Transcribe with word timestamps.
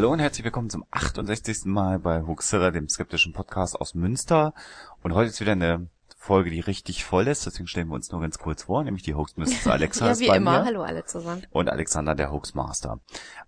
Hallo 0.00 0.12
und 0.12 0.20
herzlich 0.20 0.44
willkommen 0.44 0.70
zum 0.70 0.86
68. 0.92 1.66
Mal 1.66 1.98
bei 1.98 2.22
Huxilla, 2.22 2.70
dem 2.70 2.88
skeptischen 2.88 3.34
Podcast 3.34 3.78
aus 3.78 3.94
Münster. 3.94 4.54
Und 5.02 5.12
heute 5.12 5.28
ist 5.28 5.42
wieder 5.42 5.52
eine 5.52 5.88
Folge, 6.16 6.48
die 6.48 6.60
richtig 6.60 7.04
voll 7.04 7.28
ist, 7.28 7.44
deswegen 7.44 7.66
stellen 7.66 7.88
wir 7.88 7.96
uns 7.96 8.10
nur 8.10 8.22
ganz 8.22 8.38
kurz 8.38 8.62
vor, 8.62 8.82
nämlich 8.82 9.02
die 9.02 9.14
Hoax 9.14 9.36
Mrs. 9.36 9.66
Alexa 9.66 10.06
ja, 10.06 10.12
ist 10.12 10.20
wie 10.20 10.28
bei 10.28 10.38
immer. 10.38 10.60
mir 10.60 10.64
Hallo 10.64 10.82
alle 10.84 11.04
zusammen. 11.04 11.42
und 11.50 11.68
Alexander, 11.68 12.14
der 12.14 12.32
Hoaxmaster. 12.32 13.00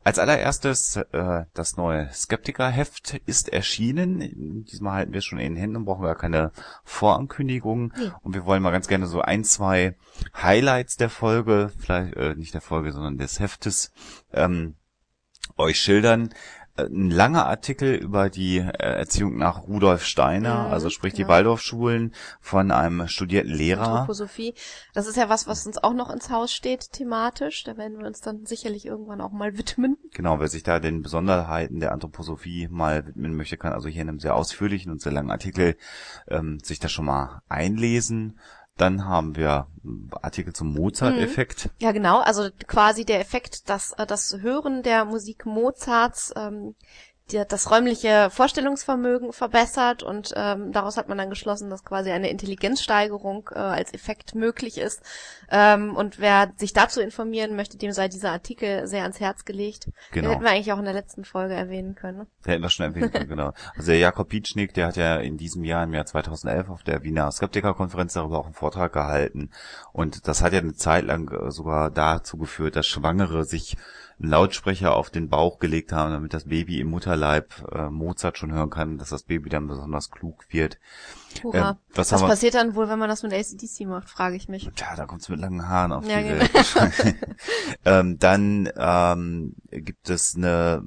Als 0.04 0.18
allererstes 0.18 0.96
äh, 0.96 1.46
das 1.54 1.78
neue 1.78 2.12
Skeptiker-Heft 2.12 3.22
ist 3.24 3.48
erschienen. 3.48 4.66
Diesmal 4.70 4.96
halten 4.96 5.14
wir 5.14 5.20
es 5.20 5.24
schon 5.24 5.38
in 5.38 5.54
den 5.54 5.56
Händen 5.58 5.76
und 5.76 5.84
brauchen 5.86 6.04
gar 6.04 6.16
keine 6.16 6.52
Vorankündigung. 6.84 7.94
Nee. 7.96 8.10
Und 8.20 8.34
wir 8.34 8.44
wollen 8.44 8.62
mal 8.62 8.72
ganz 8.72 8.88
gerne 8.88 9.06
so 9.06 9.22
ein, 9.22 9.44
zwei 9.44 9.96
Highlights 10.36 10.98
der 10.98 11.08
Folge, 11.08 11.72
vielleicht 11.78 12.14
äh, 12.16 12.34
nicht 12.34 12.52
der 12.52 12.60
Folge, 12.60 12.92
sondern 12.92 13.16
des 13.16 13.40
Heftes, 13.40 13.90
ähm, 14.34 14.74
euch 15.56 15.80
schildern. 15.80 16.30
Äh, 16.76 16.84
Ein 16.84 17.10
langer 17.10 17.46
Artikel 17.46 17.94
über 17.94 18.30
die 18.30 18.56
äh, 18.58 18.62
Erziehung 18.62 19.36
nach 19.36 19.64
Rudolf 19.68 20.04
Steiner, 20.04 20.68
Mhm, 20.68 20.72
also 20.72 20.88
sprich 20.88 21.12
die 21.12 21.22
ja. 21.22 21.28
Waldorfschulen 21.28 22.14
von 22.40 22.70
einem 22.70 23.08
studierten 23.08 23.52
Lehrer. 23.52 23.86
Anthroposophie. 23.88 24.54
Das 24.94 25.06
ist 25.06 25.16
ja 25.16 25.28
was, 25.28 25.46
was 25.46 25.66
uns 25.66 25.76
auch 25.76 25.92
noch 25.92 26.08
ins 26.08 26.30
Haus 26.30 26.50
steht, 26.52 26.92
thematisch. 26.92 27.64
Da 27.64 27.76
werden 27.76 27.98
wir 27.98 28.06
uns 28.06 28.22
dann 28.22 28.46
sicherlich 28.46 28.86
irgendwann 28.86 29.20
auch 29.20 29.32
mal 29.32 29.56
widmen. 29.58 29.98
Genau, 30.12 30.40
wer 30.40 30.48
sich 30.48 30.62
da 30.62 30.78
den 30.80 31.02
Besonderheiten 31.02 31.78
der 31.80 31.92
Anthroposophie 31.92 32.68
mal 32.70 33.06
widmen 33.06 33.36
möchte, 33.36 33.58
kann 33.58 33.74
also 33.74 33.88
hier 33.88 34.02
in 34.02 34.08
einem 34.08 34.20
sehr 34.20 34.34
ausführlichen 34.34 34.90
und 34.90 35.02
sehr 35.02 35.12
langen 35.12 35.30
Artikel 35.30 35.76
ähm, 36.28 36.58
sich 36.62 36.78
da 36.78 36.88
schon 36.88 37.04
mal 37.04 37.42
einlesen. 37.50 38.38
Dann 38.76 39.04
haben 39.06 39.36
wir 39.36 39.66
Artikel 40.22 40.52
zum 40.52 40.72
Mozart-Effekt. 40.72 41.68
Ja, 41.78 41.92
genau. 41.92 42.20
Also 42.20 42.48
quasi 42.66 43.04
der 43.04 43.20
Effekt, 43.20 43.68
dass 43.68 43.92
äh, 43.92 44.06
das 44.06 44.38
Hören 44.40 44.82
der 44.82 45.04
Musik 45.04 45.44
Mozarts 45.44 46.32
ähm, 46.36 46.74
die, 47.30 47.42
das 47.48 47.70
räumliche 47.70 48.28
Vorstellungsvermögen 48.30 49.32
verbessert 49.32 50.02
und 50.02 50.32
ähm, 50.36 50.72
daraus 50.72 50.96
hat 50.96 51.08
man 51.08 51.18
dann 51.18 51.30
geschlossen, 51.30 51.70
dass 51.70 51.84
quasi 51.84 52.10
eine 52.10 52.30
Intelligenzsteigerung 52.30 53.50
äh, 53.54 53.58
als 53.58 53.94
Effekt 53.94 54.34
möglich 54.34 54.78
ist. 54.78 55.02
Ähm, 55.50 55.94
und 55.96 56.18
wer 56.18 56.52
sich 56.56 56.72
dazu 56.72 57.00
informieren 57.00 57.56
möchte, 57.56 57.78
dem 57.78 57.92
sei 57.92 58.08
dieser 58.08 58.32
Artikel 58.32 58.86
sehr 58.86 59.02
ans 59.02 59.20
Herz 59.20 59.44
gelegt. 59.44 59.90
Genau. 60.10 60.28
Den 60.28 60.30
hätten 60.32 60.44
wir 60.44 60.50
eigentlich 60.50 60.72
auch 60.72 60.78
in 60.78 60.84
der 60.84 60.94
letzten 60.94 61.24
Folge 61.24 61.54
erwähnen 61.54 61.94
können. 61.94 62.18
Ne? 62.18 62.26
Der 62.44 62.54
hätten 62.54 62.62
wir 62.62 62.70
schon 62.70 62.86
erwähnt, 62.86 63.12
genau. 63.28 63.52
Also 63.76 63.92
der 63.92 63.98
Jakob 63.98 64.28
Pietschnik, 64.28 64.74
der 64.74 64.88
hat 64.88 64.96
ja 64.96 65.16
in 65.16 65.36
diesem 65.36 65.64
Jahr, 65.64 65.84
im 65.84 65.94
Jahr 65.94 66.06
2011, 66.06 66.68
auf 66.70 66.82
der 66.82 67.02
Wiener 67.02 67.30
Skeptiker-Konferenz 67.30 68.14
darüber 68.14 68.38
auch 68.38 68.46
einen 68.46 68.54
Vortrag 68.54 68.92
gehalten. 68.92 69.50
Und 69.92 70.26
das 70.26 70.42
hat 70.42 70.52
ja 70.52 70.58
eine 70.58 70.74
Zeit 70.74 71.04
lang 71.04 71.30
äh, 71.30 71.50
sogar 71.50 71.90
dazu 71.90 72.36
geführt, 72.36 72.76
dass 72.76 72.86
Schwangere 72.86 73.44
sich 73.44 73.76
Lautsprecher 74.24 74.94
auf 74.94 75.10
den 75.10 75.28
Bauch 75.28 75.58
gelegt 75.58 75.92
haben, 75.92 76.12
damit 76.12 76.34
das 76.34 76.44
Baby 76.44 76.80
im 76.80 76.88
Mutterleib 76.88 77.52
äh, 77.72 77.90
Mozart 77.90 78.38
schon 78.38 78.52
hören 78.52 78.70
kann, 78.70 78.98
dass 78.98 79.10
das 79.10 79.24
Baby 79.24 79.48
dann 79.50 79.66
besonders 79.66 80.10
klug 80.10 80.44
wird. 80.50 80.78
Hurra. 81.42 81.70
Ähm, 81.70 81.76
was 81.94 82.12
was 82.12 82.22
passiert 82.22 82.54
dann 82.54 82.74
wohl, 82.74 82.88
wenn 82.88 82.98
man 82.98 83.08
das 83.08 83.22
mit 83.22 83.32
ACDC 83.32 83.86
macht, 83.86 84.08
frage 84.08 84.36
ich 84.36 84.48
mich. 84.48 84.70
Tja, 84.74 84.94
da 84.96 85.06
kommt's 85.06 85.28
mit 85.28 85.40
langen 85.40 85.68
Haaren 85.68 85.92
auf 85.92 86.06
Ja, 86.06 86.18
die 86.18 86.28
genau. 86.28 86.40
Welt. 86.40 87.16
ähm, 87.84 88.18
dann 88.18 88.68
ähm, 88.76 89.54
gibt 89.70 90.08
es 90.08 90.34
eine 90.36 90.82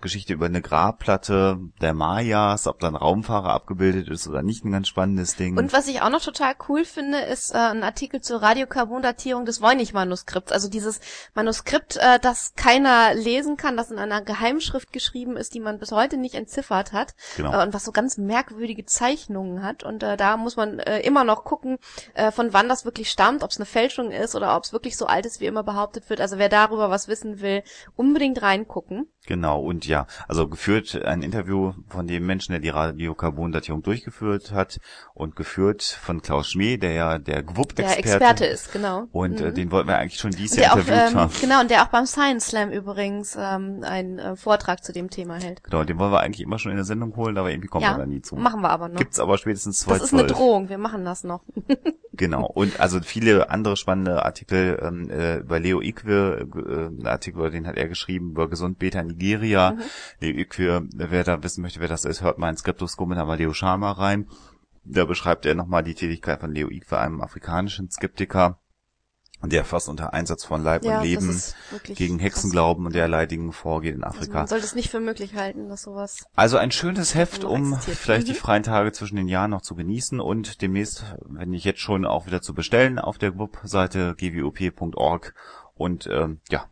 Geschichte 0.00 0.32
über 0.32 0.46
eine 0.46 0.62
Grabplatte 0.62 1.58
der 1.80 1.92
Mayas, 1.92 2.68
ob 2.68 2.78
da 2.78 2.86
ein 2.86 2.94
Raumfahrer 2.94 3.52
abgebildet 3.52 4.08
ist 4.08 4.28
oder 4.28 4.42
nicht, 4.42 4.64
ein 4.64 4.70
ganz 4.70 4.86
spannendes 4.86 5.34
Ding. 5.34 5.58
Und 5.58 5.72
was 5.72 5.88
ich 5.88 6.02
auch 6.02 6.10
noch 6.10 6.22
total 6.22 6.54
cool 6.68 6.84
finde, 6.84 7.18
ist 7.18 7.52
äh, 7.52 7.58
ein 7.58 7.82
Artikel 7.82 8.20
zur 8.20 8.40
Radiokarbondatierung 8.40 9.44
des 9.44 9.60
Voynich-Manuskripts. 9.60 10.52
Also 10.52 10.68
dieses 10.68 11.00
Manuskript, 11.34 11.96
äh, 11.96 12.20
das 12.20 12.52
keiner 12.54 13.14
lesen 13.14 13.56
kann, 13.56 13.76
das 13.76 13.90
in 13.90 13.98
einer 13.98 14.22
Geheimschrift 14.22 14.92
geschrieben 14.92 15.36
ist, 15.36 15.54
die 15.54 15.60
man 15.60 15.80
bis 15.80 15.90
heute 15.90 16.16
nicht 16.16 16.36
entziffert 16.36 16.92
hat. 16.92 17.14
Genau. 17.36 17.52
Äh, 17.52 17.64
und 17.64 17.74
was 17.74 17.84
so 17.84 17.90
ganz 17.90 18.18
merkwürdige 18.18 18.84
Zeichnungen 18.84 19.64
hat. 19.64 19.82
Und 19.88 20.02
äh, 20.02 20.16
da 20.18 20.36
muss 20.36 20.56
man 20.56 20.78
äh, 20.80 21.00
immer 21.00 21.24
noch 21.24 21.44
gucken, 21.44 21.78
äh, 22.14 22.30
von 22.30 22.52
wann 22.52 22.68
das 22.68 22.84
wirklich 22.84 23.10
stammt, 23.10 23.42
ob 23.42 23.50
es 23.50 23.56
eine 23.56 23.64
Fälschung 23.64 24.10
ist 24.10 24.34
oder 24.34 24.54
ob 24.54 24.64
es 24.64 24.72
wirklich 24.72 24.98
so 24.98 25.06
alt 25.06 25.24
ist, 25.24 25.40
wie 25.40 25.46
immer 25.46 25.62
behauptet 25.62 26.10
wird. 26.10 26.20
Also 26.20 26.38
wer 26.38 26.50
darüber 26.50 26.90
was 26.90 27.08
wissen 27.08 27.40
will, 27.40 27.62
unbedingt 27.96 28.42
reingucken. 28.42 29.10
Genau, 29.28 29.60
und 29.60 29.86
ja, 29.86 30.06
also 30.26 30.48
geführt 30.48 31.04
ein 31.04 31.20
Interview 31.20 31.74
von 31.90 32.06
dem 32.06 32.24
Menschen, 32.24 32.52
der 32.52 32.60
die 32.60 32.70
Radiokarbondatierung 32.70 33.82
durchgeführt 33.82 34.52
hat 34.52 34.80
und 35.12 35.36
geführt 35.36 35.82
von 35.82 36.22
Klaus 36.22 36.48
Schmee, 36.48 36.78
der 36.78 36.92
ja 36.92 37.18
der 37.18 37.42
GWUP-Experte 37.42 37.98
Experte 37.98 38.46
ist, 38.46 38.72
genau. 38.72 39.06
Und 39.12 39.38
äh, 39.42 39.50
Mhm. 39.50 39.54
den 39.54 39.70
wollten 39.70 39.88
wir 39.88 39.98
eigentlich 39.98 40.18
schon 40.18 40.30
dieses 40.30 40.56
Jahr 40.56 40.72
auch, 40.72 40.78
interviewt 40.78 41.10
ähm, 41.10 41.14
haben. 41.18 41.32
genau, 41.42 41.60
und 41.60 41.70
der 41.70 41.82
auch 41.82 41.88
beim 41.88 42.06
Science 42.06 42.46
Slam 42.46 42.70
übrigens 42.70 43.36
ähm, 43.38 43.80
einen 43.82 44.18
äh, 44.18 44.34
Vortrag 44.34 44.82
zu 44.82 44.94
dem 44.94 45.10
Thema 45.10 45.34
hält. 45.34 45.62
Genau, 45.62 45.84
den 45.84 45.98
wollen 45.98 46.10
wir 46.12 46.20
eigentlich 46.20 46.40
immer 46.40 46.58
schon 46.58 46.70
in 46.72 46.76
der 46.78 46.86
Sendung 46.86 47.14
holen, 47.16 47.36
aber 47.36 47.50
irgendwie 47.50 47.68
kommen 47.68 47.84
wir 47.84 47.90
ja, 47.90 47.98
da 47.98 48.06
nie 48.06 48.22
zu. 48.22 48.34
machen 48.36 48.62
wir 48.62 48.70
aber 48.70 48.88
noch. 48.88 48.96
Gibt's 48.96 49.20
aber 49.20 49.36
spätestens 49.36 49.84
das 49.84 50.04
ist 50.04 50.14
eine 50.14 50.26
2012. 50.26 50.32
Drohung, 50.32 50.68
wir 50.70 50.78
machen 50.78 51.04
das 51.04 51.22
noch. 51.22 51.42
Genau. 52.18 52.46
Und 52.46 52.80
also 52.80 52.98
viele 53.00 53.48
andere 53.48 53.76
spannende 53.76 54.24
Artikel 54.24 54.76
ähm, 54.82 55.08
äh, 55.08 55.36
über 55.36 55.60
Leo 55.60 55.80
Ikwe, 55.80 56.48
äh, 56.52 56.86
ein 57.00 57.06
Artikel, 57.06 57.48
den 57.52 57.64
hat 57.64 57.76
er 57.76 57.86
geschrieben, 57.86 58.30
über 58.30 58.48
Gesund 58.50 58.80
Beta 58.80 58.98
Nigeria. 59.18 59.72
Mhm. 59.72 59.80
Leo 60.20 60.36
Ikwe, 60.38 60.88
wer 60.94 61.24
da 61.24 61.42
wissen 61.42 61.62
möchte, 61.62 61.80
wer 61.80 61.88
das 61.88 62.04
ist, 62.04 62.22
hört 62.22 62.38
mal 62.38 62.50
in 62.50 62.56
Skeptoskop 62.56 63.08
mit 63.08 63.18
Amadeo 63.18 63.52
Sharma 63.52 63.92
rein. 63.92 64.28
Da 64.84 65.04
beschreibt 65.04 65.44
er 65.44 65.54
nochmal 65.54 65.82
die 65.82 65.94
Tätigkeit 65.94 66.40
von 66.40 66.52
Leo 66.52 66.68
Ikwe, 66.70 66.98
einem 66.98 67.20
afrikanischen 67.20 67.90
Skeptiker, 67.90 68.58
der 69.44 69.64
fast 69.64 69.88
unter 69.88 70.14
Einsatz 70.14 70.44
von 70.44 70.64
Leib 70.64 70.84
ja, 70.84 70.98
und 70.98 71.04
Leben 71.04 71.40
gegen 71.94 72.16
krass. 72.16 72.24
Hexenglauben 72.24 72.86
und 72.86 72.94
derlei 72.94 73.26
Dingen 73.26 73.52
vorgeht 73.52 73.94
in 73.94 74.02
Also 74.02 74.18
Afrika. 74.18 74.38
man 74.38 74.46
sollte 74.48 74.64
es 74.64 74.74
nicht 74.74 74.90
für 74.90 74.98
möglich 74.98 75.34
halten, 75.36 75.68
dass 75.68 75.82
sowas. 75.82 76.24
Also 76.34 76.56
ein 76.56 76.70
schönes 76.72 77.14
Heft, 77.14 77.44
um 77.44 77.74
existiert. 77.74 77.98
vielleicht 77.98 78.28
die 78.28 78.32
Mhm. 78.32 78.36
freien 78.36 78.62
Tage 78.64 78.90
zwischen 78.92 79.14
den 79.16 79.28
Jahren 79.28 79.50
noch 79.50 79.62
zu 79.62 79.74
genießen 79.76 80.18
und 80.20 80.60
demnächst, 80.62 81.04
wenn 81.28 81.50
nicht 81.50 81.64
jetzt 81.64 81.80
schon, 81.80 82.04
auch 82.06 82.26
wieder 82.26 82.40
zu 82.42 82.52
bestellen 82.54 82.98
auf 82.98 83.18
der 83.18 83.30
GWUP-Seite 83.32 84.16
gwup.org. 84.18 85.34
Und 85.74 86.08
ähm, 86.10 86.40
ja, 86.50 86.64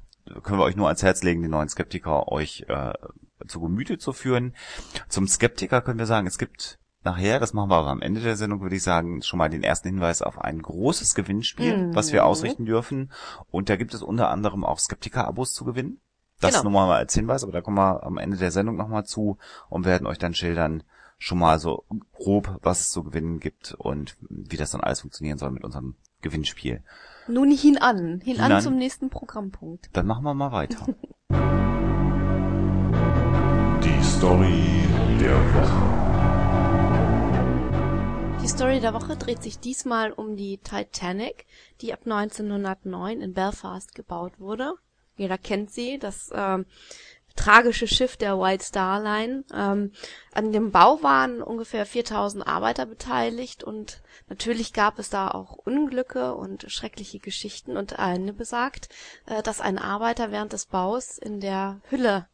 können 0.42 0.58
wir 0.58 0.64
euch 0.64 0.76
nur 0.76 0.86
ans 0.88 1.02
Herz 1.02 1.22
legen, 1.22 1.42
den 1.42 1.50
neuen 1.50 1.68
Skeptiker 1.68 2.28
euch 2.32 2.64
äh, 2.68 2.92
zu 3.46 3.60
Gemüte 3.60 3.98
zu 3.98 4.12
führen. 4.12 4.54
Zum 5.08 5.26
Skeptiker 5.28 5.80
können 5.82 5.98
wir 5.98 6.06
sagen, 6.06 6.26
es 6.26 6.38
gibt 6.38 6.78
nachher, 7.04 7.38
das 7.38 7.52
machen 7.52 7.70
wir 7.70 7.76
aber 7.76 7.90
am 7.90 8.02
Ende 8.02 8.20
der 8.20 8.36
Sendung, 8.36 8.60
würde 8.60 8.76
ich 8.76 8.82
sagen, 8.82 9.22
schon 9.22 9.38
mal 9.38 9.48
den 9.48 9.62
ersten 9.62 9.88
Hinweis 9.88 10.22
auf 10.22 10.38
ein 10.40 10.60
großes 10.60 11.14
Gewinnspiel, 11.14 11.76
Mhm. 11.88 11.94
was 11.94 12.12
wir 12.12 12.24
ausrichten 12.26 12.64
dürfen. 12.66 13.12
Und 13.50 13.68
da 13.68 13.76
gibt 13.76 13.94
es 13.94 14.02
unter 14.02 14.28
anderem 14.30 14.64
auch 14.64 14.78
Skeptiker-Abos 14.80 15.52
zu 15.52 15.64
gewinnen. 15.64 16.00
Das 16.40 16.52
Genau. 16.58 16.70
nur 16.70 16.86
mal 16.86 16.96
als 16.96 17.14
Hinweis, 17.14 17.44
aber 17.44 17.52
da 17.52 17.60
kommen 17.62 17.78
wir 17.78 18.02
am 18.02 18.18
Ende 18.18 18.36
der 18.36 18.50
Sendung 18.50 18.76
nochmal 18.76 19.04
zu 19.04 19.38
und 19.70 19.84
werden 19.86 20.06
euch 20.06 20.18
dann 20.18 20.34
schildern, 20.34 20.82
schon 21.18 21.38
mal 21.38 21.58
so 21.58 21.84
grob, 22.12 22.58
was 22.62 22.80
es 22.80 22.90
zu 22.90 23.02
gewinnen 23.04 23.40
gibt 23.40 23.72
und 23.78 24.16
wie 24.28 24.58
das 24.58 24.72
dann 24.72 24.82
alles 24.82 25.00
funktionieren 25.00 25.38
soll 25.38 25.50
mit 25.50 25.64
unserem 25.64 25.94
Gewinnspiel. 26.20 26.82
Nun 27.28 27.50
hinan, 27.50 28.20
hinan 28.20 28.46
Hinan. 28.46 28.62
zum 28.62 28.76
nächsten 28.76 29.10
Programmpunkt. 29.10 29.88
Dann 29.92 30.06
machen 30.06 30.22
wir 30.22 30.32
mal 30.34 30.52
weiter. 30.52 30.86
Die 33.82 34.02
Story 34.04 34.62
der 35.20 35.34
Woche. 35.54 36.06
Die 38.42 38.48
Story 38.48 38.78
der 38.78 38.94
Woche 38.94 39.16
dreht 39.16 39.42
sich 39.42 39.58
diesmal 39.58 40.12
um 40.12 40.36
die 40.36 40.58
Titanic, 40.58 41.46
die 41.80 41.92
ab 41.92 42.02
1909 42.04 43.20
in 43.20 43.34
Belfast 43.34 43.92
gebaut 43.96 44.38
wurde. 44.38 44.74
Jeder 45.16 45.36
kennt 45.36 45.72
sie, 45.72 45.98
das 45.98 46.30
ähm, 46.32 46.64
tragische 47.36 47.86
Schiff 47.86 48.16
der 48.16 48.38
White 48.40 48.64
Star 48.64 49.00
Line. 49.00 49.44
Ähm, 49.54 49.92
an 50.32 50.52
dem 50.52 50.72
Bau 50.72 51.02
waren 51.02 51.42
ungefähr 51.42 51.86
4000 51.86 52.46
Arbeiter 52.46 52.86
beteiligt 52.86 53.62
und 53.62 54.02
natürlich 54.28 54.72
gab 54.72 54.98
es 54.98 55.10
da 55.10 55.30
auch 55.30 55.52
Unglücke 55.52 56.34
und 56.34 56.64
schreckliche 56.68 57.20
Geschichten 57.20 57.76
und 57.76 57.98
eine 57.98 58.32
besagt, 58.32 58.88
äh, 59.26 59.42
dass 59.42 59.60
ein 59.60 59.78
Arbeiter 59.78 60.32
während 60.32 60.52
des 60.52 60.66
Baus 60.66 61.18
in 61.18 61.40
der 61.40 61.80
Hülle 61.88 62.26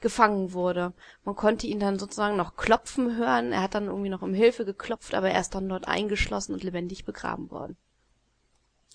gefangen 0.00 0.52
wurde. 0.52 0.92
Man 1.24 1.36
konnte 1.36 1.66
ihn 1.66 1.80
dann 1.80 1.98
sozusagen 1.98 2.36
noch 2.36 2.56
klopfen 2.56 3.16
hören. 3.16 3.52
Er 3.52 3.62
hat 3.62 3.74
dann 3.74 3.86
irgendwie 3.86 4.10
noch 4.10 4.22
um 4.22 4.34
Hilfe 4.34 4.64
geklopft, 4.64 5.14
aber 5.14 5.30
er 5.30 5.40
ist 5.40 5.54
dann 5.54 5.68
dort 5.68 5.88
eingeschlossen 5.88 6.52
und 6.52 6.62
lebendig 6.62 7.04
begraben 7.04 7.50
worden. 7.50 7.76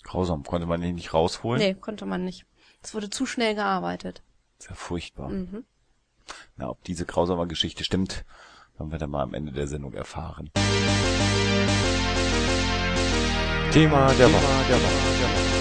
Grausam, 0.04 0.42
konnte 0.42 0.66
man 0.66 0.80
den 0.80 0.96
nicht 0.96 1.14
rausholen? 1.14 1.60
Nee, 1.60 1.74
konnte 1.74 2.06
man 2.06 2.24
nicht. 2.24 2.46
Es 2.82 2.94
wurde 2.94 3.10
zu 3.10 3.26
schnell 3.26 3.54
gearbeitet. 3.54 4.22
Ist 4.62 4.70
ja 4.70 4.76
furchtbar. 4.76 5.28
Mhm. 5.28 5.64
Na, 6.54 6.68
ob 6.70 6.84
diese 6.84 7.04
grausame 7.04 7.48
Geschichte 7.48 7.82
stimmt, 7.82 8.24
werden 8.78 8.92
wir 8.92 8.98
dann 9.00 9.10
mal 9.10 9.24
am 9.24 9.34
Ende 9.34 9.50
der 9.50 9.66
Sendung 9.66 9.92
erfahren. 9.92 10.50
Thema 13.72 14.14
der 14.14 14.32
Woche. 14.32 15.51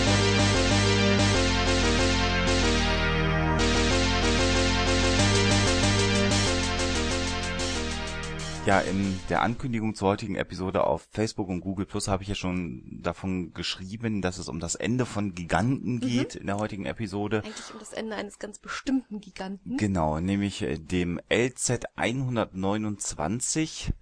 Ja, 8.68 8.80
in 8.80 9.20
der 9.30 9.42
Ankündigung 9.42 9.96
zur 9.96 10.10
heutigen 10.10 10.36
Episode 10.36 10.84
auf 10.84 11.08
Facebook 11.12 11.50
und 11.50 11.62
Google 11.62 11.88
Plus 11.88 12.08
habe 12.08 12.22
ich 12.22 12.30
ja 12.30 12.36
schon 12.36 13.00
davon 13.02 13.54
geschrieben, 13.54 14.22
dass 14.22 14.38
es 14.38 14.48
um 14.50 14.60
das 14.60 14.76
Ende 14.76 15.08
von 15.08 15.34
Giganten 15.34 16.00
geht 16.00 16.36
in 16.36 16.46
der 16.46 16.58
heutigen 16.58 16.86
Episode. 16.86 17.38
Eigentlich 17.44 17.74
um 17.74 17.80
das 17.80 17.92
Ende 17.92 18.16
eines 18.16 18.38
ganz 18.38 18.60
bestimmten 18.60 19.20
Giganten. 19.20 19.78
Genau, 19.78 20.20
nämlich 20.20 20.62
äh, 20.62 20.78
dem 20.78 21.20
LZ 21.28 21.86
129. 21.96 23.94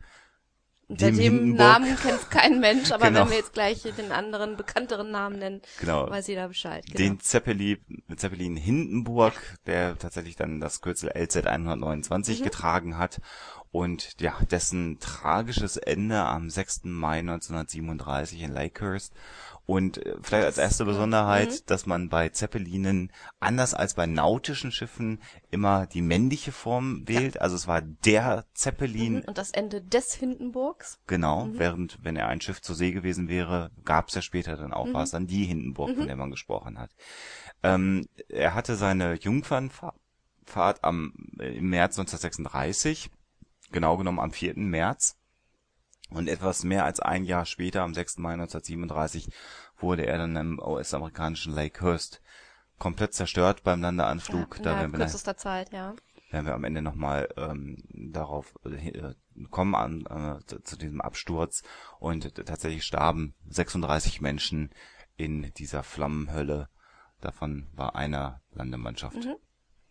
Unter 0.89 1.11
dem. 1.11 1.53
Namen 1.53 1.95
kennt 1.97 2.31
kein 2.31 2.59
Mensch, 2.59 2.91
aber 2.91 3.05
Genau. 3.07 3.21
wenn 3.21 3.29
wir 3.29 3.37
jetzt 3.37 3.53
gleich 3.53 3.83
den 3.83 4.11
anderen 4.11 4.57
bekannteren 4.57 5.11
Namen 5.11 5.37
nennen, 5.37 5.61
Genau. 5.79 6.09
weiß 6.09 6.25
jeder 6.27 6.47
Bescheid. 6.47 6.83
Genau. 6.87 6.97
Den 6.97 7.19
Zeppelin, 7.19 7.77
Zeppelin 8.17 8.55
Hindenburg, 8.57 9.33
der 9.67 9.97
tatsächlich 9.99 10.35
dann 10.35 10.59
das 10.59 10.81
Kürzel 10.81 11.11
LZ 11.15 11.45
129 11.45 12.41
getragen 12.41 12.97
hat 12.97 13.21
und 13.71 14.19
ja, 14.19 14.35
dessen 14.49 14.99
tragisches 14.99 15.77
Ende 15.77 16.19
am 16.19 16.49
6. 16.49 16.85
Mai 16.85 17.19
1937 17.19 18.41
in 18.41 18.51
Lakehurst. 18.51 19.13
Und 19.67 20.03
äh, 20.03 20.15
vielleicht 20.23 20.45
als 20.45 20.57
erste 20.57 20.83
Besonderheit, 20.85 21.69
dass 21.69 21.85
man 21.85 22.09
bei 22.09 22.29
Zeppelinen 22.29 23.11
anders 23.39 23.75
als 23.75 23.93
bei 23.93 24.07
nautischen 24.07 24.71
Schiffen 24.71 25.21
immer 25.51 25.85
die 25.85 26.01
männliche 26.01 26.51
Form 26.51 27.07
wählt, 27.07 27.39
also 27.39 27.55
es 27.55 27.67
war 27.67 27.83
der 27.83 28.45
Zeppelin. 28.55 29.21
Und 29.21 29.37
das 29.37 29.51
Ende 29.51 29.83
des 29.83 30.15
Hindenburgs. 30.15 30.97
Genau, 31.05 31.47
während 31.51 31.99
wenn 32.01 32.15
er 32.15 32.29
ein 32.29 32.41
Schiff 32.41 32.63
zur 32.63 32.75
See 32.75 32.91
gewesen 32.91 33.29
wäre, 33.29 33.69
gab 33.85 34.07
es 34.07 34.15
ja 34.15 34.23
später 34.23 34.57
dann 34.57 34.73
auch, 34.73 34.91
war 34.91 35.03
es 35.03 35.11
dann 35.11 35.27
die 35.27 35.45
Hindenburg, 35.45 35.95
von 35.95 36.07
der 36.07 36.15
man 36.15 36.31
gesprochen 36.31 36.79
hat. 36.79 36.89
Ähm, 37.61 38.07
er 38.27 38.55
hatte 38.55 38.75
seine 38.75 39.13
Jungfernfahrt 39.13 39.93
am 40.83 41.13
im 41.37 41.69
März 41.69 41.99
1936, 41.99 43.11
genau 43.71 43.97
genommen 43.97 44.19
am 44.19 44.31
4. 44.31 44.57
März. 44.57 45.15
Und 46.09 46.27
etwas 46.27 46.63
mehr 46.63 46.85
als 46.85 46.99
ein 46.99 47.23
Jahr 47.23 47.45
später, 47.45 47.83
am 47.83 47.93
6. 47.93 48.17
Mai 48.17 48.33
1937, 48.33 49.29
wurde 49.77 50.07
er 50.07 50.17
dann 50.17 50.35
im 50.35 50.59
US-amerikanischen 50.59 51.53
Lakehurst 51.53 52.21
komplett 52.79 53.13
zerstört 53.13 53.63
beim 53.63 53.81
Landeanflug. 53.81 54.57
in 54.57 54.63
da 54.63 54.79
werden 54.79 54.93
wir 54.93 54.99
kürzester 54.99 55.37
Zeit, 55.37 55.71
ja. 55.71 55.93
werden 56.31 56.47
wir 56.47 56.55
am 56.55 56.63
Ende 56.63 56.81
nochmal 56.81 57.29
ähm, 57.37 57.83
darauf 57.89 58.55
äh, 58.65 59.13
kommen 59.51 59.75
an 59.75 60.39
äh, 60.41 60.63
zu, 60.63 60.77
diesem 60.77 61.01
Absturz 61.01 61.61
und 61.99 62.33
tatsächlich 62.35 62.85
starben 62.85 63.35
36 63.49 64.21
Menschen 64.21 64.71
in 65.15 65.53
dieser 65.57 65.83
Flammenhölle. 65.83 66.69
Davon 67.21 67.67
war 67.73 67.95
einer 67.95 68.41
Landemannschaft 68.51 69.27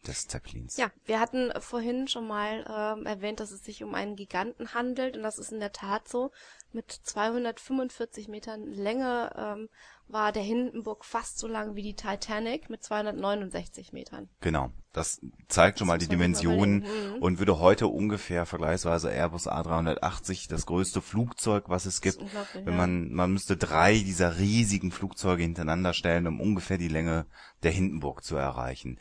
des 0.06 0.29
Zeppelins. 0.29 0.77
Ja, 0.77 0.91
wir 1.05 1.21
hatten 1.21 1.53
vorhin 1.61 2.09
schon 2.09 2.27
mal 2.27 2.65
ähm, 2.69 3.06
erwähnt, 3.06 3.41
dass 3.41 3.50
es 3.50 3.65
sich 3.65 3.83
um 3.83 3.95
einen 3.95 4.17
Giganten 4.17 4.75
handelt 4.75 5.17
und 5.17 5.23
das 5.23 5.39
ist 5.39 5.53
in 5.53 5.61
der 5.61 5.73
Tat 5.73 6.09
so. 6.09 6.31
Mit 6.73 6.93
245 6.93 8.29
Metern 8.29 8.67
Länge 8.67 9.33
ähm, 9.37 9.69
war 10.09 10.33
der 10.33 10.43
Hindenburg 10.43 11.05
fast 11.05 11.39
so 11.39 11.47
lang 11.47 11.77
wie 11.77 11.83
die 11.83 11.95
Titanic 11.95 12.71
mit 12.71 12.83
269 12.83 13.93
Metern. 13.93 14.29
Genau. 14.41 14.71
Das 14.93 15.21
zeigt 15.49 15.79
schon 15.79 15.87
mal 15.87 15.99
die 15.99 16.09
Dimensionen. 16.09 16.79
Mhm. 16.79 17.23
und 17.23 17.39
würde 17.39 17.59
heute 17.59 17.87
ungefähr 17.87 18.47
vergleichsweise 18.47 19.11
Airbus 19.11 19.47
A380, 19.47 20.49
das 20.49 20.67
größte 20.67 21.00
Flugzeug, 21.00 21.69
was 21.69 21.87
es 21.87 22.00
gibt, 22.00 22.19
wenn 22.55 22.77
man, 22.77 23.12
man 23.12 23.33
müsste 23.33 23.56
drei 23.56 23.99
dieser 23.99 24.39
riesigen 24.39 24.91
Flugzeuge 24.91 25.43
hintereinander 25.43 25.93
stellen, 25.93 26.27
um 26.27 26.41
ungefähr 26.41 26.79
die 26.79 26.89
Länge 26.89 27.27
der 27.62 27.71
Hindenburg 27.71 28.25
zu 28.25 28.37
erreichen. 28.37 28.99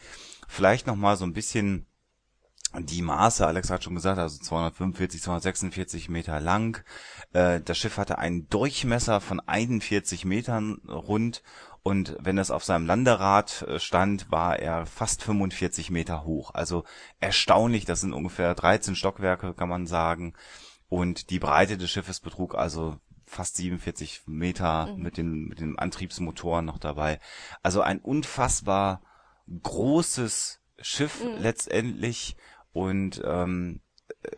Vielleicht 0.47 0.87
noch 0.87 0.95
mal 0.95 1.17
so 1.17 1.25
ein 1.25 1.33
bisschen 1.33 1.85
die 2.77 3.01
Maße, 3.01 3.47
Alex 3.47 3.69
hat 3.69 3.83
schon 3.83 3.95
gesagt, 3.95 4.19
also 4.19 4.37
245, 4.39 5.21
246 5.21 6.09
Meter 6.09 6.39
lang. 6.39 6.83
Äh, 7.33 7.61
das 7.61 7.77
Schiff 7.77 7.97
hatte 7.97 8.17
einen 8.17 8.49
Durchmesser 8.49 9.21
von 9.21 9.39
41 9.39 10.25
Metern 10.25 10.81
rund 10.87 11.43
und 11.87 12.17
wenn 12.19 12.37
es 12.37 12.51
auf 12.51 12.65
seinem 12.65 12.85
Landerad 12.85 13.61
äh, 13.61 13.79
stand, 13.79 14.29
war 14.29 14.59
er 14.59 14.85
fast 14.85 15.23
45 15.23 15.89
Meter 15.89 16.25
hoch. 16.25 16.53
Also 16.53 16.83
erstaunlich, 17.21 17.85
das 17.85 18.01
sind 18.01 18.11
ungefähr 18.11 18.53
13 18.55 18.95
Stockwerke, 18.95 19.53
kann 19.53 19.69
man 19.69 19.87
sagen. 19.87 20.33
Und 20.89 21.29
die 21.29 21.39
Breite 21.39 21.77
des 21.77 21.89
Schiffes 21.89 22.19
betrug 22.19 22.55
also 22.55 22.97
fast 23.25 23.55
47 23.55 24.23
Meter 24.25 24.93
mit 24.97 25.15
den, 25.15 25.47
mit 25.47 25.61
den 25.61 25.79
Antriebsmotoren 25.79 26.65
noch 26.65 26.77
dabei. 26.77 27.19
Also 27.63 27.81
ein 27.81 27.99
unfassbar 27.99 29.01
großes 29.63 30.59
Schiff 30.79 31.23
letztendlich 31.39 32.35
und 32.73 33.21
ähm, 33.25 33.81
äh, 34.23 34.29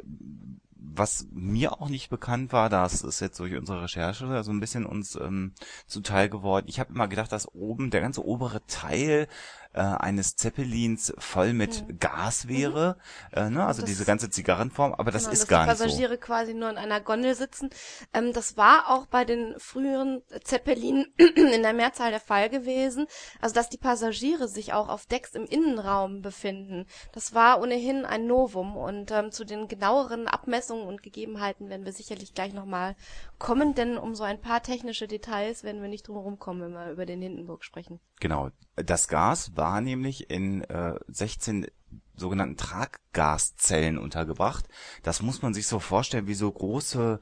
was 0.81 1.27
mir 1.31 1.73
auch 1.73 1.89
nicht 1.89 2.09
bekannt 2.09 2.51
war, 2.51 2.69
das 2.69 3.03
ist 3.03 3.19
jetzt 3.19 3.39
durch 3.39 3.55
unsere 3.55 3.83
Recherche 3.83 4.43
so 4.43 4.51
ein 4.51 4.59
bisschen 4.59 4.85
uns 4.85 5.15
ähm, 5.15 5.53
zuteil 5.85 6.29
geworden. 6.29 6.65
Ich 6.67 6.79
habe 6.79 6.93
immer 6.93 7.07
gedacht, 7.07 7.31
dass 7.31 7.53
oben 7.53 7.89
der 7.89 8.01
ganze 8.01 8.25
obere 8.25 8.65
Teil 8.65 9.27
äh, 9.73 9.81
eines 9.81 10.35
Zeppelins 10.35 11.13
voll 11.19 11.53
mit 11.53 11.99
Gas 11.99 12.47
wäre, 12.47 12.97
äh, 13.31 13.49
ne? 13.49 13.65
also 13.65 13.81
Das- 13.81 13.89
diese 13.89 14.05
ganze 14.05 14.29
Zigarrenform, 14.29 14.93
aber 14.93 15.11
das 15.11 15.23
Genau, 15.23 15.33
ist 15.33 15.41
dass 15.43 15.47
gar 15.47 15.65
nicht 15.67 15.77
so. 15.77 15.83
Passagiere 15.83 16.17
quasi 16.17 16.53
nur 16.53 16.69
in 16.69 16.77
einer 16.77 16.99
Gondel 17.01 17.35
sitzen. 17.35 17.69
Ähm, 18.13 18.33
das 18.33 18.57
war 18.57 18.89
auch 18.89 19.05
bei 19.05 19.25
den 19.25 19.53
früheren 19.59 20.21
Zeppelinen 20.43 21.05
in 21.17 21.61
der 21.61 21.73
Mehrzahl 21.73 22.11
der 22.11 22.19
Fall 22.19 22.49
gewesen. 22.49 23.05
Also 23.41 23.53
dass 23.55 23.69
die 23.69 23.77
Passagiere 23.77 24.47
sich 24.47 24.73
auch 24.73 24.89
auf 24.89 25.05
Decks 25.05 25.35
im 25.35 25.45
Innenraum 25.45 26.21
befinden. 26.21 26.87
Das 27.13 27.33
war 27.33 27.61
ohnehin 27.61 28.05
ein 28.05 28.25
Novum 28.27 28.75
und 28.75 29.11
ähm, 29.11 29.31
zu 29.31 29.45
den 29.45 29.67
genaueren 29.67 30.27
Abmessungen 30.27 30.87
und 30.87 31.03
Gegebenheiten 31.03 31.69
werden 31.69 31.85
wir 31.85 31.93
sicherlich 31.93 32.33
gleich 32.33 32.53
nochmal 32.53 32.95
kommen, 33.37 33.75
denn 33.75 33.97
um 33.97 34.15
so 34.15 34.23
ein 34.23 34.41
paar 34.41 34.63
technische 34.63 35.07
Details 35.07 35.63
werden 35.63 35.81
wir 35.81 35.89
nicht 35.89 36.07
drum 36.07 36.15
herum 36.17 36.39
kommen, 36.39 36.61
wenn 36.61 36.71
wir 36.73 36.91
über 36.91 37.05
den 37.05 37.21
Hindenburg 37.21 37.63
sprechen. 37.63 37.99
Genau. 38.19 38.49
Das 38.75 39.07
Gas 39.07 39.55
war 39.59 39.81
nämlich 39.81 40.29
in 40.29 40.63
äh, 40.63 40.95
16 41.09 41.67
sogenannten 42.15 42.55
Traggaszellen 42.55 43.97
untergebracht. 43.97 44.65
Das 45.03 45.21
muss 45.21 45.41
man 45.41 45.53
sich 45.53 45.67
so 45.67 45.79
vorstellen 45.79 46.27
wie 46.27 46.33
so 46.33 46.49
große 46.49 47.19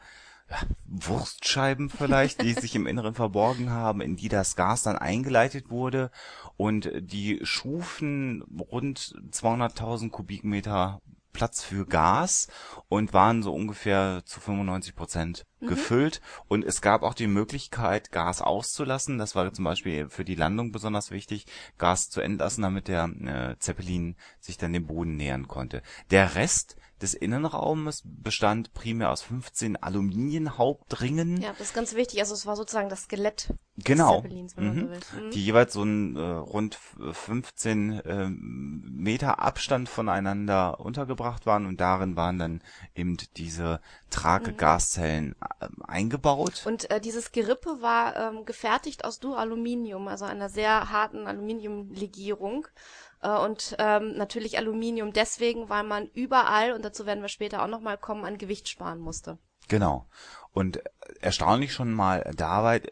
ja, 0.49 0.57
Wurstscheiben 0.85 1.89
vielleicht, 1.89 2.43
die 2.43 2.53
sich 2.61 2.75
im 2.75 2.85
Inneren 2.85 3.15
verborgen 3.15 3.71
haben, 3.71 4.01
in 4.01 4.15
die 4.15 4.29
das 4.29 4.55
Gas 4.55 4.83
dann 4.83 4.97
eingeleitet 4.97 5.71
wurde 5.71 6.11
und 6.57 6.91
die 6.99 7.39
schufen 7.41 8.43
rund 8.71 9.15
200.000 9.31 10.11
Kubikmeter 10.11 11.01
Platz 11.37 11.63
für 11.63 11.85
Gas 11.85 12.47
und 12.89 13.13
waren 13.13 13.43
so 13.43 13.53
ungefähr 13.53 14.23
zu 14.25 14.39
95 14.39 14.95
Prozent 14.95 15.45
gefüllt. 15.61 16.19
Und 16.47 16.65
es 16.65 16.81
gab 16.81 17.03
auch 17.03 17.13
die 17.13 17.27
Möglichkeit, 17.27 18.11
Gas 18.11 18.41
auszulassen. 18.41 19.19
Das 19.19 19.35
war 19.35 19.53
zum 19.53 19.63
Beispiel 19.63 20.09
für 20.09 20.25
die 20.25 20.33
Landung 20.33 20.71
besonders 20.71 21.11
wichtig, 21.11 21.45
Gas 21.77 22.09
zu 22.09 22.21
entlassen, 22.21 22.63
damit 22.63 22.87
der 22.87 23.03
äh, 23.03 23.55
Zeppelin 23.59 24.15
sich 24.39 24.57
dann 24.57 24.73
dem 24.73 24.87
Boden 24.87 25.15
nähern 25.15 25.47
konnte. 25.47 25.83
Der 26.09 26.33
Rest 26.33 26.75
des 27.01 27.13
Innenraumes 27.13 28.03
bestand 28.05 28.73
primär 28.73 29.11
aus 29.11 29.21
15 29.21 29.75
Aluminienhauptringen. 29.77 31.41
Ja, 31.41 31.51
das 31.51 31.67
ist 31.67 31.73
ganz 31.73 31.95
wichtig. 31.95 32.19
Also 32.19 32.33
es 32.33 32.45
war 32.45 32.55
sozusagen 32.55 32.89
das 32.89 33.03
Skelett 33.03 33.53
Genau. 33.77 34.15
des 34.15 34.23
Zeppelins, 34.23 34.57
wenn 34.57 34.65
man 34.67 34.75
so 34.79 34.85
Mhm. 34.85 34.89
will. 34.89 34.99
Mhm. 35.27 35.31
Die 35.31 35.45
jeweils 35.45 35.73
so 35.73 35.81
einen 35.81 36.15
äh, 36.15 36.19
rund 36.21 36.75
f- 36.75 37.15
15 37.15 38.01
ähm, 38.05 38.83
Meter 38.91 39.39
Abstand 39.39 39.87
voneinander 39.89 40.79
untergebracht 40.79 41.45
waren 41.45 41.65
und 41.67 41.79
darin 41.79 42.15
waren 42.15 42.39
dann 42.39 42.61
eben 42.95 43.17
diese 43.37 43.79
Tragegaszellen 44.09 45.35
äh, 45.59 45.67
eingebaut. 45.87 46.63
Und 46.65 46.89
äh, 46.89 46.99
dieses 46.99 47.31
Gerippe 47.31 47.77
war 47.81 48.15
ähm, 48.15 48.45
gefertigt 48.45 49.05
aus 49.05 49.19
Duraluminium, 49.19 50.07
also 50.07 50.25
einer 50.25 50.49
sehr 50.49 50.89
harten 50.89 51.27
Aluminiumlegierung. 51.27 52.67
Äh, 53.27 53.37
und 53.37 53.75
ähm, 53.79 54.15
natürlich 54.15 54.57
Aluminium 54.57 55.13
deswegen, 55.13 55.69
weil 55.69 55.83
man 55.83 56.07
überall, 56.13 56.71
und 56.71 56.85
dazu 56.85 57.05
werden 57.05 57.21
wir 57.21 57.29
später 57.29 57.63
auch 57.63 57.67
nochmal 57.67 57.97
kommen, 57.97 58.25
an 58.25 58.37
Gewicht 58.37 58.69
sparen 58.69 58.99
musste. 58.99 59.37
Genau. 59.67 60.07
Und 60.53 60.81
erstaunlich 61.19 61.73
schon 61.73 61.91
mal 61.91 62.31
dabei, 62.35 62.77
äh, 62.77 62.91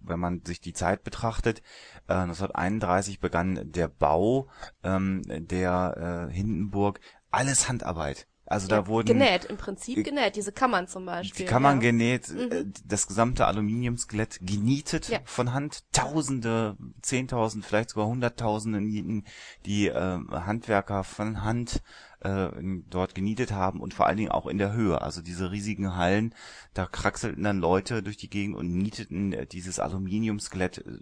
wenn 0.00 0.20
man 0.20 0.44
sich 0.44 0.60
die 0.60 0.72
Zeit 0.72 1.04
betrachtet, 1.04 1.62
äh, 2.08 2.14
1931 2.14 3.20
begann 3.20 3.60
der 3.72 3.88
Bau 3.88 4.48
ähm, 4.82 5.22
der 5.26 6.28
äh, 6.30 6.32
Hindenburg, 6.32 7.00
alles 7.30 7.68
Handarbeit. 7.68 8.26
Also 8.46 8.68
da 8.68 8.86
wurden 8.86 9.08
genäht, 9.08 9.44
im 9.46 9.56
Prinzip 9.56 10.04
genäht, 10.04 10.36
diese 10.36 10.52
Kammern 10.52 10.86
zum 10.86 11.04
Beispiel. 11.04 11.44
Die 11.46 11.50
Kammern 11.50 11.72
ja. 11.82 11.92
Mhm. 11.92 11.98
genäht, 11.98 12.30
äh, 12.30 12.64
das 12.84 13.08
gesamte 13.08 13.46
Aluminiumskelett 13.46 14.38
genietet 14.40 15.08
Ja. 15.08 15.18
von 15.24 15.52
Hand. 15.52 15.82
Tausende, 15.92 16.76
Zehntausend, 17.02 17.64
vielleicht 17.64 17.90
sogar 17.90 18.06
Hunderttausende 18.06 18.80
Nieten, 18.80 19.24
die 19.64 19.88
äh, 19.88 20.18
Handwerker 20.30 21.02
von 21.02 21.42
Hand 21.42 21.82
äh, 22.20 22.48
dort 22.88 23.14
genietet 23.14 23.52
haben 23.52 23.80
und 23.80 23.94
vor 23.94 24.06
allen 24.06 24.16
Dingen 24.16 24.30
auch 24.30 24.46
in 24.46 24.58
der 24.58 24.72
Höhe. 24.72 25.00
Also 25.02 25.22
diese 25.22 25.50
riesigen 25.50 25.96
Hallen, 25.96 26.34
da 26.74 26.86
kraxelten 26.86 27.42
dann 27.42 27.58
Leute 27.58 28.02
durch 28.02 28.16
die 28.16 28.30
Gegend 28.30 28.56
und 28.56 28.72
nieteten 28.72 29.32
äh, 29.32 29.46
dieses 29.46 29.78
Aluminiumskelett 29.80 30.78
äh, 30.78 30.98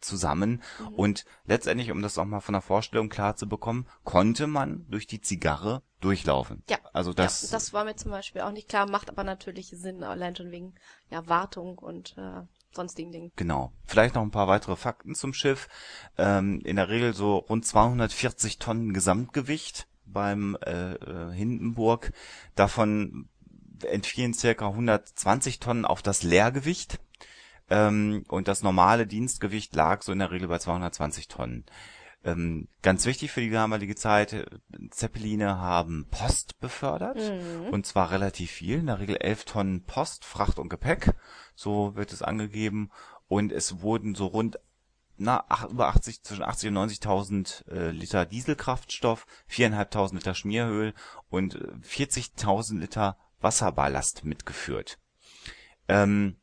zusammen. 0.00 0.62
Und 0.96 1.24
letztendlich, 1.46 1.90
um 1.90 2.02
das 2.02 2.18
auch 2.18 2.24
mal 2.24 2.40
von 2.40 2.52
der 2.52 2.62
Vorstellung 2.62 3.08
klar 3.08 3.36
zu 3.36 3.48
bekommen, 3.48 3.86
konnte 4.04 4.46
man 4.46 4.86
durch 4.88 5.06
die 5.06 5.20
Zigarre 5.20 5.82
durchlaufen. 6.00 6.62
Ja. 6.68 6.78
Also 6.92 7.12
das, 7.12 7.42
ja, 7.42 7.48
das 7.52 7.72
war 7.72 7.84
mir 7.84 7.96
zum 7.96 8.10
Beispiel 8.10 8.42
auch 8.42 8.52
nicht 8.52 8.68
klar, 8.68 8.88
macht 8.88 9.10
aber 9.10 9.24
natürlich 9.24 9.68
Sinn, 9.68 10.02
allein 10.02 10.34
schon 10.34 10.50
wegen 10.50 10.74
ja, 11.10 11.26
Wartung 11.28 11.78
und 11.78 12.16
äh, 12.16 12.42
sonstigen 12.74 13.12
Dingen. 13.12 13.32
Genau. 13.36 13.72
Vielleicht 13.84 14.14
noch 14.14 14.22
ein 14.22 14.30
paar 14.30 14.48
weitere 14.48 14.76
Fakten 14.76 15.14
zum 15.14 15.34
Schiff. 15.34 15.68
Ähm, 16.16 16.60
in 16.64 16.76
der 16.76 16.88
Regel 16.88 17.14
so 17.14 17.36
rund 17.36 17.66
240 17.66 18.58
Tonnen 18.58 18.92
Gesamtgewicht 18.92 19.86
beim 20.06 20.56
äh, 20.64 20.94
äh, 20.94 21.32
Hindenburg. 21.32 22.12
Davon 22.54 23.28
entfielen 23.84 24.34
circa 24.34 24.68
120 24.68 25.60
Tonnen 25.60 25.84
auf 25.84 26.02
das 26.02 26.22
Leergewicht. 26.22 27.00
Ähm, 27.70 28.24
und 28.28 28.48
das 28.48 28.62
normale 28.62 29.06
Dienstgewicht 29.06 29.74
lag 29.74 30.02
so 30.02 30.12
in 30.12 30.18
der 30.18 30.30
Regel 30.30 30.48
bei 30.48 30.58
220 30.58 31.28
Tonnen. 31.28 31.64
Ähm, 32.22 32.68
ganz 32.82 33.06
wichtig 33.06 33.30
für 33.30 33.40
die 33.40 33.50
damalige 33.50 33.94
Zeit, 33.94 34.34
äh, 34.34 34.44
Zeppeline 34.90 35.58
haben 35.58 36.06
Post 36.10 36.60
befördert. 36.60 37.16
Und 37.70 37.86
zwar 37.86 38.10
relativ 38.10 38.50
viel, 38.50 38.80
in 38.80 38.86
der 38.86 38.98
Regel 38.98 39.16
11 39.16 39.44
Tonnen 39.44 39.84
Post, 39.84 40.24
Fracht 40.24 40.58
und 40.58 40.68
Gepäck. 40.68 41.14
So 41.54 41.96
wird 41.96 42.12
es 42.12 42.22
angegeben. 42.22 42.90
Und 43.28 43.52
es 43.52 43.80
wurden 43.80 44.14
so 44.14 44.26
rund 44.26 44.58
na, 45.22 45.44
ach, 45.48 45.68
über 45.68 45.88
80, 45.88 46.22
zwischen 46.22 46.42
80 46.42 46.70
und 46.70 46.78
90.000 46.78 47.68
äh, 47.68 47.90
Liter 47.90 48.24
Dieselkraftstoff, 48.24 49.26
4.500 49.50 50.14
Liter 50.14 50.34
Schmieröl 50.34 50.94
und 51.28 51.56
äh, 51.56 51.58
40.000 51.86 52.78
Liter 52.78 53.18
Wasserballast 53.38 54.24
mitgeführt. 54.24 54.98
Ähm, 55.88 56.39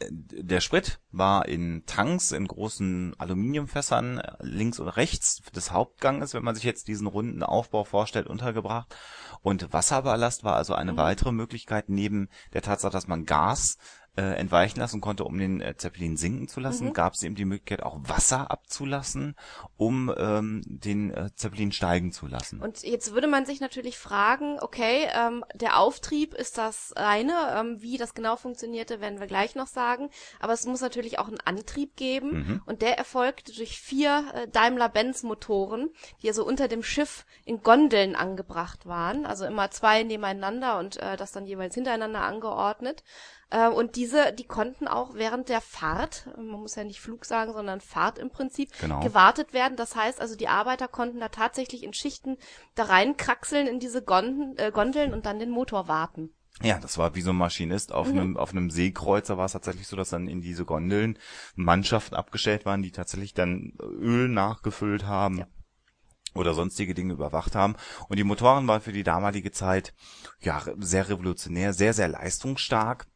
der 0.00 0.60
Sprit 0.60 1.00
war 1.10 1.46
in 1.46 1.84
Tanks, 1.86 2.32
in 2.32 2.46
großen 2.46 3.14
Aluminiumfässern 3.18 4.18
äh, 4.18 4.36
links 4.40 4.78
und 4.78 4.88
rechts 4.88 5.42
des 5.54 5.72
Hauptganges, 5.72 6.34
wenn 6.34 6.44
man 6.44 6.54
sich 6.54 6.64
jetzt 6.64 6.88
diesen 6.88 7.06
runden 7.06 7.42
Aufbau 7.42 7.84
vorstellt, 7.84 8.26
untergebracht. 8.26 8.94
Und 9.42 9.72
Wasserballast 9.72 10.44
war 10.44 10.56
also 10.56 10.74
eine 10.74 10.96
weitere 10.96 11.32
Möglichkeit, 11.32 11.88
neben 11.88 12.28
der 12.52 12.62
Tatsache, 12.62 12.92
dass 12.92 13.08
man 13.08 13.24
Gas 13.24 13.78
entweichen 14.20 14.80
lassen 14.80 15.00
konnte, 15.00 15.24
um 15.24 15.38
den 15.38 15.60
äh, 15.60 15.76
Zeppelin 15.76 16.16
sinken 16.16 16.48
zu 16.48 16.60
lassen, 16.60 16.92
gab 16.92 17.14
es 17.14 17.22
eben 17.22 17.34
die 17.34 17.44
Möglichkeit, 17.44 17.82
auch 17.82 17.98
Wasser 18.02 18.50
abzulassen, 18.50 19.34
um 19.76 20.12
ähm, 20.16 20.62
den 20.66 21.12
äh, 21.12 21.30
Zeppelin 21.34 21.72
steigen 21.72 22.12
zu 22.12 22.26
lassen. 22.26 22.60
Und 22.60 22.82
jetzt 22.82 23.12
würde 23.12 23.26
man 23.26 23.46
sich 23.46 23.60
natürlich 23.60 23.98
fragen, 23.98 24.58
okay, 24.60 25.08
ähm, 25.14 25.44
der 25.54 25.78
Auftrieb 25.78 26.34
ist 26.34 26.58
das 26.58 26.92
eine, 26.94 27.34
ähm, 27.56 27.80
wie 27.80 27.96
das 27.96 28.14
genau 28.14 28.36
funktionierte, 28.36 29.00
werden 29.00 29.20
wir 29.20 29.26
gleich 29.26 29.54
noch 29.54 29.66
sagen, 29.66 30.10
aber 30.40 30.52
es 30.52 30.66
muss 30.66 30.80
natürlich 30.80 31.18
auch 31.18 31.28
einen 31.28 31.40
Antrieb 31.40 31.96
geben. 31.96 32.62
Und 32.66 32.82
der 32.82 32.98
erfolgt 32.98 33.58
durch 33.58 33.80
vier 33.80 34.24
äh, 34.34 34.48
Daimler-Benz-Motoren, 34.48 35.90
die 36.22 36.28
also 36.28 36.44
unter 36.44 36.68
dem 36.68 36.82
Schiff 36.82 37.26
in 37.44 37.62
Gondeln 37.62 38.16
angebracht 38.16 38.86
waren, 38.86 39.26
also 39.26 39.44
immer 39.44 39.70
zwei 39.70 40.02
nebeneinander 40.02 40.78
und 40.78 40.96
äh, 40.98 41.16
das 41.16 41.32
dann 41.32 41.46
jeweils 41.46 41.74
hintereinander 41.74 42.20
angeordnet. 42.20 43.02
Äh, 43.50 43.68
Und 43.68 43.96
diese, 43.96 44.32
die 44.32 44.44
konnten 44.46 44.86
auch 44.88 45.14
während 45.14 45.48
der 45.48 45.60
Fahrt, 45.60 46.28
man 46.36 46.60
muss 46.60 46.74
ja 46.74 46.84
nicht 46.84 47.00
Flug 47.00 47.24
sagen, 47.24 47.52
sondern 47.52 47.80
Fahrt 47.80 48.18
im 48.18 48.30
Prinzip, 48.30 48.70
Genau. 48.80 49.00
gewartet 49.00 49.52
werden. 49.52 49.76
Das 49.76 49.96
heißt 49.96 50.20
also, 50.20 50.36
die 50.36 50.48
Arbeiter 50.48 50.88
konnten 50.88 51.20
da 51.20 51.28
tatsächlich 51.28 51.82
in 51.82 51.94
Schichten 51.94 52.36
da 52.74 52.84
reinkraxeln 52.84 53.66
in 53.66 53.80
diese 53.80 53.98
äh, 54.00 54.70
Gondeln 54.72 55.12
und 55.14 55.26
dann 55.26 55.38
den 55.38 55.50
Motor 55.50 55.88
warten. 55.88 56.30
Ja, 56.60 56.78
das 56.80 56.98
war 56.98 57.14
wie 57.14 57.20
so 57.20 57.30
ein 57.30 57.36
Maschinist 57.36 57.92
auf 57.92 58.08
einem 58.08 58.36
auf 58.36 58.50
einem 58.50 58.68
Seekreuzer 58.70 59.38
war 59.38 59.44
es 59.46 59.52
tatsächlich 59.52 59.86
so, 59.86 59.94
dass 59.94 60.10
dann 60.10 60.26
in 60.26 60.40
diese 60.40 60.64
Gondeln 60.64 61.16
Mannschaften 61.54 62.16
abgestellt 62.16 62.66
waren, 62.66 62.82
die 62.82 62.90
tatsächlich 62.90 63.32
dann 63.32 63.74
Öl 63.80 64.28
nachgefüllt 64.28 65.06
haben. 65.06 65.44
oder 66.34 66.54
sonstige 66.54 66.94
Dinge 66.94 67.14
überwacht 67.14 67.54
haben. 67.54 67.74
Und 68.08 68.18
die 68.18 68.24
Motoren 68.24 68.68
waren 68.68 68.80
für 68.82 68.92
die 68.92 69.02
damalige 69.02 69.50
Zeit 69.50 69.94
ja 70.40 70.62
sehr 70.78 71.08
revolutionär, 71.08 71.72
sehr, 71.72 71.94
sehr 71.94 72.08
leistungsstark. 72.08 73.06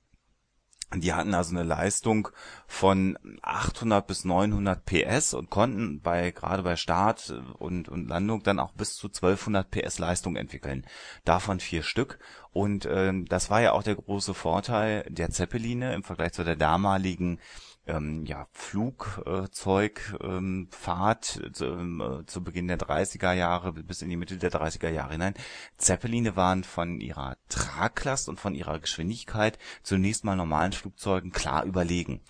Die 0.95 1.15
hatten 1.15 1.35
also 1.35 1.57
eine 1.57 1.63
Leistung 1.63 2.29
von 2.67 3.19
800 3.43 4.07
bis 4.07 4.25
900 4.25 4.85
PS 4.85 5.35
und 5.35 5.51
konnten 5.51 6.01
bei 6.01 6.31
gerade 6.31 6.63
bei 6.63 6.77
Start 6.77 7.35
und, 7.59 7.89
und 7.89 8.09
Landung 8.09 8.43
dann 8.43 8.59
auch 8.59 8.73
bis 8.73 8.97
zu 8.97 9.09
1200 9.09 9.71
PS 9.71 9.99
Leistung 9.99 10.37
entwickeln. 10.37 10.87
Davon 11.25 11.61
vier 11.61 11.83
Stück. 11.83 12.19
Und 12.53 12.87
ähm, 12.91 13.25
das 13.27 13.49
war 13.49 13.63
ja 13.63 13.73
auch 13.73 13.83
der 13.83 13.97
große 13.97 14.35
Vorteil 14.35 15.05
der 15.09 15.31
Zeppeline 15.31 15.95
im 15.95 16.03
Vergleich 16.03 16.33
zu 16.33 16.45
der 16.45 16.57
damaligen 16.57 17.39
ähm, 17.87 18.25
ja, 18.27 18.47
Flugzeugfahrt 18.53 20.21
ähm, 20.23 20.69
Fahrt, 20.71 21.41
ähm, 21.61 22.01
äh, 22.01 22.27
zu 22.27 22.45
Beginn 22.45 22.69
der 22.69 22.79
30er 22.79 23.33
Jahre 23.33 23.73
bis 23.73 24.03
in 24.03 24.09
die 24.09 24.17
Mitte 24.17 24.37
der 24.37 24.53
30er 24.53 24.89
Jahre 24.89 25.13
hinein. 25.13 25.35
Zeppeline 25.79 26.37
waren 26.37 26.65
von 26.65 27.01
ihrer 27.01 27.37
Traglast 27.49 28.29
und 28.29 28.39
von 28.39 28.55
ihrer 28.55 28.79
Geschwindigkeit 28.79 29.59
zunächst 29.83 30.25
mal 30.25 30.37
normalen 30.37 30.73
Flugzeugen 30.73 31.33
klar 31.33 31.65
überlegen. 31.65 32.21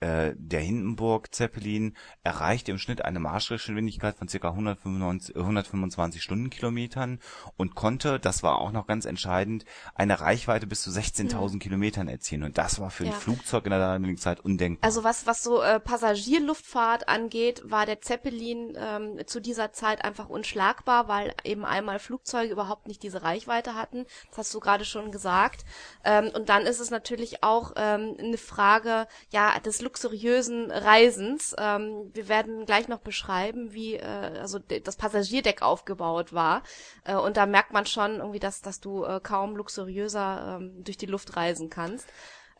Äh, 0.00 0.32
der 0.36 0.60
Hindenburg 0.60 1.34
Zeppelin 1.34 1.94
erreichte 2.22 2.70
im 2.70 2.78
Schnitt 2.78 3.04
eine 3.04 3.20
Marschgeschwindigkeit 3.20 4.16
von 4.16 4.28
ca. 4.28 4.48
195, 4.48 5.36
125 5.36 6.22
Stundenkilometern 6.22 7.18
und 7.58 7.74
konnte, 7.74 8.18
das 8.18 8.42
war 8.42 8.58
auch 8.58 8.72
noch 8.72 8.86
ganz 8.86 9.04
entscheidend, 9.04 9.66
eine 9.94 10.20
Reichweite 10.20 10.66
bis 10.66 10.82
zu 10.82 10.90
16.000 10.90 11.58
Kilometern 11.58 12.08
erzielen. 12.08 12.44
Und 12.44 12.56
das 12.56 12.80
war 12.80 12.90
für 12.90 13.04
ein 13.04 13.10
Ja. 13.10 13.16
Flugzeug 13.16 13.66
in 13.66 13.70
der 13.70 13.78
damaligen 13.78 14.16
Zeit 14.16 14.40
undenkbar. 14.40 14.86
Also 14.88 15.04
was, 15.04 15.26
was 15.26 15.42
so 15.42 15.60
äh, 15.60 15.78
Passagierluftfahrt 15.78 17.08
angeht, 17.08 17.62
war 17.64 17.84
der 17.84 18.00
Zeppelin 18.00 18.76
ähm, 18.78 19.26
zu 19.26 19.40
dieser 19.40 19.72
Zeit 19.72 20.02
einfach 20.02 20.30
unschlagbar, 20.30 21.08
weil 21.08 21.34
eben 21.44 21.66
einmal 21.66 21.98
Flugzeuge 21.98 22.52
überhaupt 22.52 22.86
nicht 22.88 23.02
diese 23.02 23.22
Reichweite 23.22 23.74
hatten. 23.74 24.06
Das 24.30 24.38
hast 24.38 24.54
du 24.54 24.60
gerade 24.60 24.86
schon 24.86 25.12
gesagt. 25.12 25.64
Ähm, 26.04 26.30
und 26.34 26.48
dann 26.48 26.62
ist 26.62 26.80
es 26.80 26.90
natürlich 26.90 27.42
auch 27.42 27.72
ähm, 27.76 28.16
eine 28.18 28.38
Frage 28.38 29.06
ja 29.30 29.58
des 29.60 29.82
luxuriösen 29.90 30.70
Reisens. 30.70 31.54
Ähm, 31.58 32.10
wir 32.14 32.28
werden 32.28 32.64
gleich 32.64 32.86
noch 32.86 33.00
beschreiben, 33.00 33.72
wie 33.72 33.96
äh, 33.96 34.04
also 34.04 34.58
das 34.58 34.96
Passagierdeck 34.96 35.62
aufgebaut 35.62 36.32
war. 36.32 36.62
Äh, 37.04 37.16
und 37.16 37.36
da 37.36 37.46
merkt 37.46 37.72
man 37.72 37.86
schon 37.86 38.18
irgendwie, 38.18 38.38
dass, 38.38 38.62
dass 38.62 38.80
du 38.80 39.04
äh, 39.04 39.20
kaum 39.20 39.56
luxuriöser 39.56 40.60
ähm, 40.60 40.84
durch 40.84 40.96
die 40.96 41.06
Luft 41.06 41.36
reisen 41.36 41.70
kannst. 41.70 42.08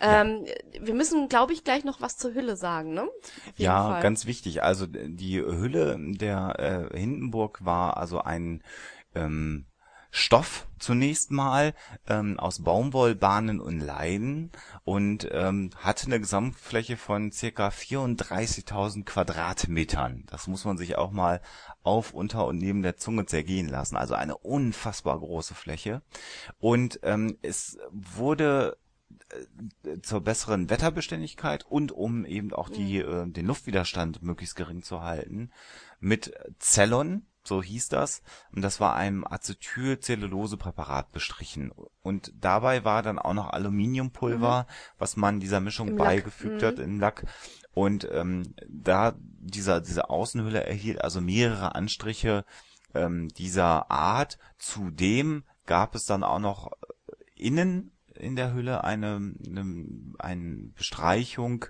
Ähm, 0.02 0.46
wir 0.80 0.94
müssen, 0.94 1.28
glaube 1.28 1.52
ich, 1.52 1.62
gleich 1.62 1.84
noch 1.84 2.00
was 2.00 2.16
zur 2.16 2.32
Hülle 2.32 2.56
sagen, 2.56 2.94
ne? 2.94 3.06
Ja, 3.56 3.90
Fall. 3.90 4.02
ganz 4.02 4.25
wichtig. 4.25 4.62
Also 4.62 4.87
die 4.87 5.40
Hülle 5.42 5.99
der 5.99 6.88
äh, 6.92 6.99
Hindenburg 6.99 7.62
war 7.64 7.99
also 7.99 8.20
ein 8.22 8.64
ähm, 9.14 9.66
Stoff 10.10 10.66
zunächst 10.78 11.30
mal 11.30 11.74
ähm, 12.08 12.38
aus 12.38 12.62
Baumwollbahnen 12.62 13.60
und 13.60 13.80
Leinen 13.80 14.50
und 14.84 15.28
ähm, 15.30 15.70
hatte 15.76 16.06
eine 16.06 16.20
Gesamtfläche 16.20 16.96
von 16.96 17.32
circa 17.32 17.68
34.000 17.68 19.04
Quadratmetern. 19.04 20.24
Das 20.26 20.46
muss 20.46 20.64
man 20.64 20.78
sich 20.78 20.96
auch 20.96 21.10
mal 21.10 21.40
auf, 21.82 22.12
unter 22.12 22.46
und 22.46 22.58
neben 22.58 22.82
der 22.82 22.96
Zunge 22.96 23.26
zergehen 23.26 23.68
lassen. 23.68 23.96
Also 23.96 24.14
eine 24.14 24.36
unfassbar 24.36 25.18
große 25.18 25.54
Fläche. 25.54 26.02
Und 26.58 27.00
ähm, 27.02 27.38
es 27.42 27.78
wurde 27.90 28.76
zur 30.02 30.20
besseren 30.20 30.70
Wetterbeständigkeit 30.70 31.64
und 31.64 31.92
um 31.92 32.24
eben 32.24 32.52
auch 32.52 32.68
die, 32.68 32.98
äh, 32.98 33.26
den 33.26 33.46
Luftwiderstand 33.46 34.22
möglichst 34.22 34.56
gering 34.56 34.82
zu 34.82 35.02
halten, 35.02 35.50
mit 36.00 36.32
Cellon, 36.58 37.26
so 37.42 37.62
hieß 37.62 37.88
das, 37.88 38.23
und 38.52 38.62
das 38.62 38.80
war 38.80 38.94
einem 38.94 39.25
Acetylcellulosepräparat 39.25 41.12
bestrichen. 41.12 41.73
Und 42.02 42.32
dabei 42.38 42.85
war 42.85 43.02
dann 43.02 43.18
auch 43.18 43.35
noch 43.35 43.50
Aluminiumpulver, 43.50 44.66
was 44.99 45.16
man 45.16 45.40
dieser 45.40 45.61
Mischung 45.61 45.88
Im 45.88 45.97
Lack, 45.97 46.06
beigefügt 46.06 46.62
hat 46.62 46.78
im 46.78 47.00
Lack. 47.00 47.26
Und 47.73 48.09
ähm, 48.12 48.54
da 48.68 49.14
dieser 49.18 49.80
diese 49.80 50.11
Außenhülle 50.11 50.64
erhielt 50.64 51.02
also 51.02 51.20
mehrere 51.20 51.75
Anstriche 51.75 52.44
ähm, 52.94 53.28
dieser 53.28 53.90
Art. 53.90 54.38
Zudem 54.59 55.44
gab 55.66 55.94
es 55.94 56.04
dann 56.04 56.25
auch 56.25 56.40
noch 56.40 56.73
innen 57.35 57.92
in 58.20 58.36
der 58.36 58.52
Hülle 58.52 58.84
eine, 58.84 59.34
eine, 59.46 59.86
eine 60.18 60.70
Bestreichung 60.74 61.66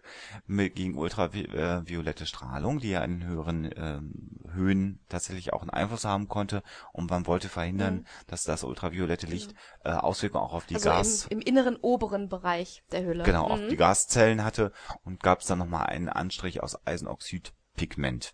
mit, 0.46 0.74
gegen 0.74 0.98
ultraviolette 0.98 2.26
Strahlung, 2.26 2.80
die 2.80 2.90
ja 2.90 3.02
in 3.02 3.24
höheren 3.24 3.70
ähm, 3.76 4.40
Höhen 4.52 5.00
tatsächlich 5.08 5.52
auch 5.52 5.62
einen 5.62 5.70
Einfluss 5.70 6.04
haben 6.04 6.28
konnte. 6.28 6.62
Und 6.92 7.10
man 7.10 7.26
wollte 7.26 7.48
verhindern, 7.48 8.06
dass 8.26 8.44
das 8.44 8.64
ultraviolette 8.64 9.26
Licht 9.26 9.54
äh, 9.84 9.90
Auswirkungen 9.90 10.44
auch 10.44 10.54
auf 10.54 10.66
die 10.66 10.74
also 10.74 10.90
Gas 10.90 11.26
im, 11.28 11.38
im 11.38 11.46
inneren 11.46 11.76
oberen 11.76 12.28
Bereich 12.28 12.82
der 12.92 13.04
Hülle. 13.04 13.22
genau 13.22 13.46
auf 13.46 13.60
Mhm. 13.60 13.68
die 13.68 13.76
Gaszellen 13.76 14.44
hatte 14.44 14.72
und 15.04 15.22
gab 15.22 15.40
es 15.40 15.46
dann 15.46 15.58
nochmal 15.58 15.86
einen 15.86 16.08
Anstrich 16.08 16.62
aus 16.62 16.86
Eisenoxid 16.86 17.52
Pigment. 17.76 18.32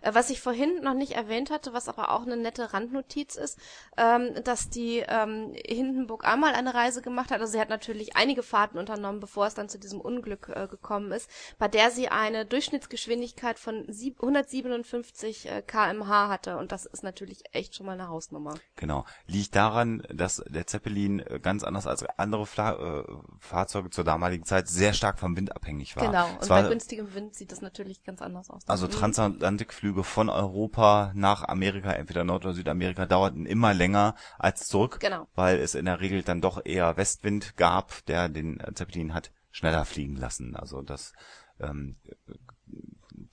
Äh, 0.00 0.14
Was 0.14 0.30
ich 0.30 0.40
vorhin 0.40 0.82
noch 0.82 0.94
nicht 0.94 1.12
erwähnt 1.12 1.50
hatte, 1.50 1.72
was 1.72 1.88
aber 1.88 2.12
auch 2.12 2.22
eine 2.22 2.36
nette 2.36 2.72
Randnotiz 2.72 3.36
ist, 3.36 3.58
ähm, 3.96 4.42
dass 4.44 4.70
die 4.70 5.04
ähm, 5.06 5.52
Hindenburg 5.66 6.24
einmal 6.24 6.54
eine 6.54 6.74
Reise 6.74 7.02
gemacht 7.02 7.30
hat. 7.30 7.40
Also 7.40 7.52
sie 7.52 7.60
hat 7.60 7.68
natürlich 7.68 8.16
einige 8.16 8.42
Fahrten 8.42 8.78
unternommen, 8.78 9.20
bevor 9.20 9.46
es 9.46 9.54
dann 9.54 9.68
zu 9.68 9.78
diesem 9.78 10.00
Unglück 10.00 10.50
äh, 10.54 10.66
gekommen 10.68 11.12
ist, 11.12 11.28
bei 11.58 11.68
der 11.68 11.90
sie 11.90 12.08
eine 12.08 12.46
Durchschnittsgeschwindigkeit 12.46 13.58
von 13.58 13.84
sieb 13.92 14.16
157 14.22 15.48
äh, 15.48 15.62
km/h 15.62 16.28
hatte. 16.28 16.56
Und 16.56 16.72
das 16.72 16.86
ist 16.86 17.02
natürlich 17.02 17.42
echt 17.52 17.74
schon 17.74 17.86
mal 17.86 17.92
eine 17.92 18.08
Hausnummer. 18.08 18.54
Genau. 18.76 19.04
Liegt 19.26 19.54
daran, 19.54 20.02
dass 20.12 20.42
der 20.46 20.66
Zeppelin 20.66 21.20
äh, 21.20 21.40
ganz 21.40 21.64
anders 21.64 21.86
als 21.86 22.04
andere 22.18 22.46
Fla 22.46 23.00
äh, 23.00 23.04
Fahrzeuge 23.38 23.90
zur 23.90 24.04
damaligen 24.04 24.44
Zeit 24.44 24.68
sehr 24.68 24.92
stark 24.92 25.18
vom 25.18 25.36
Wind 25.36 25.54
abhängig 25.54 25.96
war. 25.96 26.06
Genau. 26.06 26.28
Und 26.40 26.48
war 26.48 26.62
bei 26.62 26.68
günstigem 26.68 27.14
Wind 27.14 27.34
sieht 27.34 27.52
das 27.52 27.60
natürlich 27.60 28.02
ganz 28.04 28.22
anders 28.22 28.50
aus. 28.50 28.59
Also 28.66 28.86
Mhm. 28.86 28.90
Transatlantikflüge 28.92 30.04
von 30.04 30.28
Europa 30.28 31.12
nach 31.14 31.44
Amerika, 31.44 31.92
entweder 31.92 32.24
Nord- 32.24 32.44
oder 32.44 32.54
Südamerika, 32.54 33.06
dauerten 33.06 33.46
immer 33.46 33.74
länger 33.74 34.14
als 34.38 34.68
zurück, 34.68 35.00
Genau. 35.00 35.26
weil 35.34 35.58
es 35.58 35.74
in 35.74 35.86
der 35.86 36.00
Regel 36.00 36.22
dann 36.22 36.40
doch 36.40 36.64
eher 36.64 36.96
Westwind 36.96 37.56
gab, 37.56 38.04
der 38.06 38.28
den 38.28 38.60
äh, 38.60 38.72
Zeppelin 38.74 39.14
hat 39.14 39.32
schneller 39.50 39.84
fliegen 39.84 40.16
lassen. 40.16 40.54
Also 40.54 40.82
das 40.82 41.12
ähm, 41.58 41.96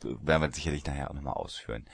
werden 0.02 0.42
wir 0.42 0.52
sicherlich 0.52 0.86
nachher 0.86 1.10
auch 1.10 1.16
nochmal 1.16 1.34
ausführen. 1.34 1.86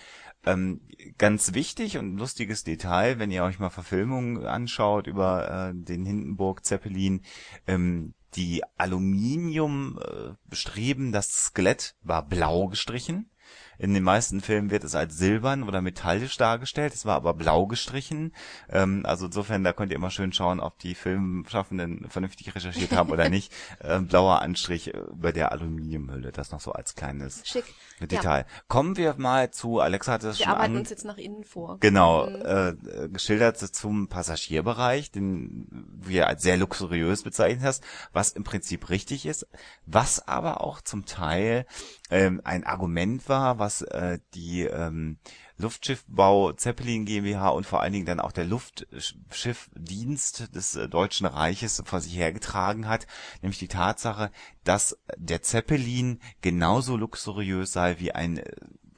Ähm, 0.46 0.82
ganz 1.18 1.54
wichtig 1.54 1.98
und 1.98 2.18
lustiges 2.18 2.64
Detail, 2.64 3.20
wenn 3.20 3.32
ihr 3.32 3.44
euch 3.44 3.60
mal 3.60 3.70
Verfilmungen 3.70 4.46
anschaut 4.46 5.08
über 5.08 5.70
äh, 5.70 5.74
den 5.74 6.06
Hindenburg 6.06 6.66
Zeppelin, 6.66 7.22
ähm, 7.68 8.14
die 8.36 8.62
Aluminium 8.78 10.00
äh, 10.00 10.34
bestreben, 10.50 11.12
das 11.12 11.30
Skelett 11.46 11.96
war 12.02 12.28
blau 12.28 12.68
gestrichen. 12.68 13.30
In 13.78 13.94
den 13.94 14.04
meisten 14.04 14.42
Filmen 14.42 14.70
wird 14.72 14.84
es 14.84 14.96
als 14.96 15.18
silbern 15.18 15.64
oder 15.64 15.82
metallisch 15.82 16.38
dargestellt, 16.38 16.94
es 16.94 17.06
war 17.06 17.16
aber 17.16 17.34
blau 17.34 17.66
gestrichen. 17.68 18.34
Ähm, 18.70 19.06
also 19.06 19.26
insofern, 19.26 19.64
da 19.64 19.74
könnt 19.74 19.92
ihr 19.92 19.98
immer 19.98 20.12
schön 20.12 20.32
schauen, 20.34 20.60
ob 20.60 20.80
die 20.80 20.96
Filmschaffenden 20.96 22.08
vernünftig 22.10 22.54
recherchiert 22.56 22.92
haben 22.92 23.10
oder 23.12 23.30
nicht. 23.30 23.52
Ähm, 23.82 24.08
blauer 24.08 24.42
Anstrich 24.42 24.94
über 24.94 25.34
der 25.34 25.52
Aluminiumhülle, 25.52 26.32
das 26.32 26.52
noch 26.52 26.62
so 26.62 26.72
als 26.72 26.96
kleines 26.96 27.42
Schick. 27.46 27.66
Detail. 28.00 28.46
Kommen 28.68 28.98
wir 28.98 29.16
mal 29.18 29.52
zu, 29.52 29.80
Alexa 29.80 30.14
hat 30.14 30.24
es 30.24 30.40
Wir 30.40 30.46
schon 30.46 30.54
arbeiten 30.54 30.74
an, 30.74 30.80
uns 30.80 30.90
jetzt 30.90 31.04
nach 31.06 31.18
innen 31.18 31.44
vor. 31.44 31.78
genau, 31.80 32.28
Mhm. 32.28 32.36
äh, 32.36 32.70
äh, 32.70 33.10
geschildert 33.10 33.58
zum 33.58 34.08
Passagierbereich, 34.08 35.12
den 35.12 35.68
wir 36.02 36.28
als 36.28 36.44
sehr 36.44 36.58
luxuriös 36.58 37.24
bezeichnet 37.24 37.64
hast, 37.66 37.84
was 38.14 38.32
im 38.32 38.44
Prinzip 38.44 38.90
richtig 38.90 39.26
ist, 39.26 39.48
was 39.86 40.28
aber 40.28 40.62
auch 40.62 40.82
zum 40.82 41.06
Teil 41.06 41.66
ähm, 42.14 42.42
ein 42.44 42.64
Argument 42.64 43.28
war, 43.28 43.58
was 43.58 43.82
äh, 43.82 44.20
die 44.36 44.62
ähm, 44.62 45.18
Luftschiffbau 45.58 46.54
Zeppelin 46.54 47.06
GmbH 47.06 47.50
und 47.50 47.66
vor 47.66 47.82
allen 47.82 47.94
Dingen 47.94 48.06
dann 48.06 48.20
auch 48.20 48.32
der 48.32 48.46
Luftschiffdienst 48.46 50.56
des 50.56 50.76
äh, 50.76 50.88
Deutschen 50.88 51.26
Reiches 51.26 51.82
vor 51.84 52.02
sich 52.02 52.16
hergetragen 52.16 52.88
hat, 52.88 53.08
nämlich 53.42 53.58
die 53.58 53.68
Tatsache, 53.68 54.32
dass 54.64 55.00
der 55.18 55.42
Zeppelin 55.42 56.22
genauso 56.42 56.98
luxuriös 56.98 57.74
sei 57.74 57.98
wie 57.98 58.12
ein 58.12 58.38
äh, 58.38 58.52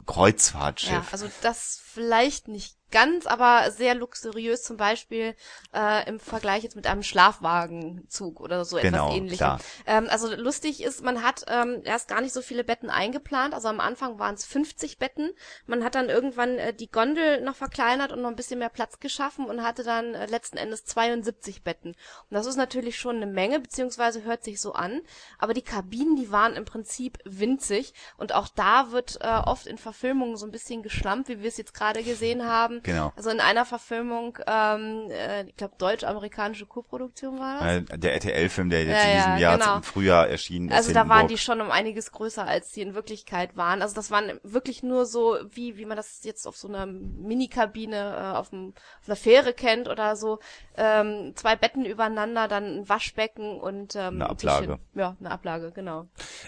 Kreuzfahrtschiff. 0.06 0.92
Ja, 0.92 1.06
also 1.14 1.30
das 1.42 1.82
vielleicht 1.84 2.50
nicht 2.50 2.78
ganz, 2.96 3.28
aber 3.28 3.72
sehr 3.72 3.94
luxuriös, 3.94 4.64
zum 4.64 4.78
Beispiel 4.78 5.36
äh, 5.74 6.08
im 6.08 6.18
Vergleich 6.18 6.64
jetzt 6.64 6.78
mit 6.78 6.88
einem 6.88 7.04
Schlafwagenzug 7.04 8.40
oder 8.40 8.64
so 8.64 8.78
Genau, 8.78 9.08
etwas 9.08 9.18
ähnlichem. 9.18 9.38
klar. 9.38 9.60
Ähm, 9.86 10.08
also 10.10 10.34
lustig 10.34 10.82
ist, 10.82 11.04
man 11.04 11.22
hat 11.22 11.44
ähm, 11.50 11.82
erst 11.84 12.08
gar 12.08 12.22
nicht 12.22 12.32
so 12.32 12.42
viele 12.42 12.64
Betten 12.64 12.90
eingeplant. 12.90 13.54
Also 13.54 13.68
am 13.68 13.82
Anfang 13.82 14.18
waren 14.18 14.36
es 14.36 14.46
50 14.46 14.98
Betten. 14.98 15.32
Man 15.66 15.84
hat 15.84 15.96
dann 15.96 16.08
irgendwann 16.08 16.58
äh, 16.58 16.74
die 16.74 16.90
Gondel 16.90 17.42
noch 17.42 17.58
verkleinert 17.58 18.14
und 18.14 18.22
noch 18.22 18.30
ein 18.30 18.38
bisschen 18.38 18.60
mehr 18.60 18.70
Platz 18.70 19.02
geschaffen 19.02 19.46
und 19.46 19.62
hatte 19.62 19.84
dann 19.84 20.14
äh, 20.16 20.28
letzten 20.28 20.56
Endes 20.56 20.86
72 20.86 21.64
Betten. 21.64 21.90
Und 21.90 21.98
das 22.30 22.46
ist 22.46 22.56
natürlich 22.56 22.98
schon 22.98 23.18
eine 23.18 23.28
Menge, 23.28 23.60
beziehungsweise 23.60 24.24
hört 24.24 24.46
sich 24.46 24.62
so 24.62 24.72
an. 24.72 25.02
Aber 25.38 25.54
die 25.54 25.64
Kabinen, 25.64 26.16
die 26.16 26.32
waren 26.32 26.54
im 26.56 26.64
Prinzip 26.64 27.18
winzig. 27.26 27.94
Und 28.16 28.34
auch 28.34 28.48
da 28.48 28.92
wird 28.92 29.18
äh, 29.20 29.28
oft 29.28 29.68
in 29.68 29.78
Verfilmungen 29.78 30.38
so 30.38 30.46
ein 30.46 30.52
bisschen 30.52 30.82
geschlampt, 30.82 31.28
wie 31.28 31.42
wir 31.42 31.50
es 31.50 31.58
jetzt 31.58 31.74
gerade 31.74 32.02
gesehen 32.02 32.46
haben. 32.46 32.82
Genau. 32.86 33.12
Also 33.16 33.32
in 33.32 33.40
einer 33.40 33.66
Verfilmung, 33.66 34.38
ähm, 34.46 35.08
äh, 35.10 35.46
ich 35.46 35.56
glaube 35.58 35.74
deutsch-amerikanische 35.80 36.68
Koproduktion 36.68 37.40
war 37.40 37.60
das. 37.60 37.90
Äh, 37.90 37.98
Der 37.98 38.14
RTL-Film, 38.14 38.70
der 38.70 38.84
jetzt 38.84 39.04
Ja, 39.04 39.10
in 39.10 39.18
diesem 39.18 39.32
ja, 39.32 39.38
Jahr 39.40 39.58
genau. 39.58 39.76
im 39.78 39.84
Frühjahr 39.84 40.28
erschienen 40.28 40.70
ist. 40.70 40.76
Also 40.76 40.94
da 40.94 41.10
waren 41.10 41.28
die 41.28 41.40
schon 41.40 41.62
um 41.62 41.72
einiges 41.72 42.12
größer, 42.12 42.46
als 42.46 42.72
die 42.72 42.82
in 42.82 42.94
Wirklichkeit 42.94 43.58
waren. 43.58 43.82
Also 43.82 43.96
das 43.96 44.12
waren 44.12 44.40
wirklich 44.44 44.84
nur 44.84 45.08
so, 45.08 45.38
wie, 45.50 45.78
wie 45.78 45.86
man 45.86 45.98
das 45.98 46.24
jetzt 46.24 46.48
auf 46.48 46.56
so 46.58 46.68
einer 46.68 46.86
Minikabine 46.86 47.96
äh, 47.96 48.38
auf, 48.38 48.52
dem, 48.52 48.74
auf 49.02 49.08
einer 49.08 49.16
Fähre 49.16 49.54
kennt 49.54 49.88
oder 49.88 50.16
so. 50.16 50.40
Ähm, 50.78 51.34
zwei 51.36 51.56
Betten 51.56 51.86
übereinander, 51.86 52.48
dann 52.48 52.82
ein 52.82 52.90
Waschbecken 52.90 53.60
und 53.60 53.96
ähm, 53.96 54.16
Eine 54.16 54.26
ein. 54.26 54.32
Ablage. 54.32 54.80
Ja, 54.94 55.16
eine 55.20 55.32
Ablage, 55.32 55.72
genau. 55.72 56.06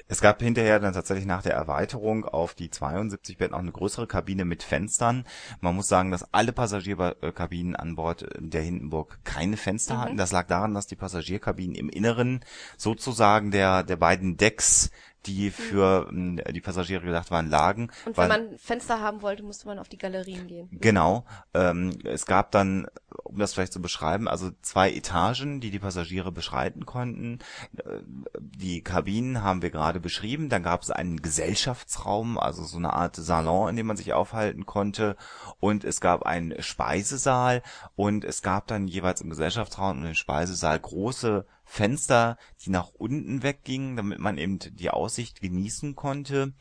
Es 0.07 0.21
gab 0.21 0.41
hinterher 0.41 0.79
dann 0.79 0.93
tatsächlich 0.93 1.25
nach 1.25 1.41
der 1.41 1.53
Erweiterung 1.53 2.25
auf 2.25 2.53
die 2.53 2.69
72 2.69 3.37
Betten 3.37 3.55
auch 3.55 3.59
eine 3.59 3.71
größere 3.71 4.05
Kabine 4.05 4.45
mit 4.45 4.61
Fenstern. 4.63 5.25
Man 5.61 5.75
muss 5.75 5.87
sagen, 5.87 6.11
dass 6.31 6.33
alle 6.33 6.51
Passagierkabinen 6.53 7.75
an 7.75 7.95
Bord 7.95 8.25
der 8.37 8.61
Hindenburg 8.61 9.19
keine 9.23 9.57
Fenster 9.57 9.95
Mhm. 9.95 9.99
hatten. 10.01 10.17
Das 10.17 10.31
lag 10.31 10.47
daran, 10.47 10.73
dass 10.73 10.87
die 10.87 10.95
Passagierkabinen 10.95 11.75
im 11.75 11.89
Inneren 11.89 12.43
sozusagen 12.77 13.51
der, 13.51 13.83
der 13.83 13.95
beiden 13.97 14.37
Decks, 14.37 14.91
die 15.27 15.51
für 15.51 16.07
mh, 16.11 16.41
die 16.51 16.61
Passagiere 16.61 17.05
gedacht 17.05 17.29
waren, 17.29 17.49
lagen. 17.49 17.83
Mhm. 17.83 17.89
Und 18.05 18.17
weil- 18.17 18.29
wenn 18.29 18.49
man 18.49 18.57
Fenster 18.57 19.01
haben 19.01 19.21
wollte, 19.21 19.43
musste 19.43 19.67
man 19.67 19.77
auf 19.77 19.89
die 19.89 19.97
Galerien 19.97 20.47
gehen. 20.47 20.69
Genau. 20.71 21.25
Ähm, 21.53 21.99
es 22.03 22.25
gab 22.25 22.51
dann, 22.51 22.87
um 23.23 23.37
das 23.37 23.53
vielleicht 23.53 23.73
zu 23.73 23.81
beschreiben, 23.81 24.27
also 24.27 24.51
zwei 24.61 24.91
Etagen, 24.91 25.59
die 25.59 25.69
die 25.69 25.79
Passagiere 25.79 26.31
beschreiten 26.31 26.85
konnten. 26.85 27.39
Äh, 27.77 27.99
Die 28.39 28.81
Kabinen 28.81 29.43
haben 29.43 29.61
wir 29.61 29.69
gerade 29.69 29.99
beschrieben. 29.99 30.49
Dann 30.49 30.63
gab 30.63 30.81
es 30.81 30.89
einen 30.89 31.21
Gesellschaftsraum, 31.21 32.37
also 32.39 32.63
so 32.63 32.77
eine 32.77 32.93
Art 32.93 33.15
Salon, 33.15 33.69
in 33.69 33.75
dem 33.75 33.85
man 33.87 33.97
sich 33.97 34.13
aufhalten 34.13 34.65
konnte. 34.65 35.15
Und 35.59 35.83
es 35.83 36.01
gab 36.01 36.23
einen 36.23 36.61
Speisesaal 36.61 37.61
und 37.95 38.23
es 38.23 38.41
gab 38.41 38.67
dann 38.67 38.87
jeweils 38.87 39.21
im 39.21 39.29
Gesellschaftsraum 39.29 39.99
und 39.99 40.05
im 40.05 40.15
Speisesaal 40.15 40.79
große 40.79 41.45
Fenster, 41.67 42.37
die 42.63 42.69
nach 42.69 42.89
unten 42.93 43.43
weggingen, 43.43 43.97
damit 43.97 44.19
man 44.19 44.37
eben 44.37 44.57
die 44.57 44.89
Aussicht 44.89 45.41
genießen 45.41 45.95
konnte. 45.95 46.53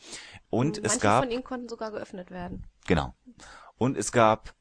Und 0.51 0.79
es 0.79 0.85
Manche 0.85 0.99
gab 1.01 1.25
von 1.25 1.33
ihnen 1.33 1.45
konnten 1.45 1.69
sogar 1.69 1.93
geöffnet 1.93 2.31
werden. 2.31 2.67
Genau. 2.87 3.15
Und 3.79 3.97
es 3.97 4.11
gab, 4.11 4.55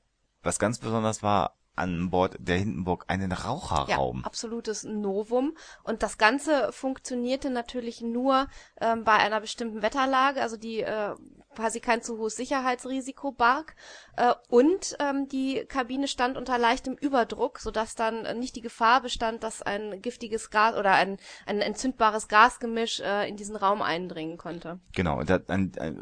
was 0.43 0.60
ganz 0.60 0.77
besonders 0.77 1.23
war, 1.23 1.58
an 1.75 2.10
Bord 2.10 2.38
der 2.39 2.58
Hindenburg 2.58 3.05
einen 3.08 3.31
Raucherraum. 3.31 4.19
Ja, 4.19 4.25
absolutes 4.25 4.84
Novum. 4.84 5.58
Und 5.84 6.03
das 6.03 6.17
Ganze 6.17 6.71
funktionierte 6.71 7.49
natürlich 7.49 8.01
nur 8.01 8.47
ähm, 8.79 9.03
bei 9.03 9.13
einer 9.13 9.41
bestimmten 9.41 9.81
Wetterlage, 9.81 10.41
also 10.41 10.58
die 10.58 10.81
äh, 10.81 11.15
quasi 11.56 11.80
kein 11.80 12.02
zu 12.02 12.18
hohes 12.18 12.36
Sicherheitsrisiko 12.36 13.32
barg. 13.32 13.76
Äh, 14.18 14.34
und 14.50 14.96
ähm, 15.00 15.28
die 15.28 15.65
Kabine 15.65 16.08
stand 16.08 16.38
unter 16.38 16.58
leichtem 16.58 16.96
Überdruck, 16.96 17.60
sodass 17.60 17.96
dann 17.96 18.38
nicht 18.38 18.56
die 18.56 18.62
Gefahr 18.62 19.02
bestand, 19.02 19.44
dass 19.44 19.62
ein 19.62 20.02
giftiges 20.02 20.50
Gas 20.50 20.76
oder 20.76 20.91
ein, 20.91 21.18
ein 21.46 21.62
entzündbares 21.62 22.28
Gasgemisch 22.28 23.00
äh, 23.00 23.28
in 23.28 23.38
diesen 23.38 23.56
Raum 23.56 23.82
eindringen 23.82 24.38
konnte. 24.38 24.80
Genau. 24.94 25.24
Da, 25.24 25.39
an, 25.48 25.72
äh, 25.76 25.94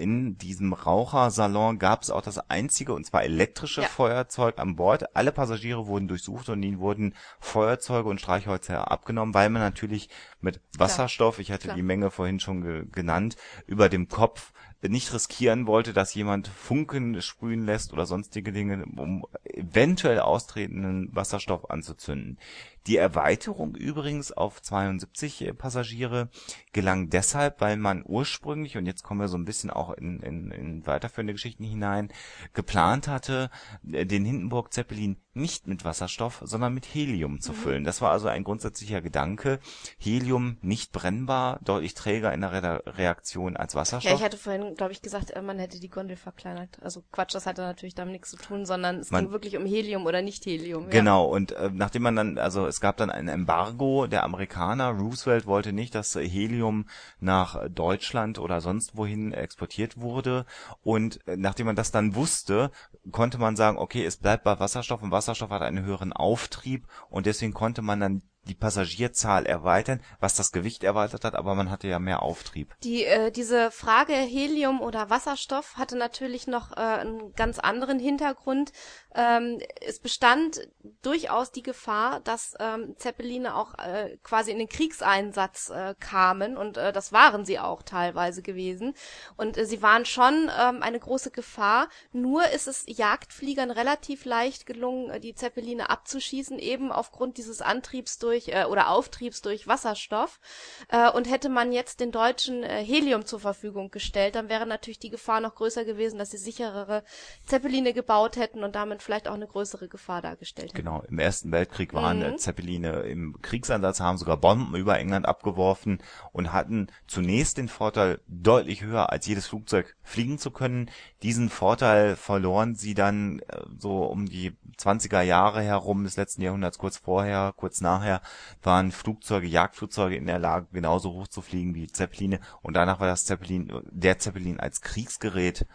in 0.00 0.36
diesem 0.38 0.72
Rauchersalon 0.72 1.78
gab 1.78 2.02
es 2.02 2.10
auch 2.10 2.22
das 2.22 2.38
einzige, 2.50 2.94
und 2.94 3.04
zwar 3.06 3.22
elektrische 3.24 3.82
Ja. 3.82 3.88
Feuerzeug 3.88 4.58
an 4.58 4.76
Bord. 4.76 5.14
Alle 5.16 5.32
Passagiere 5.32 5.86
wurden 5.86 6.08
durchsucht 6.08 6.48
und 6.48 6.62
ihnen 6.62 6.80
wurden 6.80 7.14
Feuerzeuge 7.40 8.08
und 8.08 8.20
Streichhölzer 8.20 8.90
abgenommen, 8.90 9.34
weil 9.34 9.50
man 9.50 9.62
natürlich 9.62 10.08
mit 10.42 10.60
Wasserstoff, 10.76 11.38
ich 11.38 11.52
hatte 11.52 11.64
Klar. 11.64 11.76
die 11.76 11.82
Menge 11.82 12.10
vorhin 12.10 12.40
schon 12.40 12.62
ge 12.62 12.84
genannt, 12.90 13.36
über 13.66 13.88
dem 13.88 14.08
Kopf 14.08 14.52
nicht 14.88 15.12
riskieren 15.12 15.66
wollte, 15.66 15.92
dass 15.92 16.14
jemand 16.14 16.48
Funken 16.48 17.22
sprühen 17.22 17.64
lässt 17.64 17.92
oder 17.92 18.04
sonstige 18.04 18.52
Dinge, 18.52 18.84
um 18.96 19.24
eventuell 19.44 20.20
austretenden 20.20 21.14
Wasserstoff 21.14 21.70
anzuzünden. 21.70 22.38
Die 22.86 22.96
Erweiterung 22.96 23.74
übrigens 23.74 24.32
auf 24.32 24.60
72 24.60 25.52
Passagiere 25.56 26.28
gelang 26.72 27.10
deshalb, 27.10 27.60
weil 27.60 27.76
man 27.76 28.02
ursprünglich, 28.06 28.76
und 28.76 28.86
jetzt 28.86 29.02
kommen 29.02 29.20
wir 29.20 29.28
so 29.28 29.36
ein 29.36 29.44
bisschen 29.44 29.70
auch 29.70 29.90
in, 29.92 30.20
in, 30.20 30.50
in 30.50 30.86
weiterführende 30.86 31.32
Geschichten 31.34 31.64
hinein, 31.64 32.10
geplant 32.54 33.08
hatte, 33.08 33.50
äh, 33.90 34.04
den 34.06 34.24
Hindenburg 34.24 34.72
Zeppelin 34.72 35.16
nicht 35.34 35.66
mit 35.66 35.84
Wasserstoff, 35.84 36.42
sondern 36.44 36.74
mit 36.74 36.84
Helium 36.84 37.40
zu 37.40 37.52
füllen. 37.54 37.84
Das 37.84 38.02
war 38.02 38.10
also 38.10 38.28
ein 38.28 38.44
grundsätzlicher 38.44 39.00
Gedanke. 39.00 39.60
Helium 39.98 40.58
nicht 40.60 40.92
brennbar, 40.92 41.58
deutlich 41.64 41.94
träger 41.94 42.34
in 42.34 42.42
der 42.42 42.52
Re 42.52 42.82
Reaktion 42.98 43.56
als 43.56 43.72
Ja, 43.74 43.80
Wasserstoff. 43.80 44.12
ich 44.12 44.22
hatte 44.22 44.36
vorhin, 44.36 44.74
glaube 44.74 44.92
ich, 44.92 45.00
gesagt, 45.00 45.30
äh, 45.30 45.40
man 45.40 45.58
hätte 45.58 45.80
die 45.80 45.88
Gondel 45.88 46.16
verkleinert. 46.16 46.78
Also 46.82 47.02
Quatsch, 47.12 47.34
das 47.34 47.46
hatte 47.46 47.62
natürlich 47.62 47.94
damit 47.94 48.12
nichts 48.12 48.30
zu 48.30 48.36
tun, 48.36 48.66
sondern 48.66 48.96
es 48.96 49.10
Man- 49.10 49.24
ging 49.24 49.32
wirklich 49.32 49.56
um 49.56 49.64
Helium 49.64 50.04
oder 50.04 50.20
nicht 50.20 50.44
Helium. 50.44 50.84
Ja. 50.84 50.90
Genau, 50.90 51.24
und 51.26 51.52
äh, 51.52 51.70
nachdem 51.72 52.02
man 52.02 52.16
dann, 52.16 52.38
also 52.38 52.66
es 52.72 52.80
gab 52.80 52.96
dann 52.96 53.10
ein 53.10 53.28
Embargo 53.28 54.06
der 54.06 54.24
Amerikaner. 54.24 54.88
Roosevelt 54.88 55.46
wollte 55.46 55.74
nicht, 55.74 55.94
dass 55.94 56.14
Helium 56.14 56.86
nach 57.20 57.68
Deutschland 57.68 58.38
oder 58.38 58.62
sonst 58.62 58.96
wohin 58.96 59.32
exportiert 59.32 60.00
wurde. 60.00 60.46
Und 60.82 61.26
äh, 61.28 61.36
nachdem 61.36 61.66
man 61.66 61.76
das 61.76 61.90
dann 61.90 62.14
wusste, 62.14 62.70
konnte 63.10 63.36
man 63.36 63.56
sagen, 63.56 63.76
okay, 63.76 64.04
es 64.04 64.16
bleibt 64.16 64.44
bei 64.44 64.58
Wasserstoff 64.58 65.02
und 65.02 65.10
Wasserstoff 65.10 65.50
hat 65.50 65.60
einen 65.60 65.84
höheren 65.84 66.14
Auftrieb 66.14 66.86
und 67.10 67.26
deswegen 67.26 67.52
konnte 67.52 67.82
man 67.82 68.00
dann 68.00 68.22
die 68.48 68.54
Passagierzahl 68.54 69.46
erweitern, 69.46 70.02
was 70.18 70.34
das 70.34 70.50
Gewicht 70.50 70.82
erweitert 70.82 71.24
hat, 71.24 71.36
aber 71.36 71.54
man 71.54 71.70
hatte 71.70 71.86
ja 71.86 72.00
mehr 72.00 72.22
Auftrieb. 72.22 72.74
Die, 72.82 73.04
äh, 73.04 73.30
diese 73.30 73.70
Frage 73.70 74.14
Helium 74.14 74.80
oder 74.80 75.10
Wasserstoff 75.10 75.76
hatte 75.76 75.96
natürlich 75.96 76.48
noch 76.48 76.72
äh, 76.72 76.80
einen 76.80 77.34
ganz 77.34 77.60
anderen 77.60 78.00
Hintergrund. 78.00 78.72
Ähm, 79.14 79.60
es 79.80 80.00
bestand 80.00 80.68
durchaus 81.02 81.52
die 81.52 81.62
Gefahr, 81.62 82.18
dass 82.20 82.54
ähm, 82.58 82.96
Zeppeline 82.96 83.54
auch 83.54 83.78
äh, 83.78 84.16
quasi 84.24 84.50
in 84.50 84.58
den 84.58 84.68
Kriegseinsatz 84.68 85.70
äh, 85.70 85.94
kamen 86.00 86.56
und 86.56 86.76
äh, 86.78 86.92
das 86.92 87.12
waren 87.12 87.44
sie 87.44 87.60
auch 87.60 87.82
teilweise 87.82 88.42
gewesen. 88.42 88.94
Und 89.36 89.56
äh, 89.56 89.66
sie 89.66 89.82
waren 89.82 90.04
schon 90.04 90.50
ähm, 90.60 90.82
eine 90.82 90.98
große 90.98 91.30
Gefahr. 91.30 91.88
Nur 92.12 92.48
ist 92.48 92.66
es 92.66 92.84
Jagdfliegern 92.86 93.70
relativ 93.70 94.24
leicht 94.24 94.66
gelungen, 94.66 95.10
äh, 95.10 95.20
die 95.20 95.34
Zeppeline 95.34 95.90
abzuschießen, 95.90 96.58
eben 96.58 96.90
aufgrund 96.90 97.38
dieses 97.38 97.62
Antriebs 97.62 98.18
durch 98.18 98.31
durch 98.32 98.48
äh, 98.48 98.64
oder 98.64 98.88
Auftriebs 98.88 99.42
durch 99.42 99.68
Wasserstoff. 99.68 100.40
Äh, 100.88 101.10
und 101.10 101.30
hätte 101.30 101.48
man 101.48 101.72
jetzt 101.72 102.00
den 102.00 102.10
Deutschen 102.10 102.62
äh, 102.62 102.82
Helium 102.84 103.26
zur 103.26 103.40
Verfügung 103.40 103.90
gestellt, 103.90 104.34
dann 104.34 104.48
wäre 104.48 104.66
natürlich 104.66 104.98
die 104.98 105.10
Gefahr 105.10 105.40
noch 105.40 105.54
größer 105.54 105.84
gewesen, 105.84 106.18
dass 106.18 106.30
sie 106.30 106.38
sicherere 106.38 107.04
Zeppeline 107.46 107.92
gebaut 107.92 108.36
hätten 108.36 108.64
und 108.64 108.74
damit 108.74 109.02
vielleicht 109.02 109.28
auch 109.28 109.34
eine 109.34 109.46
größere 109.46 109.88
Gefahr 109.88 110.22
dargestellt 110.22 110.70
hätten. 110.72 110.78
Genau, 110.78 111.02
im 111.08 111.18
Ersten 111.18 111.52
Weltkrieg 111.52 111.92
waren 111.92 112.20
mhm. 112.20 112.38
Zeppeline 112.38 113.02
im 113.02 113.40
Kriegseinsatz, 113.42 114.00
haben 114.00 114.18
sogar 114.18 114.38
Bomben 114.38 114.74
über 114.76 114.98
England 114.98 115.26
abgeworfen 115.26 116.02
und 116.32 116.52
hatten 116.52 116.88
zunächst 117.06 117.58
den 117.58 117.68
Vorteil, 117.68 118.20
deutlich 118.26 118.82
höher 118.82 119.10
als 119.10 119.26
jedes 119.26 119.46
Flugzeug 119.46 119.94
fliegen 120.02 120.38
zu 120.38 120.50
können. 120.50 120.90
Diesen 121.22 121.50
Vorteil 121.50 122.16
verloren 122.16 122.74
sie 122.74 122.94
dann 122.94 123.40
äh, 123.40 123.62
so 123.78 124.04
um 124.04 124.26
die 124.26 124.56
20er 124.78 125.20
Jahre 125.22 125.62
herum 125.62 126.04
des 126.04 126.16
letzten 126.16 126.42
Jahrhunderts, 126.42 126.78
kurz 126.78 126.96
vorher, 126.96 127.52
kurz 127.56 127.80
nachher, 127.80 128.21
waren 128.62 128.92
Flugzeuge, 128.92 129.46
Jagdflugzeuge 129.46 130.16
in 130.16 130.26
der 130.26 130.38
Lage, 130.38 130.66
genauso 130.72 131.12
hoch 131.12 131.28
zu 131.28 131.42
fliegen 131.42 131.74
wie 131.74 131.86
Zeppeline. 131.86 132.40
Und 132.62 132.74
danach 132.74 133.00
war 133.00 133.06
das 133.06 133.24
Zeppelin, 133.24 133.72
der 133.90 134.18
Zeppelin 134.18 134.60
als 134.60 134.80
Kriegsgerät 134.80 135.66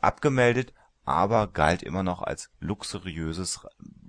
abgemeldet, 0.00 0.72
aber 1.04 1.46
galt 1.46 1.82
immer 1.82 2.02
noch 2.02 2.22
als 2.22 2.50
luxuriöses 2.60 3.60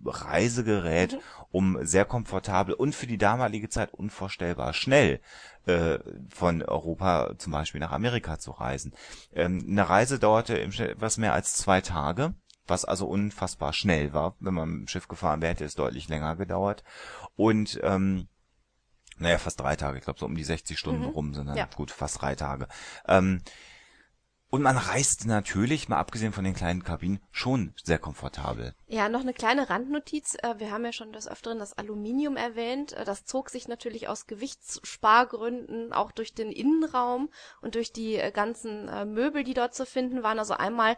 Reisegerät, 0.03 1.13
mhm. 1.13 1.19
um 1.51 1.85
sehr 1.85 2.05
komfortabel 2.05 2.73
und 2.73 2.95
für 2.95 3.07
die 3.07 3.17
damalige 3.17 3.69
Zeit 3.69 3.93
unvorstellbar 3.93 4.73
schnell 4.73 5.21
äh, 5.65 5.99
von 6.29 6.63
Europa 6.63 7.33
zum 7.37 7.53
Beispiel 7.53 7.79
nach 7.79 7.91
Amerika 7.91 8.39
zu 8.39 8.51
reisen. 8.51 8.93
Ähm, 9.33 9.65
eine 9.67 9.87
Reise 9.87 10.17
dauerte 10.17 10.59
etwas 10.59 11.17
mehr 11.17 11.33
als 11.33 11.55
zwei 11.55 11.81
Tage 11.81 12.33
was 12.67 12.85
also 12.85 13.07
unfassbar 13.07 13.73
schnell 13.73 14.13
war. 14.13 14.35
Wenn 14.39 14.53
man 14.53 14.69
mit 14.69 14.79
dem 14.79 14.87
Schiff 14.87 15.07
gefahren 15.07 15.41
wäre, 15.41 15.51
hätte 15.51 15.65
es 15.65 15.75
deutlich 15.75 16.07
länger 16.09 16.35
gedauert. 16.35 16.83
Und 17.35 17.79
ähm, 17.83 18.27
naja, 19.17 19.37
fast 19.37 19.59
drei 19.59 19.75
Tage. 19.75 19.97
Ich 19.97 20.03
glaube, 20.03 20.19
so 20.19 20.25
um 20.25 20.35
die 20.35 20.43
60 20.43 20.77
Stunden 20.77 21.03
mhm. 21.03 21.09
rum 21.09 21.33
sind 21.33 21.47
dann 21.47 21.57
ja. 21.57 21.67
gut, 21.75 21.91
fast 21.91 22.21
drei 22.21 22.35
Tage. 22.35 22.67
Ähm, 23.07 23.41
und 24.49 24.61
man 24.61 24.77
reist 24.77 25.25
natürlich, 25.25 25.89
mal 25.89 25.97
abgesehen 25.97 26.31
von 26.31 26.45
den 26.45 26.53
kleinen 26.53 26.83
Kabinen, 26.83 27.19
schon 27.31 27.73
sehr 27.83 27.99
komfortabel. 27.99 28.73
Ja, 28.89 29.09
noch 29.09 29.19
eine 29.19 29.33
kleine 29.33 29.69
Randnotiz. 29.69 30.37
Äh, 30.41 30.55
wir 30.59 30.71
haben 30.71 30.85
ja 30.85 30.93
schon 30.93 31.11
des 31.11 31.27
Öfteren 31.27 31.59
das 31.59 31.77
Aluminium 31.77 32.37
erwähnt. 32.37 32.93
Äh, 32.93 33.03
das 33.03 33.25
zog 33.25 33.49
sich 33.49 33.67
natürlich 33.67 34.07
aus 34.07 34.27
Gewichtsspargründen 34.27 35.91
auch 35.91 36.13
durch 36.13 36.33
den 36.33 36.53
Innenraum 36.53 37.29
und 37.61 37.75
durch 37.75 37.91
die 37.91 38.15
äh, 38.15 38.31
ganzen 38.31 38.85
Möbel, 39.13 39.43
die 39.43 39.53
dort 39.53 39.75
zu 39.75 39.85
finden 39.85 40.23
waren. 40.23 40.39
Also 40.39 40.53
einmal 40.53 40.95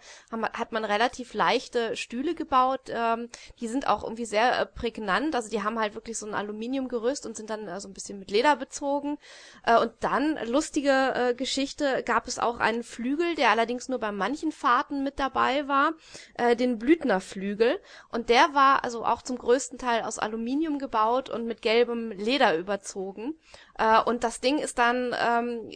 hat 0.53 0.71
man 0.71 0.85
relativ 0.85 1.33
leichte 1.33 1.97
Stühle 1.97 2.35
gebaut. 2.35 2.81
Ähm, 2.89 3.29
die 3.59 3.67
sind 3.67 3.87
auch 3.87 4.03
irgendwie 4.03 4.25
sehr 4.25 4.65
prägnant. 4.65 5.33
Also 5.33 5.49
die 5.49 5.63
haben 5.63 5.79
halt 5.79 5.95
wirklich 5.95 6.19
so 6.19 6.27
ein 6.27 6.35
Aluminiumgerüst 6.35 7.25
und 7.25 7.35
sind 7.35 7.49
dann 7.49 7.79
so 7.79 7.87
ein 7.87 7.93
bisschen 7.93 8.19
mit 8.19 8.29
Leder 8.29 8.55
bezogen. 8.55 9.17
Und 9.65 9.91
dann, 10.01 10.37
lustige 10.45 11.33
Geschichte, 11.37 12.03
gab 12.03 12.27
es 12.27 12.39
auch 12.39 12.59
einen 12.59 12.83
Flügel, 12.83 13.35
der 13.39 13.49
allerdings 13.49 13.89
nur 13.89 13.99
bei 13.99 14.11
manchen 14.11 14.51
Fahrten 14.51 15.03
mit 15.03 15.17
dabei 15.17 15.67
war, 15.67 15.93
äh, 16.35 16.55
den 16.55 16.77
Blüthnerflügel. 16.77 17.81
Und 18.11 18.29
der 18.29 18.53
war 18.53 18.83
also 18.83 19.05
auch 19.05 19.21
zum 19.21 19.37
größten 19.37 19.79
Teil 19.79 20.03
aus 20.03 20.19
Aluminium 20.19 20.77
gebaut 20.77 21.29
und 21.29 21.45
mit 21.45 21.61
gelbem 21.61 22.11
Leder 22.11 22.55
überzogen. 22.57 23.39
Äh, 23.77 24.01
und 24.03 24.23
das 24.23 24.41
Ding 24.41 24.59
ist 24.59 24.77
dann 24.77 25.15
ähm, 25.19 25.71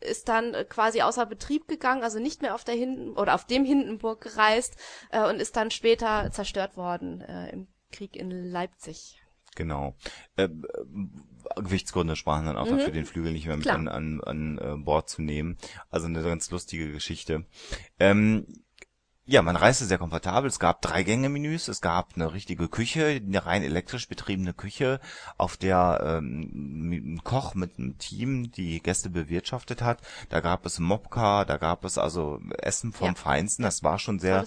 ist 0.00 0.28
dann 0.28 0.56
quasi 0.68 1.02
außer 1.02 1.26
Betrieb 1.26 1.68
gegangen, 1.68 2.02
also 2.02 2.18
nicht 2.18 2.42
mehr 2.42 2.54
auf 2.54 2.64
der 2.64 2.74
Hinden 2.74 3.16
oder 3.16 3.34
auf 3.34 3.44
dem 3.44 3.64
Hindenburg 3.64 4.22
gereist 4.22 4.76
äh, 5.10 5.28
und 5.28 5.40
ist 5.40 5.56
dann 5.56 5.70
später 5.70 6.30
zerstört 6.32 6.76
worden 6.76 7.20
äh, 7.20 7.50
im 7.50 7.68
Krieg 7.92 8.16
in 8.16 8.30
Leipzig. 8.30 9.22
Genau. 9.56 9.96
Äh, 10.36 10.48
Gewichtsgründe 11.56 12.16
sprachen 12.16 12.46
dann 12.46 12.56
auch 12.56 12.66
mhm. 12.66 12.78
dafür, 12.78 12.92
den 12.92 13.06
Flügel 13.06 13.32
nicht 13.32 13.46
mehr 13.46 13.56
mit 13.56 13.64
Klar. 13.64 13.76
an, 13.76 13.88
an, 13.88 14.20
an 14.22 14.58
äh, 14.58 14.76
Bord 14.76 15.08
zu 15.08 15.22
nehmen. 15.22 15.56
Also 15.90 16.06
eine 16.06 16.22
ganz 16.22 16.50
lustige 16.50 16.92
Geschichte. 16.92 17.44
Ähm, 17.98 18.46
ja, 19.30 19.42
man 19.42 19.54
reiste 19.54 19.84
sehr 19.84 19.98
komfortabel. 19.98 20.48
Es 20.48 20.58
gab 20.58 20.82
drei 20.82 21.04
Gänge-Menüs, 21.04 21.68
es 21.68 21.80
gab 21.80 22.16
eine 22.16 22.32
richtige 22.34 22.66
Küche, 22.68 23.22
eine 23.24 23.46
rein 23.46 23.62
elektrisch 23.62 24.08
betriebene 24.08 24.52
Küche, 24.52 24.98
auf 25.38 25.56
der 25.56 26.18
ähm, 26.18 27.14
ein 27.14 27.20
Koch 27.22 27.54
mit 27.54 27.78
einem 27.78 27.96
Team 27.98 28.50
die 28.50 28.82
Gäste 28.82 29.08
bewirtschaftet 29.08 29.82
hat. 29.82 30.00
Da 30.30 30.40
gab 30.40 30.66
es 30.66 30.80
Mobka, 30.80 31.44
da 31.44 31.58
gab 31.58 31.84
es 31.84 31.96
also 31.96 32.40
Essen 32.58 32.92
vom 32.92 33.10
ja. 33.10 33.14
Feinsten. 33.14 33.62
Das 33.62 33.84
war 33.84 34.00
schon 34.00 34.18
sehr 34.18 34.44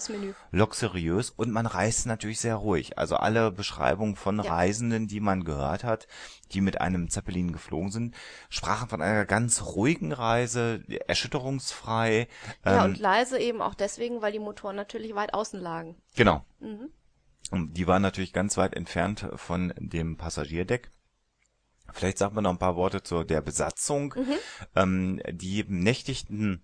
luxuriös 0.50 1.30
und 1.30 1.50
man 1.50 1.64
reiste 1.64 2.08
natürlich 2.08 2.40
sehr 2.40 2.56
ruhig. 2.56 2.98
Also 2.98 3.16
alle 3.16 3.50
Beschreibungen 3.52 4.16
von 4.16 4.36
ja. 4.36 4.52
Reisenden, 4.52 5.08
die 5.08 5.20
man 5.20 5.44
gehört 5.44 5.84
hat, 5.84 6.08
die 6.52 6.60
mit 6.60 6.80
einem 6.80 7.08
Zeppelin 7.08 7.52
geflogen 7.52 7.90
sind, 7.90 8.14
sprachen 8.48 8.88
von 8.88 9.02
einer 9.02 9.24
ganz 9.24 9.62
ruhigen 9.62 10.12
Reise, 10.12 10.82
erschütterungsfrei. 11.06 12.28
Ja, 12.64 12.84
ähm, 12.84 12.90
und 12.90 12.98
leise 12.98 13.38
eben 13.38 13.60
auch 13.60 13.74
deswegen, 13.74 14.22
weil 14.22 14.32
die 14.32 14.38
Motoren 14.38 14.76
natürlich 14.76 15.14
weit 15.14 15.34
außen 15.34 15.60
lagen. 15.60 15.96
Genau. 16.16 16.44
Mhm. 16.60 16.90
Und 17.50 17.74
die 17.74 17.86
waren 17.86 18.02
natürlich 18.02 18.32
ganz 18.32 18.56
weit 18.56 18.74
entfernt 18.74 19.28
von 19.36 19.72
dem 19.76 20.16
Passagierdeck. 20.16 20.90
Vielleicht 21.92 22.18
sagt 22.18 22.34
man 22.34 22.44
noch 22.44 22.50
ein 22.50 22.58
paar 22.58 22.76
Worte 22.76 23.02
zu 23.02 23.24
der 23.24 23.40
Besatzung. 23.40 24.14
Mhm. 24.16 24.34
Ähm, 24.74 25.20
die 25.30 25.64
nächtigten 25.68 26.62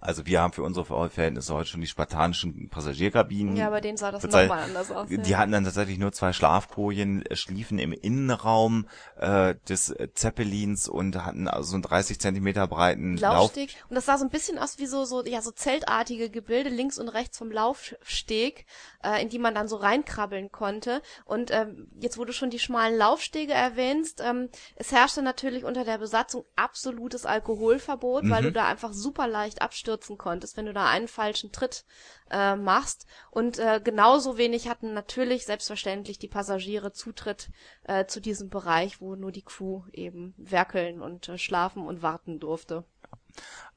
also 0.00 0.26
wir 0.26 0.40
haben 0.40 0.52
für 0.52 0.62
unsere 0.62 0.84
Verhältnisse 0.84 1.52
heute 1.52 1.70
schon 1.70 1.80
die 1.80 1.88
spartanischen 1.88 2.68
Passagierkabinen. 2.68 3.56
Ja, 3.56 3.68
bei 3.70 3.80
denen 3.80 3.96
sah 3.96 4.12
das 4.12 4.22
nochmal 4.22 4.50
anders 4.50 4.92
aus. 4.92 5.08
Die 5.08 5.16
ja. 5.16 5.38
hatten 5.38 5.50
dann 5.50 5.64
tatsächlich 5.64 5.98
nur 5.98 6.12
zwei 6.12 6.32
Schlafkojen, 6.32 7.26
äh, 7.26 7.34
schliefen 7.34 7.80
im 7.80 7.92
Innenraum 7.92 8.86
äh, 9.16 9.56
des 9.68 9.92
Zeppelins 10.14 10.86
und 10.86 11.24
hatten 11.24 11.48
also 11.48 11.70
so 11.70 11.74
einen 11.74 11.82
30 11.82 12.20
Zentimeter 12.20 12.68
breiten 12.68 13.16
Laufsteg. 13.16 13.72
Lauf 13.72 13.90
und 13.90 13.96
das 13.96 14.06
sah 14.06 14.18
so 14.18 14.24
ein 14.24 14.30
bisschen 14.30 14.56
aus 14.58 14.78
wie 14.78 14.86
so, 14.86 15.04
so, 15.04 15.24
ja, 15.24 15.42
so 15.42 15.50
zeltartige 15.50 16.30
Gebilde 16.30 16.70
links 16.70 16.98
und 16.98 17.08
rechts 17.08 17.36
vom 17.36 17.50
Laufsteg, 17.50 18.66
äh, 19.02 19.20
in 19.20 19.30
die 19.30 19.40
man 19.40 19.54
dann 19.54 19.66
so 19.66 19.76
reinkrabbeln 19.76 20.52
konnte. 20.52 21.02
Und 21.24 21.50
ähm, 21.50 21.88
jetzt, 21.98 22.16
du 22.16 22.32
schon 22.32 22.50
die 22.50 22.60
schmalen 22.60 22.96
Laufstege 22.96 23.52
erwähnst, 23.52 24.22
ähm, 24.24 24.48
es 24.76 24.92
herrschte 24.92 25.22
natürlich 25.22 25.64
unter 25.64 25.84
der 25.84 25.98
Besatzung 25.98 26.44
absolutes 26.54 27.26
Alkoholverbot, 27.26 28.24
mhm. 28.24 28.30
weil 28.30 28.42
du 28.44 28.52
da 28.52 28.68
einfach 28.68 28.92
super 28.92 29.26
leicht 29.26 29.60
abstürzt 29.60 29.87
abstürzen 29.88 30.18
konntest, 30.18 30.56
wenn 30.56 30.66
du 30.66 30.72
da 30.72 30.88
einen 30.88 31.08
falschen 31.08 31.50
Tritt 31.50 31.84
äh, 32.30 32.56
machst. 32.56 33.06
Und 33.30 33.58
äh, 33.58 33.80
genauso 33.82 34.36
wenig 34.36 34.68
hatten 34.68 34.92
natürlich 34.92 35.46
selbstverständlich 35.46 36.18
die 36.18 36.28
Passagiere 36.28 36.92
Zutritt 36.92 37.50
äh, 37.84 38.06
zu 38.06 38.20
diesem 38.20 38.50
Bereich, 38.50 39.00
wo 39.00 39.16
nur 39.16 39.32
die 39.32 39.42
Crew 39.42 39.82
eben 39.92 40.34
werkeln 40.36 41.00
und 41.00 41.28
äh, 41.28 41.38
schlafen 41.38 41.86
und 41.86 42.02
warten 42.02 42.38
durfte. 42.38 42.84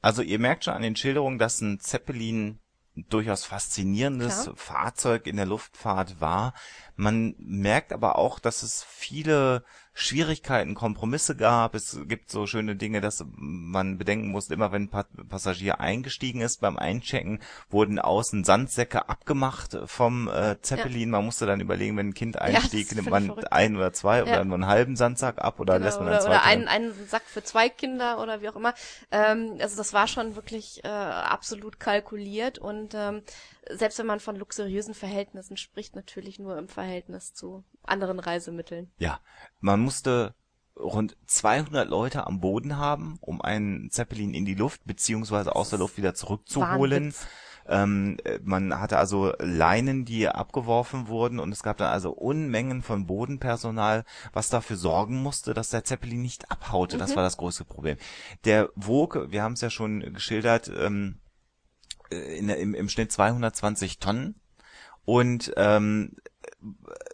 Also 0.01 0.21
ihr 0.21 0.39
merkt 0.39 0.65
schon 0.65 0.73
an 0.73 0.81
den 0.81 0.95
Schilderungen, 0.95 1.39
dass 1.39 1.61
ein 1.61 1.79
Zeppelin 1.79 2.59
durchaus 2.95 3.45
faszinierendes 3.45 4.43
Klar. 4.43 4.55
Fahrzeug 4.57 5.27
in 5.27 5.37
der 5.37 5.45
Luftfahrt 5.45 6.19
war. 6.19 6.53
Man 6.95 7.35
merkt 7.37 7.93
aber 7.93 8.17
auch, 8.17 8.39
dass 8.39 8.63
es 8.63 8.83
viele 8.83 9.63
Schwierigkeiten, 9.93 10.73
Kompromisse 10.73 11.35
gab. 11.35 11.75
Es 11.75 11.99
gibt 12.07 12.31
so 12.31 12.47
schöne 12.47 12.75
Dinge, 12.75 13.01
dass 13.01 13.25
man 13.35 13.97
bedenken 13.97 14.29
musste, 14.29 14.53
immer 14.53 14.71
wenn 14.71 14.89
ein 14.91 15.27
Passagier 15.27 15.81
eingestiegen 15.81 16.41
ist, 16.41 16.61
beim 16.61 16.77
Einchecken 16.77 17.39
wurden 17.69 17.99
außen 17.99 18.45
Sandsäcke 18.45 19.09
abgemacht 19.09 19.77
vom 19.85 20.29
äh, 20.29 20.61
Zeppelin. 20.61 21.09
Ja. 21.09 21.17
Man 21.17 21.25
musste 21.25 21.45
dann 21.45 21.59
überlegen, 21.59 21.97
wenn 21.97 22.09
ein 22.09 22.13
Kind 22.13 22.39
einstieg, 22.39 22.89
ja, 22.89 22.95
nimmt 22.95 23.09
man 23.09 23.25
verrückt. 23.25 23.51
ein 23.51 23.75
oder 23.75 23.91
zwei 23.91 24.19
ja. 24.19 24.23
oder 24.23 24.45
nur 24.45 24.55
einen 24.55 24.67
halben 24.67 24.95
Sandsack 24.95 25.39
ab 25.39 25.59
oder 25.59 25.73
genau, 25.73 25.85
lässt 25.85 25.99
man 25.99 26.09
dann 26.09 26.21
zwei. 26.21 26.29
Oder 26.29 26.43
einen, 26.43 26.67
einen 26.69 26.93
Sack 27.07 27.23
für 27.25 27.43
zwei 27.43 27.67
Kinder 27.67 28.21
oder 28.21 28.41
wie 28.41 28.47
auch 28.47 28.55
immer. 28.55 28.73
Ähm, 29.11 29.57
also 29.59 29.75
das 29.75 29.91
war 29.91 30.07
schon 30.07 30.35
wirklich 30.37 30.85
äh, 30.85 30.87
absolut 30.87 31.81
kalkuliert 31.81 32.59
und 32.59 32.93
ähm, 32.95 33.23
selbst 33.69 33.99
wenn 33.99 34.05
man 34.07 34.19
von 34.19 34.35
luxuriösen 34.35 34.93
Verhältnissen 34.93 35.57
spricht, 35.57 35.95
natürlich 35.95 36.39
nur 36.39 36.57
im 36.57 36.67
Verhältnis 36.67 37.33
zu 37.33 37.63
anderen 37.83 38.19
Reisemitteln. 38.19 38.91
Ja, 38.97 39.19
man 39.59 39.79
musste 39.79 40.35
rund 40.75 41.17
200 41.27 41.87
Leute 41.87 42.25
am 42.25 42.39
Boden 42.39 42.77
haben, 42.77 43.17
um 43.21 43.41
einen 43.41 43.91
Zeppelin 43.91 44.33
in 44.33 44.45
die 44.45 44.55
Luft 44.55 44.81
beziehungsweise 44.85 45.55
aus 45.55 45.69
der 45.69 45.79
Luft 45.79 45.97
wieder 45.97 46.13
zurückzuholen. 46.13 47.13
Ähm, 47.67 48.17
äh, 48.23 48.39
man 48.43 48.79
hatte 48.79 48.97
also 48.97 49.33
Leinen, 49.39 50.03
die 50.03 50.27
abgeworfen 50.27 51.07
wurden 51.07 51.39
und 51.39 51.51
es 51.51 51.61
gab 51.61 51.77
dann 51.77 51.91
also 51.91 52.11
Unmengen 52.11 52.81
von 52.81 53.05
Bodenpersonal, 53.05 54.03
was 54.33 54.49
dafür 54.49 54.77
sorgen 54.77 55.21
musste, 55.21 55.53
dass 55.53 55.69
der 55.69 55.83
Zeppelin 55.83 56.23
nicht 56.23 56.49
abhaute. 56.49 56.97
Das 56.97 57.15
war 57.15 57.23
das 57.23 57.37
größte 57.37 57.63
Problem. 57.63 57.97
Der 58.45 58.69
wog, 58.75 59.27
wir 59.29 59.43
haben 59.43 59.53
es 59.53 59.61
ja 59.61 59.69
schon 59.69 59.99
geschildert, 60.13 60.71
ähm, 60.75 61.19
äh, 61.19 61.20
in, 62.11 62.47
der- 62.47 62.57
im, 62.59 62.73
im 62.73 62.89
Schnitt 62.89 63.11
220 63.11 63.99
Tonnen. 63.99 64.35
Und 65.05 65.51
ähm, 65.57 66.15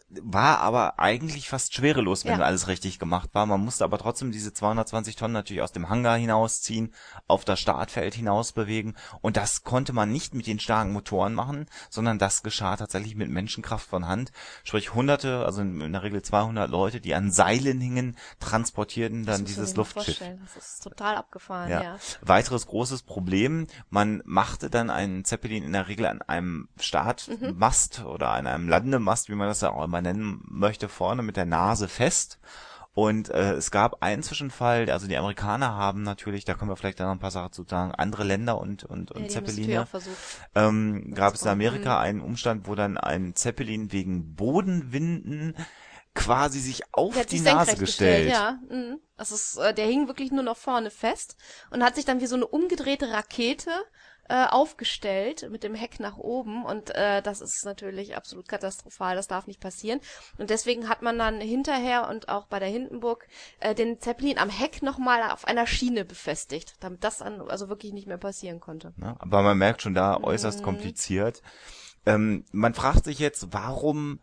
war 0.09 0.59
aber 0.59 0.99
eigentlich 0.99 1.49
fast 1.49 1.73
schwerelos, 1.73 2.23
wenn 2.23 2.39
Ja. 2.39 2.45
alles 2.45 2.69
richtig 2.69 2.97
gemacht 2.97 3.29
war. 3.33 3.45
Man 3.45 3.59
musste 3.59 3.83
aber 3.83 3.97
trotzdem 3.97 4.31
diese 4.31 4.53
220 4.53 5.17
Tonnen 5.17 5.33
natürlich 5.33 5.61
aus 5.61 5.73
dem 5.73 5.89
Hangar 5.89 6.17
hinausziehen, 6.17 6.93
auf 7.27 7.43
das 7.43 7.59
Startfeld 7.59 8.13
hinaus 8.13 8.53
bewegen. 8.53 8.95
Und 9.19 9.35
das 9.35 9.65
konnte 9.65 9.91
man 9.91 10.09
nicht 10.09 10.33
mit 10.33 10.47
den 10.47 10.59
starken 10.59 10.93
Motoren 10.93 11.33
machen, 11.33 11.65
sondern 11.89 12.19
das 12.19 12.41
geschah 12.41 12.77
tatsächlich 12.77 13.15
mit 13.15 13.29
Menschenkraft 13.29 13.85
von 13.89 14.07
Hand. 14.07 14.31
Sprich 14.63 14.93
hunderte, 14.93 15.45
also 15.45 15.61
in 15.61 15.91
der 15.91 16.03
Regel 16.03 16.21
200 16.21 16.69
Leute, 16.69 17.01
die 17.01 17.13
an 17.13 17.29
Seilen 17.29 17.81
hingen, 17.81 18.15
transportierten 18.39 19.25
dann 19.25 19.43
dieses 19.43 19.75
Luftschiff. 19.75 20.19
Das 20.19 20.55
ist 20.55 20.83
total 20.83 21.17
abgefahren, 21.17 21.69
Ja. 21.69 21.81
ja. 21.83 21.97
Weiteres 22.21 22.65
großes 22.67 23.03
Problem, 23.03 23.67
man 23.89 24.21
machte 24.25 24.69
dann 24.69 24.89
einen 24.89 25.25
Zeppelin 25.25 25.63
in 25.63 25.73
der 25.73 25.89
Regel 25.89 26.05
an 26.05 26.21
einem 26.21 26.69
Startmast 26.79 28.05
oder 28.05 28.29
an 28.31 28.47
einem 28.47 28.69
Landemast, 28.69 29.27
wie 29.29 29.35
man 29.35 29.47
das 29.47 29.61
ja 29.61 29.71
auch 29.71 29.83
immer 29.83 29.96
nennen 30.01 30.41
möchte, 30.47 30.89
vorne 30.89 31.23
mit 31.23 31.37
der 31.37 31.45
Nase 31.45 31.87
fest. 31.87 32.39
Und 32.93 33.29
äh, 33.29 33.53
es 33.53 33.69
gab 33.69 34.01
einen 34.01 34.23
Zwischenfall, 34.23 34.89
also 34.89 35.05
die 35.07 35.17
Amerikaner 35.17 35.75
haben 35.75 36.01
natürlich, 36.01 36.45
da 36.45 36.55
können 36.55 36.71
wir 36.71 36.75
vielleicht 36.75 36.99
dann 36.99 37.05
noch 37.05 37.13
ein 37.13 37.19
paar 37.19 37.29
Sachen 37.29 37.51
zu 37.51 37.63
sagen, 37.63 37.91
andere 37.91 38.23
Länder 38.23 38.57
und, 38.59 38.85
und, 38.85 39.11
und 39.11 39.21
ja 39.21 39.27
die 39.27 39.33
Zeppeline. 39.33 39.85
Ähm, 40.55 41.13
gab 41.13 41.35
es 41.35 41.43
in 41.43 41.49
Amerika 41.49 41.99
einen 41.99 42.21
Umstand, 42.21 42.67
wo 42.67 42.73
dann 42.73 42.97
ein 42.97 43.35
Zeppelin 43.35 43.91
wegen 43.91 44.33
Bodenwinden 44.33 45.55
quasi 46.15 46.59
sich 46.59 46.81
auf 46.91 47.13
die 47.27 47.37
sich 47.37 47.53
Nase 47.53 47.77
gestellt. 47.77 48.27
gestellt, 48.27 48.31
ja. 48.31 48.59
Mhm. 48.67 48.99
Das 49.15 49.31
ist, 49.31 49.57
äh, 49.57 49.73
der 49.75 49.85
hing 49.85 50.07
wirklich 50.07 50.31
nur 50.31 50.43
noch 50.43 50.57
vorne 50.57 50.89
fest 50.89 51.37
und 51.69 51.83
hat 51.83 51.95
sich 51.95 52.05
dann 52.05 52.19
wie 52.19 52.25
so 52.25 52.35
eine 52.35 52.47
umgedrehte 52.47 53.11
Rakete 53.11 53.71
äh, 54.29 54.45
aufgestellt 54.45 55.47
mit 55.49 55.63
dem 55.63 55.75
Heck 55.75 55.99
nach 55.99 56.17
oben 56.17 56.65
und 56.65 56.93
äh, 56.95 57.21
das 57.21 57.41
ist 57.41 57.63
natürlich 57.65 58.15
absolut 58.15 58.47
katastrophal, 58.47 59.15
das 59.15 59.27
darf 59.27 59.47
nicht 59.47 59.59
passieren 59.59 59.99
und 60.37 60.49
deswegen 60.49 60.89
hat 60.89 61.01
man 61.01 61.17
dann 61.17 61.39
hinterher 61.41 62.07
und 62.09 62.29
auch 62.29 62.45
bei 62.47 62.59
der 62.59 62.69
Hindenburg 62.69 63.27
äh, 63.59 63.73
den 63.75 63.99
Zeppelin 63.99 64.37
am 64.37 64.49
Heck 64.49 64.81
nochmal 64.81 65.31
auf 65.31 65.45
einer 65.45 65.67
Schiene 65.67 66.05
befestigt, 66.05 66.75
damit 66.79 67.03
das 67.03 67.19
dann 67.19 67.41
also 67.41 67.69
wirklich 67.69 67.93
nicht 67.93 68.07
mehr 68.07 68.17
passieren 68.17 68.59
konnte. 68.59 68.93
Ne? 68.97 69.15
Aber 69.19 69.41
man 69.41 69.57
merkt 69.57 69.81
schon 69.81 69.93
da 69.93 70.17
Mhm. 70.17 70.23
äußerst 70.25 70.63
kompliziert. 70.63 71.41
Ähm, 72.05 72.45
man 72.51 72.73
fragt 72.73 73.05
sich 73.05 73.19
jetzt, 73.19 73.53
warum 73.53 74.19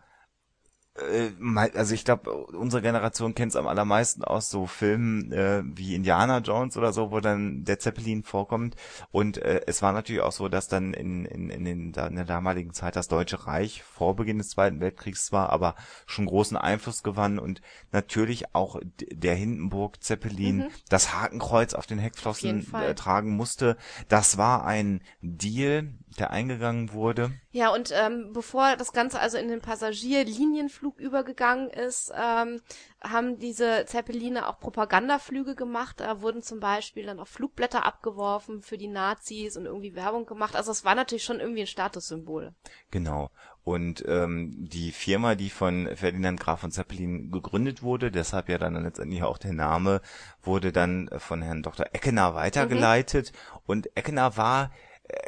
also 0.97 1.93
ich 1.93 2.05
glaube, 2.05 2.31
unsere 2.33 2.81
Generation 2.81 3.35
kennt 3.35 3.51
es 3.51 3.57
am 3.57 3.67
allermeisten 3.67 4.23
aus 4.23 4.49
so 4.49 4.67
Filmen 4.67 5.33
äh, 5.33 5.63
wie 5.65 5.97
Indiana 5.97 6.39
Jones 6.39 6.77
oder 6.77 6.93
so, 6.93 7.11
wo 7.11 7.19
dann 7.19 7.65
der 7.65 7.81
Zeppelin 7.81 8.23
vorkommt. 8.23 8.77
Und 9.11 9.39
äh, 9.39 9.63
es 9.67 9.83
war 9.83 9.93
natürlich 9.93 10.23
auch 10.23 10.31
so, 10.31 10.49
dass 10.49 10.69
dann 10.69 10.95
in, 10.95 11.25
in, 11.25 11.51
in, 11.51 11.65
den, 11.65 11.93
in 11.93 12.15
der 12.15 12.25
damaligen 12.25 12.73
Zeit 12.73 12.95
das 12.95 13.09
Deutsche 13.09 13.47
Reich 13.47 13.83
vor 13.83 14.15
Beginn 14.15 14.39
des 14.39 14.51
Zweiten 14.51 14.79
Weltkriegs 14.79 15.27
zwar, 15.27 15.51
aber 15.51 15.75
schon 16.07 16.27
großen 16.27 16.57
Einfluss 16.57 17.03
gewann 17.03 17.41
und 17.41 17.61
natürlich 17.91 18.55
auch 18.55 18.81
der 19.11 19.35
Hindenburg 19.35 20.01
Zeppelin 20.03 20.71
das 20.89 21.13
Hakenkreuz 21.13 21.75
auf 21.75 21.87
den 21.87 21.99
Heckflossen 21.99 22.63
Fall. 22.63 22.91
äh, 22.91 22.95
tragen 22.95 23.31
musste. 23.31 23.77
Das 24.09 24.39
war 24.39 24.65
ein 24.65 25.01
Deal, 25.21 25.93
der 26.21 26.31
eingegangen 26.31 26.93
wurde. 26.93 27.33
Ja, 27.55 27.73
und 27.73 27.93
ähm, 27.95 28.33
bevor 28.33 28.75
das 28.75 28.93
Ganze 28.93 29.21
also 29.21 29.39
in 29.39 29.47
den 29.47 29.61
Passagierlinienflug 29.61 30.99
übergegangen 30.99 31.71
ist, 31.71 32.13
ähm, 32.13 32.61
haben 33.01 33.39
diese 33.39 33.85
Zeppeline 33.87 34.49
auch 34.49 34.59
Propagandaflüge 34.59 35.55
gemacht. 35.55 36.01
Da 36.01 36.21
wurden 36.21 36.43
zum 36.43 36.59
Beispiel 36.59 37.07
dann 37.07 37.21
auch 37.21 37.29
Flugblätter 37.29 37.87
abgeworfen 37.87 38.61
für 38.61 38.77
die 38.77 38.89
Nazis 38.89 39.57
und 39.57 39.67
irgendwie 39.67 39.95
Werbung 39.95 40.27
gemacht. 40.27 40.57
Also 40.57 40.73
es 40.73 40.85
war 40.85 40.97
natürlich 40.97 41.23
schon 41.23 41.39
irgendwie 41.39 41.61
ein 41.61 41.69
Statussymbol. 41.69 42.55
Genau. 42.91 43.31
Und 43.63 44.05
ähm, 44.09 44.53
die 44.59 44.91
Firma, 44.91 45.37
die 45.37 45.49
von 45.49 45.89
Ferdinand 45.95 46.41
Graf 46.41 46.59
von 46.59 46.73
Zeppelin 46.73 47.31
gegründet 47.31 47.85
wurde, 47.85 48.11
deshalb 48.11 48.49
ja 48.49 48.59
dann 48.59 48.83
letztendlich 48.83 49.23
auch 49.23 49.39
der 49.39 49.53
Name, 49.53 50.01
wurde 50.43 50.73
dann 50.73 51.09
von 51.19 51.41
Herrn 51.41 51.63
Dr. 51.63 51.87
Eckener 51.93 52.35
weitergeleitet. 52.35 53.33
Und 53.65 53.97
Eckener 53.97 54.37
war 54.37 54.73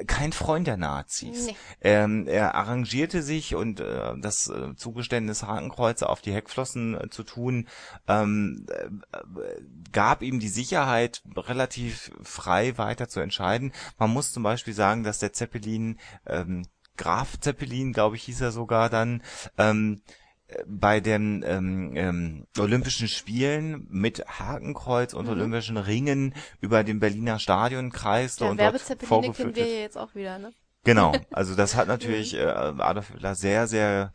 kein 0.07 0.33
Freund 0.33 0.67
der 0.67 0.77
Nazis. 0.77 1.47
Nee. 1.47 1.57
Ähm, 1.83 2.27
er 2.27 2.55
arrangierte 2.55 3.23
sich 3.23 3.55
und 3.55 3.81
äh, 3.81 4.15
das 4.19 4.49
äh, 4.49 4.75
Zugeständnis 4.75 5.43
Hakenkreuze 5.43 6.09
auf 6.09 6.23
die 6.23 6.33
Heckflossen 6.33 6.99
äh, 6.99 7.11
zu 7.11 7.23
tun, 7.23 7.69
ähm, 8.09 8.67
äh, 8.73 9.61
gab 9.93 10.23
ihm 10.23 10.41
die 10.41 10.49
Sicherheit, 10.49 11.23
relativ 11.37 12.11
frei 12.23 12.79
weiter 12.79 13.09
zu 13.09 13.21
entscheiden. 13.21 13.73
Man 13.99 14.11
muss 14.11 14.33
zum 14.33 14.43
Beispiel 14.43 14.75
sagen, 14.75 15.05
dass 15.05 15.19
der 15.19 15.33
Zeppelin, 15.33 15.99
ähm, 16.27 16.67
Graf 16.97 17.39
Zeppelin, 17.39 17.93
glaube 17.93 18.17
ich, 18.17 18.23
hieß 18.23 18.41
er 18.41 18.53
sogar 18.53 18.89
dann, 18.89 19.23
ähm, 19.59 20.01
äh, 20.07 20.26
bei 20.67 21.01
den 21.01 21.43
ähm, 21.47 21.93
ähm, 21.97 22.47
Olympischen 22.59 23.09
Spielen 23.09 23.87
mit 23.91 24.25
Hakenkreuz 24.27 25.13
und 25.13 25.29
Olympischen 25.29 25.77
Ringen 25.77 26.35
über 26.61 26.85
dem 26.85 27.01
Berliner 27.01 27.39
Stadion 27.39 27.91
kreiste 27.91 28.45
Der 28.45 28.51
und 28.51 28.61
vorgeführt 29.03 29.55
kennen 29.55 29.57
wir 29.57 29.67
ja 29.67 29.81
jetzt 29.81 29.99
auch 29.99 30.15
wieder, 30.15 30.39
ne? 30.39 30.53
Genau, 30.85 31.13
also 31.33 31.55
das 31.57 31.75
hat 31.75 31.89
natürlich 31.89 32.35
Mhm. 32.35 32.39
äh, 32.39 32.43
Adolf 32.45 33.09
Hitler 33.11 33.35
sehr, 33.35 33.67
sehr 33.67 34.13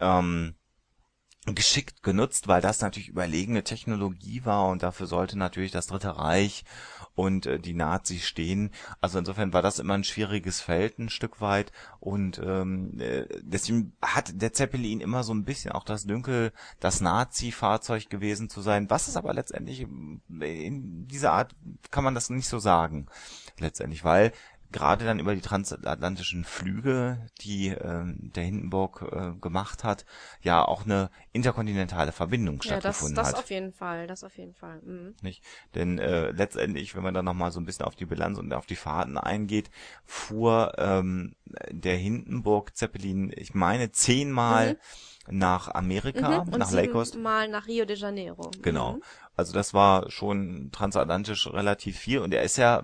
ähm, 0.00 0.54
geschickt 1.46 2.02
genutzt, 2.02 2.48
weil 2.48 2.60
das 2.60 2.82
natürlich 2.82 3.08
überlegene 3.08 3.64
Technologie 3.64 4.44
war 4.44 4.68
und 4.68 4.82
dafür 4.82 5.06
sollte 5.06 5.38
natürlich 5.38 5.70
das 5.70 5.86
Dritte 5.86 6.18
Reich 6.18 6.64
und 7.20 7.44
äh, 7.44 7.58
die 7.58 7.74
Nazis 7.74 8.24
stehen. 8.26 8.70
Also 9.02 9.18
insofern 9.18 9.52
war 9.52 9.60
das 9.60 9.78
immer 9.78 9.92
ein 9.94 10.04
schwieriges 10.04 10.62
Feld 10.62 10.98
ein 10.98 11.10
Stück 11.10 11.42
weit 11.42 11.70
und 12.00 12.40
ähm, 12.42 12.98
äh, 12.98 13.26
deswegen 13.42 13.92
hat 14.00 14.40
der 14.40 14.54
Zeppelin 14.54 15.00
immer 15.00 15.22
so 15.22 15.34
ein 15.34 15.44
bisschen 15.44 15.72
auch 15.72 15.84
das 15.84 16.06
Dünkel, 16.06 16.52
das 16.80 17.02
Nazi-Fahrzeug 17.02 18.08
gewesen 18.08 18.48
zu 18.48 18.62
sein, 18.62 18.88
was 18.88 19.06
es 19.06 19.16
aber 19.16 19.34
letztendlich 19.34 19.82
in 19.82 21.06
dieser 21.08 21.32
Art 21.32 21.54
kann 21.90 22.04
man 22.04 22.14
das 22.14 22.30
nicht 22.30 22.48
so 22.48 22.58
sagen 22.58 23.06
letztendlich, 23.58 24.02
weil 24.02 24.32
gerade 24.72 25.04
dann 25.04 25.18
über 25.18 25.34
die 25.34 25.40
transatlantischen 25.40 26.44
Flüge, 26.44 27.26
die 27.40 27.68
ähm, 27.68 28.30
der 28.34 28.44
Hindenburg 28.44 29.02
äh, 29.10 29.32
gemacht 29.40 29.84
hat, 29.84 30.04
ja 30.42 30.64
auch 30.64 30.84
eine 30.84 31.10
interkontinentale 31.32 32.12
Verbindung 32.12 32.60
Ja, 32.62 32.74
das, 32.74 32.80
stattgefunden 32.80 33.16
das 33.16 33.28
hat. 33.28 33.34
auf 33.36 33.50
jeden 33.50 33.72
Fall, 33.72 34.06
das 34.06 34.24
auf 34.24 34.36
jeden 34.38 34.54
Fall. 34.54 34.80
Mhm. 34.82 35.14
Nicht? 35.22 35.42
Denn 35.74 35.98
äh, 35.98 36.30
letztendlich, 36.30 36.94
wenn 36.94 37.02
man 37.02 37.14
dann 37.14 37.24
nochmal 37.24 37.50
so 37.52 37.60
ein 37.60 37.66
bisschen 37.66 37.84
auf 37.84 37.96
die 37.96 38.06
Bilanz 38.06 38.38
und 38.38 38.52
auf 38.52 38.66
die 38.66 38.76
Fahrten 38.76 39.18
eingeht, 39.18 39.70
fuhr 40.04 40.72
ähm, 40.78 41.34
der 41.70 41.96
Hindenburg 41.96 42.76
Zeppelin, 42.76 43.32
ich 43.36 43.54
meine, 43.54 43.92
zehnmal 43.92 44.78
nach 45.28 45.68
Amerika, 45.68 46.44
Mhm. 46.44 46.52
Und 46.54 46.58
nach 46.58 46.72
Lagos. 46.72 47.14
Mal 47.14 47.48
nach 47.48 47.66
Rio 47.66 47.84
de 47.84 47.96
Janeiro. 47.96 48.50
Genau. 48.62 48.94
Mhm. 48.94 49.02
Also 49.36 49.52
das 49.52 49.72
war 49.74 50.10
schon 50.10 50.70
transatlantisch 50.72 51.46
relativ 51.52 51.98
viel 51.98 52.18
und 52.18 52.34
er 52.34 52.42
ist 52.42 52.56
ja, 52.58 52.82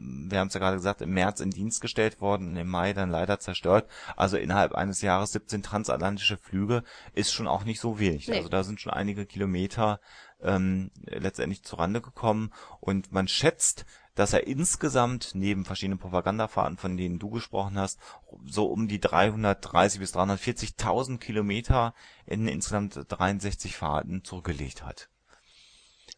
wir 0.00 0.38
haben 0.38 0.48
es 0.48 0.54
ja 0.54 0.60
gerade 0.60 0.76
gesagt, 0.76 1.02
im 1.02 1.12
März 1.12 1.40
in 1.40 1.50
Dienst 1.50 1.80
gestellt 1.80 2.20
worden 2.20 2.48
und 2.48 2.56
im 2.56 2.68
Mai 2.68 2.92
dann 2.92 3.10
leider 3.10 3.38
zerstört. 3.38 3.88
Also 4.16 4.36
innerhalb 4.36 4.74
eines 4.74 5.02
Jahres 5.02 5.32
17 5.32 5.62
transatlantische 5.62 6.38
Flüge 6.38 6.82
ist 7.12 7.32
schon 7.32 7.46
auch 7.46 7.64
nicht 7.64 7.80
so 7.80 7.98
wenig. 7.98 8.28
Nee. 8.28 8.38
Also 8.38 8.48
da 8.48 8.62
sind 8.62 8.80
schon 8.80 8.92
einige 8.92 9.26
Kilometer 9.26 10.00
ähm, 10.42 10.90
letztendlich 11.04 11.64
zurande 11.64 12.00
gekommen 12.00 12.50
und 12.80 13.12
man 13.12 13.28
schätzt, 13.28 13.84
dass 14.14 14.32
er 14.32 14.46
insgesamt 14.46 15.32
neben 15.34 15.64
verschiedenen 15.64 15.98
Propagandafahrten, 15.98 16.78
von 16.78 16.96
denen 16.96 17.18
du 17.18 17.30
gesprochen 17.30 17.78
hast, 17.78 17.98
so 18.46 18.66
um 18.66 18.88
die 18.88 19.00
330 19.00 20.00
bis 20.00 20.14
340.000 20.14 21.18
Kilometer 21.18 21.94
in 22.26 22.48
insgesamt 22.48 22.98
63 23.08 23.76
Fahrten 23.76 24.24
zurückgelegt 24.24 24.84
hat. 24.84 25.08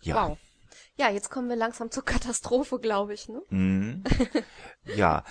Ja. 0.01 0.31
Wow. 0.31 0.39
Ja, 0.97 1.11
jetzt 1.11 1.31
kommen 1.31 1.49
wir 1.49 1.57
langsam 1.57 1.91
zur 1.91 2.05
Katastrophe, 2.05 2.79
glaube 2.79 3.15
ich, 3.15 3.29
ne? 3.29 3.43
Mhm. 3.51 4.05
ja. 4.97 5.25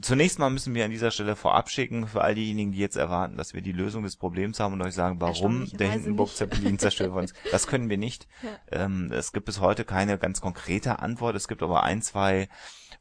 Zunächst 0.00 0.38
mal 0.38 0.48
müssen 0.48 0.74
wir 0.74 0.84
an 0.84 0.90
dieser 0.90 1.10
Stelle 1.10 1.36
vorab 1.36 1.68
schicken 1.68 2.06
für 2.06 2.22
all 2.22 2.34
diejenigen, 2.34 2.72
die 2.72 2.78
jetzt 2.78 2.96
erwarten, 2.96 3.36
dass 3.36 3.52
wir 3.52 3.60
die 3.60 3.72
Lösung 3.72 4.02
des 4.02 4.16
Problems 4.16 4.58
haben 4.58 4.72
und 4.72 4.82
euch 4.82 4.94
sagen, 4.94 5.20
warum 5.20 5.34
der 5.36 5.60
Erstaunlicherweise 5.60 5.92
Hindenburg 5.92 6.28
nicht. 6.28 6.36
Zeppelin 6.38 6.78
zerstört 6.78 7.12
worden 7.12 7.24
ist. 7.26 7.34
Das 7.50 7.66
können 7.66 7.90
wir 7.90 7.98
nicht. 7.98 8.26
Ähm, 8.70 9.10
es 9.12 9.32
gibt 9.32 9.46
bis 9.46 9.60
heute 9.60 9.84
keine 9.84 10.16
ganz 10.16 10.40
konkrete 10.40 11.00
Antwort. 11.00 11.36
Es 11.36 11.48
gibt 11.48 11.62
aber 11.62 11.82
ein, 11.82 12.00
zwei 12.00 12.48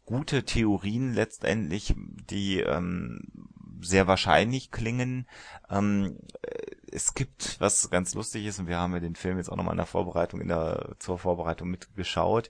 gute 0.03 0.43
Theorien 0.43 1.13
letztendlich, 1.13 1.93
die 1.95 2.59
ähm, 2.59 3.21
sehr 3.81 4.07
wahrscheinlich 4.07 4.71
klingen. 4.71 5.27
Ähm, 5.69 6.17
es 6.91 7.13
gibt 7.13 7.59
was 7.59 7.89
ganz 7.89 8.13
lustig 8.13 8.45
ist 8.45 8.59
und 8.59 8.67
wir 8.67 8.77
haben 8.77 8.93
ja 8.93 8.99
den 8.99 9.15
Film 9.15 9.37
jetzt 9.37 9.49
auch 9.49 9.55
nochmal 9.55 9.73
in 9.73 9.77
der 9.77 9.85
Vorbereitung, 9.85 10.41
in 10.41 10.47
der 10.47 10.95
zur 10.99 11.19
Vorbereitung 11.19 11.69
mitgeschaut. 11.69 12.49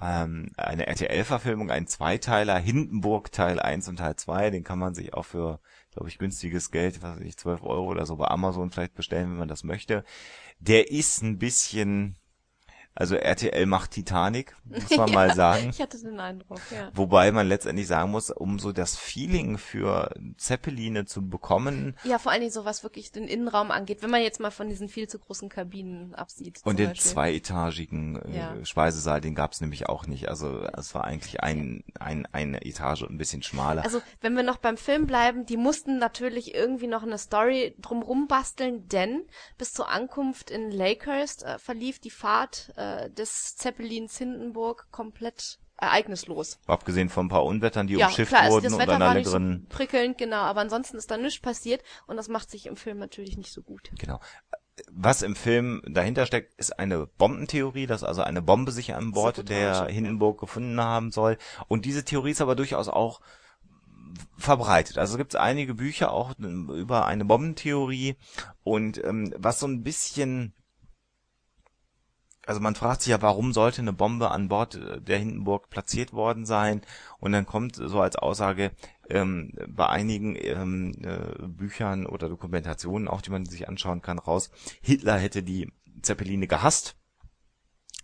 Ähm, 0.00 0.52
eine 0.56 0.86
RTL-Verfilmung, 0.86 1.70
ein 1.70 1.86
Zweiteiler, 1.86 2.58
Hindenburg 2.58 3.32
Teil 3.32 3.60
1 3.60 3.88
und 3.88 3.96
Teil 3.96 4.16
2, 4.16 4.50
den 4.50 4.64
kann 4.64 4.78
man 4.78 4.94
sich 4.94 5.14
auch 5.14 5.24
für, 5.24 5.60
glaube 5.92 6.08
ich, 6.08 6.18
günstiges 6.18 6.70
Geld, 6.70 7.02
was 7.02 7.16
weiß 7.16 7.24
ich, 7.24 7.36
12 7.36 7.62
Euro 7.62 7.86
oder 7.86 8.06
so 8.06 8.16
bei 8.16 8.28
Amazon 8.28 8.70
vielleicht 8.70 8.94
bestellen, 8.94 9.30
wenn 9.30 9.38
man 9.38 9.48
das 9.48 9.64
möchte. 9.64 10.04
Der 10.58 10.90
ist 10.90 11.22
ein 11.22 11.38
bisschen 11.38 12.16
also 12.96 13.14
RTL 13.14 13.66
macht 13.66 13.90
Titanic, 13.90 14.56
muss 14.64 14.96
man 14.96 15.12
mal 15.12 15.34
sagen. 15.34 15.68
Ich 15.68 15.82
hatte 15.82 16.00
den 16.00 16.18
Eindruck, 16.18 16.60
ja. 16.70 16.90
Wobei 16.94 17.30
man 17.30 17.46
letztendlich 17.46 17.86
sagen 17.86 18.10
muss, 18.10 18.30
um 18.30 18.58
so 18.58 18.72
das 18.72 18.96
Feeling 18.96 19.58
für 19.58 20.14
Zeppeline 20.38 21.04
zu 21.04 21.28
bekommen. 21.28 21.94
Ja, 22.04 22.18
vor 22.18 22.32
allen 22.32 22.40
Dingen 22.40 22.52
so 22.52 22.64
was 22.64 22.82
wirklich 22.82 23.12
den 23.12 23.28
Innenraum 23.28 23.70
angeht, 23.70 24.02
wenn 24.02 24.08
man 24.08 24.22
jetzt 24.22 24.40
mal 24.40 24.50
von 24.50 24.70
diesen 24.70 24.88
viel 24.88 25.08
zu 25.08 25.18
großen 25.18 25.50
Kabinen 25.50 26.14
absieht. 26.14 26.60
Und 26.64 26.78
den 26.78 26.88
Beispiel. 26.88 27.12
zweietagigen 27.12 28.16
äh, 28.22 28.38
ja. 28.38 28.64
Speisesaal, 28.64 29.20
den 29.20 29.34
gab's 29.34 29.60
nämlich 29.60 29.90
auch 29.90 30.06
nicht. 30.06 30.30
Also 30.30 30.62
es 30.62 30.94
war 30.94 31.04
eigentlich 31.04 31.42
ein, 31.42 31.84
ein, 32.00 32.26
eine 32.32 32.64
Etage 32.64 33.02
und 33.02 33.10
ein 33.10 33.18
bisschen 33.18 33.42
schmaler. 33.42 33.84
Also 33.84 34.00
wenn 34.22 34.34
wir 34.34 34.42
noch 34.42 34.56
beim 34.56 34.78
Film 34.78 35.06
bleiben, 35.06 35.44
die 35.44 35.58
mussten 35.58 35.98
natürlich 35.98 36.54
irgendwie 36.54 36.86
noch 36.86 37.02
eine 37.02 37.18
Story 37.18 37.76
drumrum 37.78 38.26
basteln, 38.26 38.88
denn 38.88 39.26
bis 39.58 39.74
zur 39.74 39.90
Ankunft 39.90 40.50
in 40.50 40.70
Lakehurst 40.70 41.44
äh, 41.44 41.58
verlief 41.58 41.98
die 41.98 42.10
Fahrt 42.10 42.72
äh, 42.76 42.85
äh, 42.86 43.10
des 43.10 43.56
Zeppelins 43.56 44.18
Hindenburg 44.18 44.88
komplett 44.90 45.58
ereignislos. 45.78 46.58
Abgesehen 46.66 47.08
von 47.08 47.26
ein 47.26 47.28
paar 47.28 47.44
Unwettern, 47.44 47.86
die 47.86 47.94
ja, 47.94 48.06
umschifft 48.06 48.30
klar, 48.30 48.50
wurden 48.50 48.64
das 48.64 48.78
Wetter 48.78 48.94
und 48.94 49.00
dann 49.00 49.02
alle 49.02 49.22
drin. 49.22 49.66
So 49.68 49.76
prickelnd, 49.76 50.18
genau, 50.18 50.38
aber 50.42 50.60
ansonsten 50.60 50.96
ist 50.96 51.10
da 51.10 51.16
nichts 51.16 51.40
passiert 51.40 51.82
und 52.06 52.16
das 52.16 52.28
macht 52.28 52.50
sich 52.50 52.66
im 52.66 52.76
Film 52.76 52.98
natürlich 52.98 53.36
nicht 53.36 53.52
so 53.52 53.62
gut. 53.62 53.90
Genau. 53.98 54.20
Was 54.92 55.22
im 55.22 55.36
Film 55.36 55.82
dahinter 55.86 56.26
steckt, 56.26 56.58
ist 56.58 56.78
eine 56.78 57.06
Bombentheorie, 57.06 57.86
dass 57.86 58.04
also 58.04 58.22
eine 58.22 58.42
Bombe 58.42 58.72
sich 58.72 58.94
an 58.94 59.12
Bord 59.12 59.48
der 59.48 59.86
Hindenburg 59.86 60.38
gefunden 60.38 60.78
haben 60.80 61.12
soll. 61.12 61.38
Und 61.66 61.86
diese 61.86 62.04
Theorie 62.04 62.32
ist 62.32 62.42
aber 62.42 62.56
durchaus 62.56 62.88
auch 62.88 63.20
verbreitet. 64.36 64.98
Also 64.98 65.16
gibt 65.16 65.34
es 65.34 65.40
einige 65.40 65.74
Bücher 65.74 66.12
auch 66.12 66.34
über 66.38 67.06
eine 67.06 67.24
Bombentheorie 67.24 68.16
und 68.64 69.02
ähm, 69.02 69.34
was 69.38 69.60
so 69.60 69.66
ein 69.66 69.82
bisschen 69.82 70.54
also 72.46 72.60
man 72.60 72.74
fragt 72.74 73.02
sich 73.02 73.10
ja, 73.10 73.20
warum 73.20 73.52
sollte 73.52 73.82
eine 73.82 73.92
Bombe 73.92 74.30
an 74.30 74.48
Bord 74.48 74.76
äh, 74.76 75.00
der 75.00 75.18
Hindenburg 75.18 75.68
platziert 75.68 76.12
worden 76.12 76.46
sein? 76.46 76.80
Und 77.18 77.32
dann 77.32 77.44
kommt 77.44 77.76
so 77.76 78.00
als 78.00 78.16
Aussage 78.16 78.70
ähm, 79.10 79.52
bei 79.68 79.88
einigen 79.88 80.36
ähm, 80.36 80.92
äh, 81.02 81.46
Büchern 81.46 82.06
oder 82.06 82.28
Dokumentationen, 82.28 83.08
auch 83.08 83.20
die 83.20 83.30
man 83.30 83.46
sich 83.46 83.68
anschauen 83.68 84.00
kann, 84.00 84.18
raus, 84.18 84.50
Hitler 84.80 85.18
hätte 85.18 85.42
die 85.42 85.72
Zeppeline 86.02 86.46
gehasst 86.46 86.96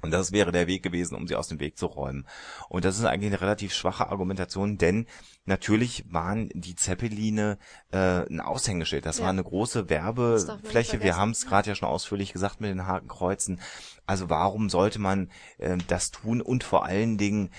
und 0.02 0.10
das 0.10 0.32
wäre 0.32 0.50
der 0.50 0.66
Weg 0.66 0.82
gewesen, 0.82 1.14
um 1.14 1.28
sie 1.28 1.36
aus 1.36 1.46
dem 1.46 1.60
Weg 1.60 1.78
zu 1.78 1.86
räumen. 1.86 2.26
Und 2.68 2.84
das 2.84 2.98
ist 2.98 3.04
eigentlich 3.04 3.30
eine 3.30 3.40
relativ 3.40 3.72
schwache 3.72 4.08
Argumentation, 4.08 4.76
denn 4.76 5.06
natürlich 5.44 6.04
waren 6.12 6.50
die 6.54 6.74
Zeppeline 6.74 7.56
äh, 7.92 8.26
ein 8.28 8.40
Aushängeschild. 8.40 9.06
Das 9.06 9.18
ja. 9.18 9.24
war 9.24 9.30
eine 9.30 9.44
große 9.44 9.88
Werbefläche. 9.88 11.02
Wir 11.02 11.16
haben 11.16 11.30
es 11.30 11.46
gerade 11.46 11.70
ja 11.70 11.76
schon 11.76 11.88
ausführlich 11.88 12.32
gesagt 12.32 12.60
mit 12.60 12.70
den 12.70 12.86
Hakenkreuzen. 12.86 13.60
Also 14.06 14.30
warum 14.30 14.68
sollte 14.68 14.98
man 14.98 15.30
äh, 15.58 15.78
das 15.86 16.10
tun? 16.10 16.40
Und 16.40 16.64
vor 16.64 16.84
allen 16.84 17.18
Dingen, 17.18 17.50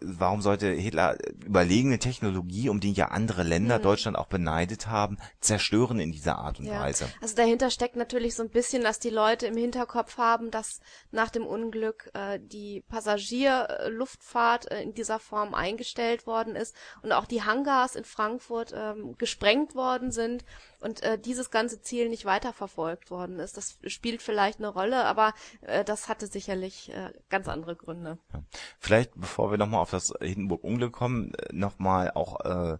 warum 0.00 0.42
sollte 0.42 0.70
Hitler 0.70 1.16
überlegene 1.44 1.98
Technologie, 1.98 2.68
um 2.68 2.80
die 2.80 2.92
ja 2.92 3.08
andere 3.08 3.42
Länder, 3.42 3.78
mhm. 3.78 3.82
Deutschland 3.82 4.16
auch 4.16 4.26
beneidet 4.26 4.86
haben, 4.86 5.18
zerstören 5.40 6.00
in 6.00 6.12
dieser 6.12 6.38
Art 6.38 6.58
und 6.58 6.66
ja. 6.66 6.80
Weise? 6.80 7.08
Also 7.20 7.34
dahinter 7.36 7.70
steckt 7.70 7.96
natürlich 7.96 8.34
so 8.34 8.42
ein 8.42 8.50
bisschen, 8.50 8.82
dass 8.82 8.98
die 8.98 9.10
Leute 9.10 9.46
im 9.46 9.56
Hinterkopf 9.56 10.18
haben, 10.18 10.50
dass 10.50 10.80
nach 11.10 11.30
dem 11.30 11.46
Unglück 11.46 12.10
äh, 12.14 12.38
die 12.40 12.82
Passagierluftfahrt 12.88 14.70
äh, 14.70 14.82
in 14.82 14.94
dieser 14.94 15.18
Form 15.18 15.54
eingestellt 15.54 16.26
worden 16.26 16.56
ist 16.56 16.74
und 17.02 17.12
auch 17.12 17.26
die 17.26 17.42
Hangars 17.42 17.96
in 17.96 18.04
Frankfurt 18.04 18.72
ähm, 18.74 19.16
gesprengt 19.18 19.74
worden 19.74 20.10
sind 20.10 20.44
und 20.82 21.02
äh, 21.02 21.18
dieses 21.18 21.50
ganze 21.50 21.80
Ziel 21.80 22.08
nicht 22.08 22.24
weiterverfolgt 22.24 23.10
worden 23.10 23.38
ist. 23.38 23.56
Das 23.56 23.78
spielt 23.86 24.22
vielleicht 24.22 24.58
eine 24.58 24.68
Rolle, 24.68 25.04
aber 25.04 25.34
äh, 25.62 25.84
das 25.84 26.08
hatte 26.08 26.26
sicherlich 26.26 26.92
äh, 26.92 27.12
ganz 27.28 27.48
andere 27.48 27.76
Gründe. 27.76 28.18
Ja. 28.32 28.42
Vielleicht, 28.78 29.12
bevor 29.14 29.50
wir 29.50 29.58
nochmal 29.58 29.80
auf 29.80 29.90
das 29.90 30.12
Hindenburg-Unglück 30.20 30.92
kommen, 30.92 31.34
äh, 31.34 31.52
nochmal 31.52 32.10
auch 32.10 32.40
äh, 32.44 32.78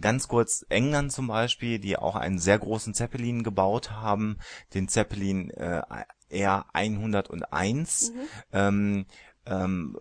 ganz 0.00 0.28
kurz 0.28 0.64
England 0.68 1.12
zum 1.12 1.26
Beispiel, 1.26 1.78
die 1.78 1.98
auch 1.98 2.16
einen 2.16 2.38
sehr 2.38 2.58
großen 2.58 2.94
Zeppelin 2.94 3.42
gebaut 3.42 3.90
haben, 3.90 4.38
den 4.72 4.88
Zeppelin 4.88 5.50
äh, 5.50 5.82
R101. 6.30 8.12
Mhm. 8.12 8.18
Ähm, 8.52 9.06
ähm, 9.46 9.98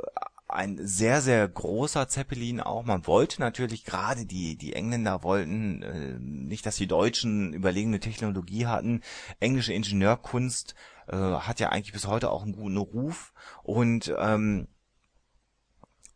ein 0.55 0.77
sehr, 0.81 1.21
sehr 1.21 1.47
großer 1.47 2.07
Zeppelin 2.07 2.61
auch. 2.61 2.83
Man 2.83 3.07
wollte 3.07 3.41
natürlich 3.41 3.85
gerade 3.85 4.25
die, 4.25 4.55
die 4.55 4.73
Engländer 4.73 5.23
wollten 5.23 5.81
äh, 5.83 6.19
nicht, 6.19 6.65
dass 6.65 6.75
die 6.75 6.87
Deutschen 6.87 7.53
überlegene 7.53 7.99
Technologie 7.99 8.67
hatten. 8.67 9.01
Englische 9.39 9.73
Ingenieurkunst 9.73 10.75
äh, 11.07 11.15
hat 11.15 11.59
ja 11.59 11.69
eigentlich 11.69 11.93
bis 11.93 12.07
heute 12.07 12.31
auch 12.31 12.43
einen 12.43 12.53
guten 12.53 12.77
Ruf 12.77 13.33
und 13.63 14.13
ähm, 14.17 14.67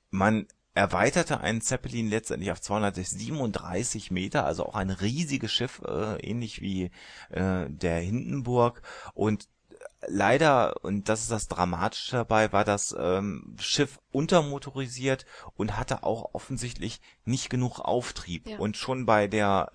man 0.09 0.47
erweiterte 0.77 1.41
einen 1.41 1.61
Zeppelin 1.61 2.07
letztendlich 2.07 2.51
auf 2.51 2.61
237 2.61 4.11
Meter, 4.11 4.45
also 4.45 4.65
auch 4.65 4.75
ein 4.75 4.91
riesiges 4.91 5.51
Schiff, 5.51 5.81
äh, 5.85 6.21
ähnlich 6.21 6.61
wie 6.61 6.91
äh, 7.31 7.65
der 7.67 7.99
Hindenburg. 7.99 8.83
Und 9.15 9.49
leider, 10.05 10.83
und 10.83 11.09
das 11.09 11.21
ist 11.21 11.31
das 11.31 11.47
Dramatische 11.47 12.17
dabei, 12.17 12.51
war 12.51 12.63
das 12.63 12.95
ähm, 12.97 13.55
Schiff 13.59 13.99
untermotorisiert 14.11 15.25
und 15.55 15.77
hatte 15.77 16.03
auch 16.03 16.33
offensichtlich 16.33 17.01
nicht 17.25 17.49
genug 17.49 17.79
Auftrieb. 17.79 18.47
Ja. 18.47 18.57
Und 18.57 18.77
schon 18.77 19.05
bei 19.05 19.27
der 19.27 19.71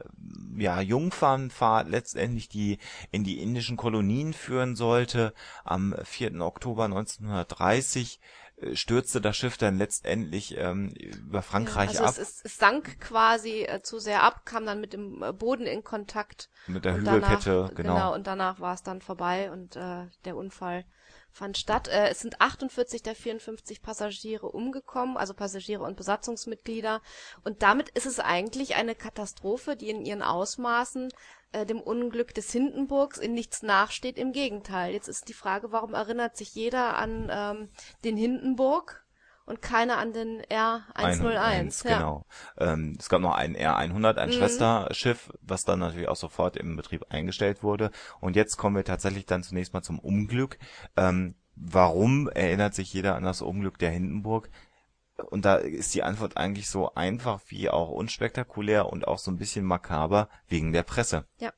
ja, 0.57 0.81
Jungfernfahrt 0.81 1.89
letztendlich, 1.89 2.49
die 2.49 2.79
in 3.11 3.25
die 3.25 3.41
indischen 3.41 3.77
Kolonien 3.77 4.33
führen 4.33 4.77
sollte, 4.77 5.35
am 5.65 5.95
4. 6.03 6.41
Oktober 6.41 6.85
1930, 6.85 8.21
äh, 8.21 8.42
stürzte 8.75 9.21
das 9.21 9.37
Schiff 9.37 9.57
dann 9.57 9.79
letztendlich 9.79 10.57
ähm, 10.57 10.91
über 10.91 11.43
Frankreich 11.43 11.95
ja, 11.95 12.01
also 12.01 12.05
ab. 12.05 12.11
Es, 12.11 12.37
es, 12.37 12.45
es 12.45 12.59
sank 12.59 13.01
quasi 13.01 13.63
äh, 13.63 13.83
zu 13.83 13.99
sehr 13.99 14.23
ab, 14.23 14.45
kam 14.45 14.67
dann 14.67 14.81
mit 14.81 14.93
dem 14.93 15.23
äh, 15.23 15.33
Boden 15.33 15.67
in 15.67 15.85
Kontakt. 15.85 16.51
Mit 16.67 16.85
der 16.85 16.97
Hügelkette, 16.97 17.71
genau. 17.75 17.95
Genau, 17.95 18.15
und 18.15 18.27
danach 18.27 18.61
war 18.61 18.75
es 18.75 18.83
dann 18.83 19.01
vorbei 19.01 19.51
und 19.51 19.77
äh, 19.77 20.07
der 20.25 20.37
Unfall 20.37 20.85
fand 21.33 21.59
statt. 21.59 21.89
Äh, 21.89 22.09
es 22.09 22.21
sind 22.21 22.41
48 22.41 23.03
der 23.03 23.15
54 23.15 23.83
Passagiere 23.83 24.49
umgekommen, 24.49 25.17
also 25.17 25.35
Passagiere 25.35 25.83
und 25.83 25.97
Besatzungsmitglieder. 25.97 27.01
Und 27.45 27.63
damit 27.63 27.89
ist 27.91 28.07
es 28.07 28.21
eigentlich 28.21 28.77
eine 28.77 28.95
Katastrophe, 28.95 29.77
die 29.77 29.91
in 29.91 30.05
ihren 30.05 30.23
Ausmaßen 30.23 31.09
äh, 31.53 31.67
dem 31.67 31.81
Unglück 31.81 32.35
des 32.35 32.51
Hindenburgs 32.51 33.19
in 33.19 33.35
nichts 33.35 33.63
nachsteht. 33.63 34.19
Im 34.19 34.33
Gegenteil. 34.33 34.93
Jetzt 34.93 35.09
ist 35.09 35.29
die 35.29 35.35
Frage, 35.35 35.73
warum 35.73 35.95
erinnert 35.95 36.37
sich 36.37 36.55
jeder 36.55 36.97
an 36.97 37.31
ähm, 37.31 37.69
den 38.05 38.17
Hindenburg? 38.17 39.03
und 39.45 39.61
keiner 39.61 39.99
an 39.99 40.13
den 40.13 40.41
R101. 40.43 40.83
101, 40.95 41.83
ja. 41.83 41.99
Genau. 41.99 42.27
Ähm, 42.59 42.97
es 42.99 43.09
gab 43.09 43.21
noch 43.21 43.35
einen 43.35 43.57
R100, 43.57 44.17
ein 44.17 44.29
mhm. 44.29 44.33
Schwesterschiff, 44.33 45.33
was 45.41 45.65
dann 45.65 45.81
natürlich 45.81 46.09
auch 46.09 46.17
sofort 46.17 46.57
im 46.57 46.77
Betrieb 46.77 47.07
eingestellt 47.11 47.63
wurde. 47.63 47.91
Und 48.21 48.37
jetzt 48.37 48.57
kommen 48.57 48.77
wir 48.77 48.85
tatsächlich 48.85 49.27
dann 49.27 49.43
zunächst 49.43 49.75
mal 49.75 49.83
zum 49.83 49.99
Unglück. 49.99 50.59
Ähm, 50.97 51.35
warum 51.57 52.29
erinnert 52.29 52.75
sich 52.75 52.93
jeder 52.93 53.17
an 53.17 53.25
das 53.25 53.43
Unglück 53.43 53.79
der 53.79 53.91
Hindenburg? 53.91 54.49
Und 55.25 55.45
da 55.45 55.57
ist 55.57 55.95
die 55.95 56.03
Antwort 56.03 56.37
eigentlich 56.37 56.69
so 56.69 56.95
einfach 56.95 57.41
wie 57.49 57.71
auch 57.71 57.91
unspektakulär 57.91 58.87
und 58.93 59.07
auch 59.07 59.19
so 59.19 59.31
ein 59.31 59.39
bisschen 59.39 59.65
makaber 59.65 60.29
wegen 60.49 60.73
der 60.73 60.83
Presse. 60.83 61.25
Ja. 61.39 61.53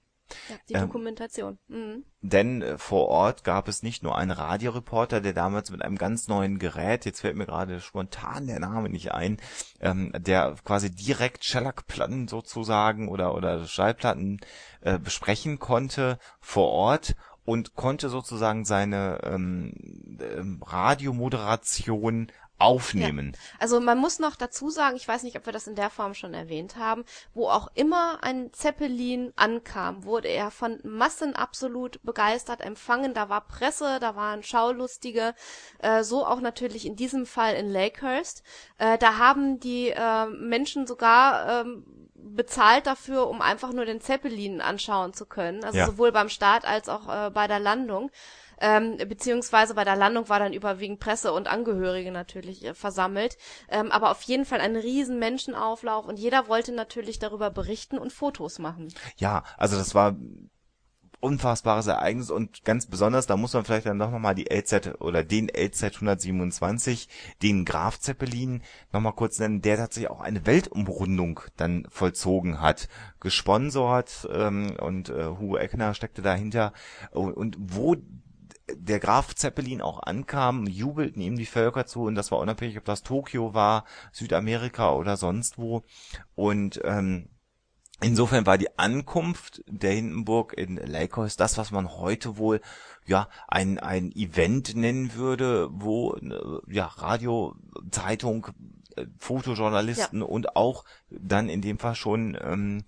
Ja, 0.48 0.57
die 0.68 0.74
ähm, 0.74 0.81
Dokumentation. 0.81 1.59
Mhm. 1.68 2.05
Denn 2.22 2.62
äh, 2.62 2.79
vor 2.79 3.09
Ort 3.09 3.44
gab 3.44 3.68
es 3.68 3.83
nicht 3.83 4.03
nur 4.03 4.16
einen 4.16 4.31
Radioreporter, 4.31 5.20
der 5.20 5.35
damals 5.35 5.70
mit 5.70 5.83
einem 5.83 5.96
ganz 5.96 6.29
neuen 6.29 6.59
Gerät, 6.59 7.05
jetzt 7.05 7.20
fällt 7.20 7.37
mir 7.37 7.46
gerade 7.46 7.81
spontan 7.81 8.46
der 8.46 8.59
Name 8.59 8.88
nicht 8.88 9.12
ein, 9.12 9.37
ähm, 9.81 10.12
der 10.16 10.57
quasi 10.64 10.90
direkt 10.90 11.44
Schellackplatten 11.44 12.27
sozusagen 12.27 13.09
oder, 13.09 13.35
oder 13.35 13.66
Schallplatten 13.66 14.41
äh, 14.80 14.99
besprechen 14.99 15.59
konnte 15.59 16.18
vor 16.41 16.70
Ort 16.70 17.14
und 17.45 17.74
konnte 17.74 18.09
sozusagen 18.09 18.64
seine 18.64 19.20
ähm, 19.22 19.74
ähm, 20.20 20.62
Radiomoderation 20.64 22.32
aufnehmen. 22.64 23.36
Also 23.58 23.80
man 23.80 23.98
muss 23.98 24.18
noch 24.18 24.36
dazu 24.36 24.70
sagen, 24.70 24.96
ich 24.96 25.06
weiß 25.06 25.22
nicht, 25.22 25.36
ob 25.36 25.46
wir 25.46 25.52
das 25.52 25.66
in 25.66 25.74
der 25.74 25.90
Form 25.90 26.14
schon 26.14 26.34
erwähnt 26.34 26.76
haben, 26.76 27.04
wo 27.34 27.48
auch 27.48 27.68
immer 27.74 28.22
ein 28.22 28.52
Zeppelin 28.52 29.32
ankam, 29.36 30.04
wurde 30.04 30.28
er 30.28 30.50
von 30.50 30.80
Massen 30.82 31.36
absolut 31.36 32.02
begeistert 32.02 32.60
empfangen. 32.60 33.14
Da 33.14 33.28
war 33.28 33.42
Presse, 33.46 33.98
da 34.00 34.16
waren 34.16 34.42
Schaulustige, 34.42 35.34
äh, 35.78 36.02
so 36.02 36.26
auch 36.26 36.40
natürlich 36.40 36.86
in 36.86 36.96
diesem 36.96 37.26
Fall 37.26 37.54
in 37.54 37.70
Lakehurst. 37.70 38.42
Äh, 38.78 38.98
da 38.98 39.18
haben 39.18 39.60
die 39.60 39.90
äh, 39.90 40.26
Menschen 40.26 40.86
sogar 40.86 41.62
ähm, 41.62 41.84
bezahlt 42.14 42.86
dafür, 42.86 43.28
um 43.28 43.42
einfach 43.42 43.72
nur 43.72 43.84
den 43.84 44.00
Zeppelin 44.00 44.60
anschauen 44.60 45.12
zu 45.12 45.26
können. 45.26 45.62
Also 45.62 45.78
Ja. 45.78 45.86
sowohl 45.86 46.10
beim 46.10 46.28
Start 46.28 46.64
als 46.64 46.88
auch 46.88 47.08
äh, 47.08 47.30
bei 47.30 47.46
der 47.46 47.60
Landung. 47.60 48.10
Ähm, 48.61 48.96
beziehungsweise 49.09 49.74
bei 49.74 49.84
der 49.84 49.96
Landung 49.96 50.28
war 50.28 50.38
dann 50.38 50.52
überwiegend 50.52 51.00
Presse 51.00 51.32
und 51.32 51.48
Angehörige 51.48 52.12
natürlich 52.12 52.64
äh, 52.64 52.74
versammelt. 52.74 53.36
Ähm, 53.68 53.90
aber 53.90 54.11
auf 54.11 54.22
jeden 54.22 54.44
Fall 54.44 54.61
ein 54.61 54.76
riesen 54.76 55.18
Menschenauflauf 55.18 56.07
und 56.07 56.18
jeder 56.18 56.48
wollte 56.48 56.72
natürlich 56.72 57.18
darüber 57.18 57.50
berichten 57.50 57.98
und 57.98 58.12
Fotos 58.12 58.59
machen. 58.59 58.92
Ja, 59.16 59.44
also 59.57 59.76
das 59.76 59.94
war 59.94 60.16
unfassbares 61.24 61.86
Ereignis 61.86 62.30
und 62.30 62.64
ganz 62.64 62.84
besonders, 62.84 63.26
da 63.26 63.38
muss 63.38 63.55
man 63.55 63.64
vielleicht 63.64 63.86
dann 63.86 63.98
doch 63.98 64.11
nochmal 64.11 64.34
die 64.34 64.50
LZ 64.50 65.00
oder 65.00 65.24
den 65.24 65.48
LZ 65.48 65.94
127, 65.94 67.09
den 67.42 67.64
Graf 67.64 67.98
Zeppelin 67.98 68.62
nochmal 68.92 69.14
kurz 69.14 69.38
nennen, 69.38 69.62
der 69.62 69.78
tatsächlich 69.78 70.11
auch 70.11 70.20
eine 70.20 70.44
Weltumrundung 70.44 71.40
dann 71.57 71.86
vollzogen 71.88 72.61
hat, 72.61 72.88
gesponsert 73.20 74.28
ähm, 74.30 74.76
und 74.78 75.09
äh, 75.09 75.28
Hugo 75.28 75.57
Eckner 75.57 75.94
steckte 75.94 76.20
dahinter 76.20 76.74
und, 77.11 77.32
und 77.32 77.57
wo 77.59 77.96
der 78.72 78.98
Graf 78.98 79.34
Zeppelin 79.34 79.82
auch 79.82 80.02
ankam, 80.02 80.66
jubelten 80.66 81.20
ihm 81.20 81.36
die 81.36 81.46
Völker 81.46 81.86
zu 81.86 82.04
und 82.04 82.14
das 82.14 82.30
war 82.30 82.38
unabhängig, 82.38 82.78
ob 82.78 82.84
das 82.84 83.02
Tokio 83.02 83.54
war, 83.54 83.84
Südamerika 84.12 84.92
oder 84.92 85.16
sonst 85.16 85.58
wo. 85.58 85.82
Und 86.34 86.80
ähm, 86.84 87.28
Insofern 88.02 88.44
war 88.44 88.58
die 88.58 88.76
Ankunft 88.76 89.62
der 89.66 89.92
Hindenburg 89.92 90.52
in 90.52 90.76
Lakehurst 90.76 91.38
das, 91.38 91.56
was 91.56 91.70
man 91.70 91.90
heute 91.92 92.36
wohl 92.36 92.60
ja 93.06 93.28
ein 93.46 93.78
ein 93.78 94.10
Event 94.12 94.74
nennen 94.74 95.14
würde, 95.14 95.68
wo 95.70 96.14
äh, 96.14 96.60
ja 96.68 96.86
Radio, 96.86 97.54
Zeitung, 97.92 98.48
äh, 98.96 99.06
Fotojournalisten 99.18 100.22
und 100.22 100.56
auch 100.56 100.84
dann 101.08 101.48
in 101.48 101.62
dem 101.62 101.78
Fall 101.78 101.94
schon 101.94 102.36
ähm, 102.42 102.84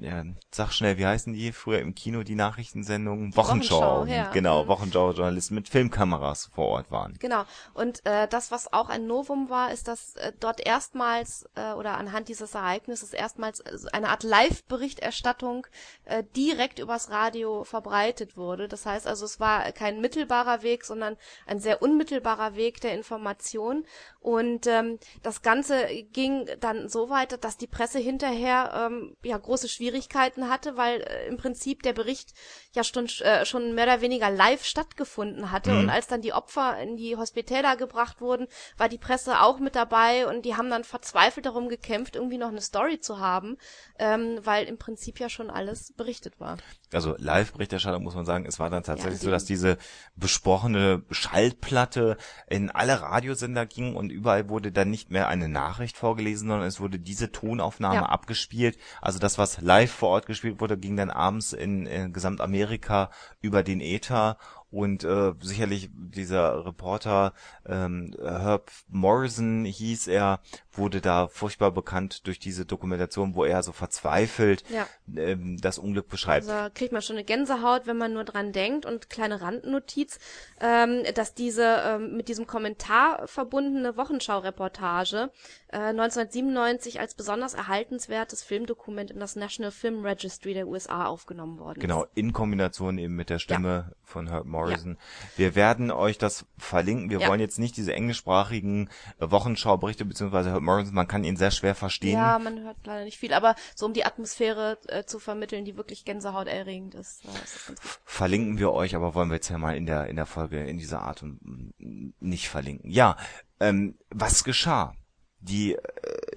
ja, 0.00 0.24
sag 0.50 0.72
schnell, 0.72 0.98
wie 0.98 1.06
heißen 1.06 1.32
die 1.32 1.52
früher 1.52 1.80
im 1.80 1.94
Kino 1.94 2.22
die 2.22 2.34
Nachrichtensendungen? 2.34 3.36
Wochenschau, 3.36 4.00
Wochenschau, 4.00 4.04
ja. 4.06 4.30
genau, 4.30 4.64
Mhm. 4.64 4.68
Wochenschau-Journalisten 4.68 5.54
mit 5.54 5.68
Filmkameras 5.68 6.50
vor 6.54 6.68
Ort 6.68 6.90
waren. 6.90 7.14
Genau. 7.18 7.44
Und 7.74 8.04
äh, 8.06 8.28
das, 8.28 8.50
was 8.50 8.72
auch 8.72 8.88
ein 8.88 9.06
Novum 9.06 9.50
war, 9.50 9.72
ist, 9.72 9.88
dass 9.88 10.16
äh, 10.16 10.32
dort 10.38 10.60
erstmals 10.64 11.48
äh, 11.54 11.72
oder 11.72 11.98
anhand 11.98 12.28
dieses 12.28 12.54
Ereignisses 12.54 13.12
erstmals 13.12 13.60
äh, 13.60 13.76
eine 13.92 14.08
Art 14.08 14.22
Live-Berichterstattung 14.22 15.66
äh, 16.04 16.22
direkt 16.36 16.78
übers 16.78 17.10
Radio 17.10 17.64
verbreitet 17.64 18.36
wurde. 18.36 18.68
Das 18.68 18.86
heißt 18.86 19.06
also, 19.06 19.24
es 19.24 19.40
war 19.40 19.72
kein 19.72 20.00
mittelbarer 20.00 20.62
Weg, 20.62 20.84
sondern 20.84 21.16
ein 21.46 21.58
sehr 21.58 21.82
unmittelbarer 21.82 22.54
Weg 22.54 22.80
der 22.80 22.94
Information. 22.94 23.84
Und 24.20 24.66
ähm, 24.66 24.98
das 25.22 25.40
Ganze 25.40 25.86
ging 26.12 26.46
dann 26.60 26.90
so 26.90 27.08
weiter, 27.08 27.38
dass 27.38 27.56
die 27.56 27.66
Presse 27.66 27.98
hinterher 27.98 28.88
ähm, 28.90 29.16
ja 29.24 29.38
große 29.38 29.68
Schwierigkeiten 29.68 30.50
hatte, 30.50 30.76
weil 30.76 31.00
äh, 31.00 31.26
im 31.26 31.38
Prinzip 31.38 31.82
der 31.82 31.94
Bericht 31.94 32.34
ja 32.72 32.84
schon, 32.84 33.06
äh, 33.20 33.46
schon 33.46 33.74
mehr 33.74 33.84
oder 33.84 34.02
weniger 34.02 34.30
live 34.30 34.64
stattgefunden 34.64 35.50
hatte. 35.50 35.70
Und 35.70 35.88
als 35.88 36.06
dann 36.06 36.20
die 36.20 36.34
Opfer 36.34 36.78
in 36.82 36.96
die 36.96 37.16
Hospitäler 37.16 37.76
gebracht 37.76 38.20
wurden, 38.20 38.46
war 38.76 38.90
die 38.90 38.98
Presse 38.98 39.40
auch 39.40 39.58
mit 39.58 39.74
dabei 39.74 40.26
und 40.26 40.44
die 40.44 40.54
haben 40.54 40.68
dann 40.68 40.84
verzweifelt 40.84 41.46
darum 41.46 41.70
gekämpft, 41.70 42.14
irgendwie 42.14 42.38
noch 42.38 42.48
eine 42.48 42.60
Story 42.60 43.00
zu 43.00 43.20
haben, 43.20 43.56
ähm, 43.98 44.38
weil 44.42 44.66
im 44.66 44.76
Prinzip 44.76 45.18
ja 45.18 45.30
schon 45.30 45.48
alles 45.48 45.94
berichtet 45.94 46.38
war. 46.38 46.58
also 46.92 47.14
Live-Berichterstattung 47.16 48.02
muss 48.02 48.14
man 48.14 48.26
sagen, 48.26 48.44
es 48.46 48.58
war 48.58 48.68
dann 48.68 48.82
tatsächlich 48.82 49.20
Ja, 49.20 49.24
so, 49.24 49.30
dass 49.30 49.46
diese 49.46 49.78
besprochene 50.14 51.04
Schallplatte 51.10 52.18
in 52.48 52.70
alle 52.70 53.00
Radiosender 53.00 53.64
ging 53.64 53.96
und 53.96 54.09
überall 54.10 54.48
wurde 54.48 54.72
dann 54.72 54.90
nicht 54.90 55.10
mehr 55.10 55.28
eine 55.28 55.48
Nachricht 55.48 55.96
vorgelesen, 55.96 56.48
sondern 56.48 56.66
es 56.68 56.80
wurde 56.80 56.98
diese 56.98 57.32
Tonaufnahme 57.32 57.96
Ja. 57.96 58.06
abgespielt. 58.06 58.78
Also 59.00 59.18
das, 59.18 59.38
was 59.38 59.60
live 59.60 59.90
vor 59.92 60.10
Ort 60.10 60.26
gespielt 60.26 60.60
wurde, 60.60 60.76
ging 60.78 60.96
dann 60.96 61.10
abends 61.10 61.52
in, 61.52 61.86
in 61.86 62.12
Gesamtamerika 62.12 63.10
über 63.40 63.62
den 63.62 63.80
Äther 63.80 64.36
und 64.70 65.04
äh, 65.04 65.32
sicherlich 65.40 65.90
dieser 65.92 66.64
Reporter 66.64 67.32
ähm, 67.66 68.14
Herb 68.20 68.70
Morrison 68.88 69.64
hieß 69.64 70.08
er, 70.08 70.40
wurde 70.72 71.00
da 71.00 71.28
furchtbar 71.28 71.70
bekannt 71.72 72.26
durch 72.26 72.38
diese 72.38 72.64
Dokumentation, 72.64 73.34
wo 73.34 73.44
er 73.44 73.62
so 73.62 73.72
verzweifelt 73.72 74.64
Ja. 74.70 74.86
ähm, 75.16 75.58
das 75.60 75.78
Unglück 75.78 76.08
beschreibt. 76.08 76.48
Also 76.48 76.70
kriegt 76.74 76.92
man 76.92 77.02
schon 77.02 77.16
eine 77.16 77.24
Gänsehaut, 77.24 77.86
wenn 77.86 77.98
man 77.98 78.12
nur 78.12 78.24
dran 78.24 78.52
denkt. 78.52 78.86
Und 78.86 79.10
kleine 79.10 79.40
Randnotiz, 79.40 80.18
ähm, 80.60 81.02
dass 81.14 81.34
diese 81.34 81.82
ähm, 81.84 82.16
mit 82.16 82.28
diesem 82.28 82.46
Kommentar 82.46 83.26
verbundene 83.26 83.96
Wochenschau-Reportage 83.96 85.30
1997 85.72 86.98
als 87.00 87.14
besonders 87.14 87.54
erhaltenswertes 87.54 88.42
Filmdokument 88.42 89.10
in 89.10 89.20
das 89.20 89.36
National 89.36 89.70
Film 89.70 90.04
Registry 90.04 90.52
der 90.54 90.66
USA 90.66 91.06
aufgenommen 91.06 91.58
worden 91.58 91.80
Genau, 91.80 92.06
in 92.14 92.32
Kombination 92.32 92.98
eben 92.98 93.14
mit 93.14 93.30
der 93.30 93.38
Stimme 93.38 93.92
von 94.02 94.28
Herb 94.28 94.46
Morrison. 94.46 94.98
Wir 95.36 95.54
werden 95.54 95.90
euch 95.92 96.18
das 96.18 96.44
verlinken. 96.58 97.10
Wir 97.10 97.20
Ja. 97.20 97.28
wollen 97.28 97.40
jetzt 97.40 97.58
nicht 97.60 97.76
diese 97.76 97.92
englischsprachigen 97.94 98.90
äh, 99.20 99.30
Wochenschau-Berichte, 99.30 100.04
beziehungsweise 100.04 100.50
Herb 100.50 100.62
Morrison, 100.62 100.94
man 100.94 101.06
kann 101.06 101.22
ihn 101.24 101.36
sehr 101.36 101.52
schwer 101.52 101.74
verstehen. 101.76 102.14
Ja, 102.14 102.38
man 102.38 102.60
hört 102.64 102.76
leider 102.84 103.04
nicht 103.04 103.18
viel, 103.18 103.32
aber 103.32 103.54
so 103.76 103.86
um 103.86 103.92
die 103.92 104.04
Atmosphäre 104.04 104.78
äh, 104.88 105.04
zu 105.04 105.18
vermitteln, 105.20 105.64
die 105.64 105.76
wirklich 105.76 106.04
gänsehauterregend 106.04 106.94
ist, 106.96 107.24
äh, 107.24 107.28
ist. 107.44 107.72
Verlinken 108.04 108.58
wir 108.58 108.72
euch, 108.72 108.96
aber 108.96 109.14
wollen 109.14 109.28
wir 109.30 109.36
jetzt 109.36 109.48
ja 109.48 109.58
mal 109.58 109.76
in 109.76 109.86
der, 109.86 110.08
in 110.08 110.16
der 110.16 110.26
Folge 110.26 110.64
in 110.64 110.78
dieser 110.78 111.02
Art 111.02 111.22
und 111.22 111.38
mm, 111.78 112.12
nicht 112.18 112.48
verlinken. 112.48 112.90
Ja, 112.90 113.16
ähm, 113.60 113.96
was 114.10 114.42
geschah? 114.42 114.94
Die 115.40 115.74
äh, 115.74 115.80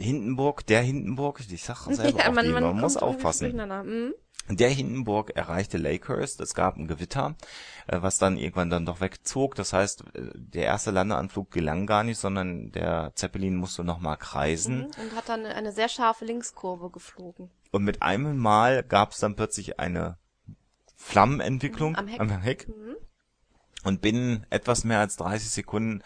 Hindenburg, 0.02 0.66
der 0.66 0.82
Hindenburg, 0.82 1.42
ich 1.48 1.64
sag 1.64 1.86
selber 1.90 2.20
Ja, 2.20 2.32
auch 2.32 2.42
die, 2.42 2.50
man, 2.50 2.80
muss 2.80 2.96
kommt 2.96 3.04
irgendwie 3.04 3.26
aufpassen. 3.26 3.56
Mhm. 3.56 4.14
Der 4.50 4.70
Hindenburg 4.70 5.32
erreichte 5.36 5.78
Lakehurst, 5.78 6.42
es 6.42 6.54
gab 6.54 6.76
ein 6.76 6.88
Gewitter, 6.88 7.36
äh, 7.88 8.02
was 8.02 8.18
dann 8.18 8.38
irgendwann 8.38 8.70
dann 8.70 8.86
doch 8.86 9.00
wegzog. 9.00 9.56
Das 9.56 9.72
heißt, 9.72 10.04
äh, 10.16 10.32
der 10.36 10.66
erste 10.66 10.92
Landeanflug 10.92 11.50
gelang 11.52 11.88
gar 11.88 12.04
nicht, 12.04 12.18
sondern 12.18 12.72
der 12.72 13.14
Zeppelin 13.16 13.56
musste 13.56 13.86
nochmal 13.86 14.18
kreisen. 14.18 14.80
Mhm. 14.80 14.84
Und 15.02 15.16
hat 15.16 15.30
dann 15.30 15.46
eine 15.46 15.72
sehr 15.72 15.88
scharfe 15.88 16.26
Linkskurve 16.26 16.90
geflogen. 16.90 17.52
Und 17.72 17.86
mit 17.86 18.02
einem 18.02 18.38
Mal 18.38 18.84
gab 18.84 19.12
es 19.12 19.20
dann 19.20 19.36
plötzlich 19.36 19.80
eine 19.80 20.18
Flammenentwicklung 20.98 21.96
Am 21.96 22.08
Heck. 22.08 22.20
am 22.20 22.30
Heck. 22.30 22.68
Mhm. 22.68 22.96
Und 23.86 24.02
binnen 24.02 24.46
etwas 24.50 24.84
mehr 24.84 25.00
als 25.00 25.18
30 25.18 25.50
Sekunden 25.50 26.04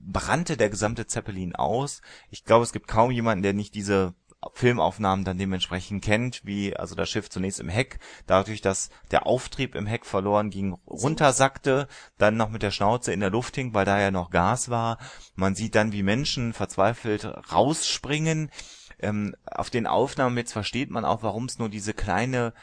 brannte 0.00 0.56
der 0.56 0.70
gesamte 0.70 1.06
Zeppelin 1.06 1.54
aus. 1.54 2.02
Ich 2.30 2.44
glaube, 2.44 2.64
es 2.64 2.72
gibt 2.72 2.88
kaum 2.88 3.10
jemanden, 3.10 3.42
der 3.42 3.52
nicht 3.52 3.74
diese 3.74 4.14
Filmaufnahmen 4.54 5.24
dann 5.24 5.38
dementsprechend 5.38 6.02
kennt, 6.02 6.44
wie 6.44 6.74
also 6.74 6.94
das 6.94 7.10
Schiff 7.10 7.28
zunächst 7.28 7.60
im 7.60 7.68
Heck, 7.68 7.98
dadurch, 8.26 8.62
dass 8.62 8.88
der 9.10 9.26
Auftrieb 9.26 9.74
im 9.74 9.86
Heck 9.86 10.06
verloren 10.06 10.48
ging, 10.48 10.78
runtersackte, 10.86 11.88
dann 12.16 12.36
noch 12.36 12.48
mit 12.48 12.62
der 12.62 12.70
Schnauze 12.70 13.12
in 13.12 13.20
der 13.20 13.30
Luft 13.30 13.56
hing, 13.56 13.74
weil 13.74 13.84
da 13.84 14.00
ja 14.00 14.10
noch 14.10 14.30
Gas 14.30 14.70
war. 14.70 14.98
Man 15.34 15.54
sieht 15.54 15.74
dann, 15.74 15.92
wie 15.92 16.02
Menschen 16.02 16.54
verzweifelt 16.54 17.26
rausspringen. 17.52 18.50
Ähm, 18.98 19.34
auf 19.44 19.68
den 19.68 19.86
Aufnahmen 19.86 20.36
jetzt 20.38 20.52
versteht 20.52 20.90
man 20.90 21.04
auch, 21.04 21.22
warum 21.22 21.44
es 21.44 21.58
nur 21.58 21.68
diese 21.68 21.92
kleine 21.92 22.54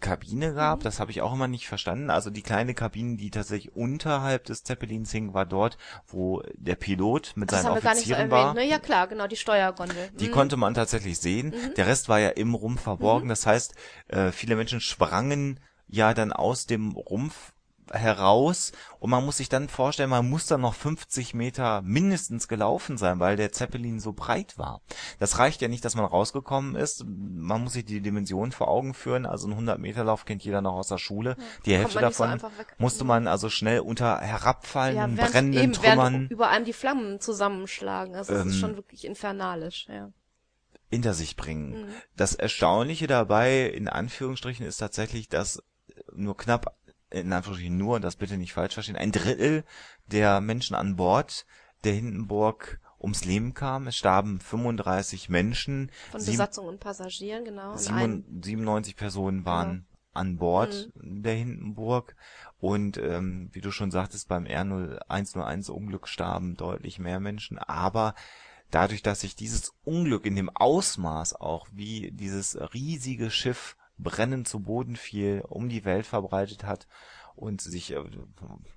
Kabine 0.00 0.50
Mhm. 0.52 0.54
gab. 0.56 0.82
Das 0.82 1.00
habe 1.00 1.10
ich 1.10 1.20
auch 1.22 1.32
immer 1.32 1.48
nicht 1.48 1.68
verstanden. 1.68 2.10
Also 2.10 2.30
die 2.30 2.42
kleine 2.42 2.74
Kabine, 2.74 3.16
die 3.16 3.30
tatsächlich 3.30 3.74
unterhalb 3.76 4.44
des 4.44 4.64
Zeppelins 4.64 5.12
hing, 5.12 5.34
war 5.34 5.46
dort, 5.46 5.76
wo 6.06 6.42
der 6.54 6.76
Pilot 6.76 7.32
mit 7.36 7.50
Das 7.52 7.62
seinen 7.62 7.70
haben 7.70 7.74
wir 7.76 7.82
gar 7.82 7.94
nicht 7.94 8.06
so 8.06 8.14
Offizieren 8.14 8.30
erwähnt, 8.32 8.46
war. 8.46 8.54
ne? 8.54 8.64
Ja 8.66 8.78
klar, 8.78 9.06
genau, 9.06 9.26
die 9.26 9.36
Steuergondel. 9.36 10.08
Die 10.18 10.28
Mhm. 10.28 10.32
konnte 10.32 10.56
man 10.56 10.74
tatsächlich 10.74 11.18
sehen. 11.18 11.54
Der 11.76 11.86
Rest 11.86 12.08
war 12.08 12.18
ja 12.20 12.30
im 12.30 12.54
Rumpf 12.54 12.82
verborgen. 12.82 13.28
Das 13.28 13.46
heißt, 13.46 13.74
äh, 14.08 14.32
viele 14.32 14.56
Menschen 14.56 14.80
sprangen 14.80 15.60
ja 15.88 16.14
dann 16.14 16.32
aus 16.32 16.66
dem 16.66 16.92
Rumpf 16.92 17.52
heraus 17.92 18.72
und 18.98 19.10
man 19.10 19.24
muss 19.24 19.36
sich 19.36 19.48
dann 19.48 19.68
vorstellen, 19.68 20.10
man 20.10 20.28
muss 20.28 20.46
dann 20.46 20.60
noch 20.60 20.74
50 20.74 21.34
Meter 21.34 21.82
mindestens 21.82 22.48
gelaufen 22.48 22.98
sein, 22.98 23.20
weil 23.20 23.36
der 23.36 23.52
Zeppelin 23.52 24.00
so 24.00 24.12
breit 24.12 24.58
war. 24.58 24.80
Das 25.18 25.38
reicht 25.38 25.62
ja 25.62 25.68
nicht, 25.68 25.84
dass 25.84 25.94
man 25.94 26.04
rausgekommen 26.04 26.76
ist. 26.76 27.04
Man 27.06 27.62
muss 27.62 27.74
sich 27.74 27.84
die 27.84 28.00
Dimension 28.00 28.52
vor 28.52 28.68
Augen 28.68 28.94
führen. 28.94 29.26
Also 29.26 29.48
ein 29.48 29.52
100 29.52 29.78
Meter 29.78 30.04
Lauf 30.04 30.24
kennt 30.24 30.44
jeder 30.44 30.60
noch 30.60 30.74
aus 30.74 30.88
der 30.88 30.98
Schule. 30.98 31.36
Die 31.64 31.74
Hälfte 31.74 31.94
so 31.94 32.00
davon 32.00 32.32
weg. 32.42 32.74
musste 32.78 33.04
man 33.04 33.28
also 33.28 33.48
schnell 33.48 33.80
unter 33.80 34.20
herabfallenden, 34.20 35.16
während, 35.16 35.32
brennenden 35.32 35.62
eben, 35.62 35.72
Trümmern 35.72 36.26
über 36.28 36.48
einem 36.48 36.64
die 36.64 36.72
Flammen 36.72 37.20
zusammenschlagen. 37.20 38.14
Also 38.14 38.32
das 38.32 38.42
Ähm, 38.42 38.48
ist 38.50 38.58
schon 38.58 38.76
wirklich 38.76 39.04
infernalisch, 39.04 39.86
ja. 39.88 40.10
hinter 40.88 41.14
sich 41.14 41.36
bringen. 41.36 41.86
Mhm. 41.86 41.88
Das 42.16 42.34
Erstaunliche 42.34 43.06
dabei, 43.06 43.66
in 43.66 43.88
Anführungsstrichen, 43.88 44.66
ist 44.66 44.78
tatsächlich, 44.78 45.28
dass 45.28 45.62
nur 46.12 46.36
knapp, 46.36 46.74
in 47.20 47.32
Anführungsstrichen 47.32 47.76
nur, 47.76 48.00
das 48.00 48.16
bitte 48.16 48.36
nicht 48.36 48.52
falsch 48.52 48.74
verstehen, 48.74 48.96
ein 48.96 49.12
Drittel 49.12 49.64
der 50.06 50.40
Menschen 50.40 50.74
an 50.76 50.96
Bord 50.96 51.46
der 51.84 51.92
Hindenburg 51.94 52.80
ums 53.00 53.24
Leben 53.24 53.54
kam. 53.54 53.86
Es 53.86 53.96
starben 53.96 54.40
35 54.40 55.28
Menschen. 55.28 55.90
Von 56.10 56.20
Sieben- 56.20 56.32
Besatzung 56.32 56.66
und 56.66 56.80
Passagieren, 56.80 57.44
genau. 57.44 57.72
Und 57.72 57.78
Siebenund- 57.78 58.24
97 58.44 58.96
Personen 58.96 59.44
waren 59.44 59.86
an 60.14 60.38
Bord 60.38 60.90
Mhm. 60.94 61.22
der 61.22 61.34
Hindenburg 61.34 62.16
und 62.58 62.96
ähm, 62.96 63.50
wie 63.52 63.60
du 63.60 63.70
schon 63.70 63.90
sagtest, 63.90 64.28
beim 64.28 64.46
R101 64.46 65.70
Unglück 65.70 66.08
starben 66.08 66.56
deutlich 66.56 66.98
mehr 66.98 67.20
Menschen, 67.20 67.58
aber 67.58 68.14
dadurch, 68.70 69.02
dass 69.02 69.20
sich 69.20 69.36
dieses 69.36 69.74
Unglück 69.84 70.24
in 70.24 70.34
dem 70.34 70.48
Ausmaß 70.48 71.34
auch, 71.34 71.66
wie 71.70 72.10
dieses 72.12 72.58
riesige 72.72 73.30
Schiff 73.30 73.76
brennend 73.98 74.48
zu 74.48 74.60
Boden 74.60 74.96
fiel, 74.96 75.42
um 75.46 75.68
die 75.68 75.84
Welt 75.84 76.06
verbreitet 76.06 76.64
hat 76.64 76.86
und 77.34 77.60
sich, 77.60 77.92
äh, 77.92 78.02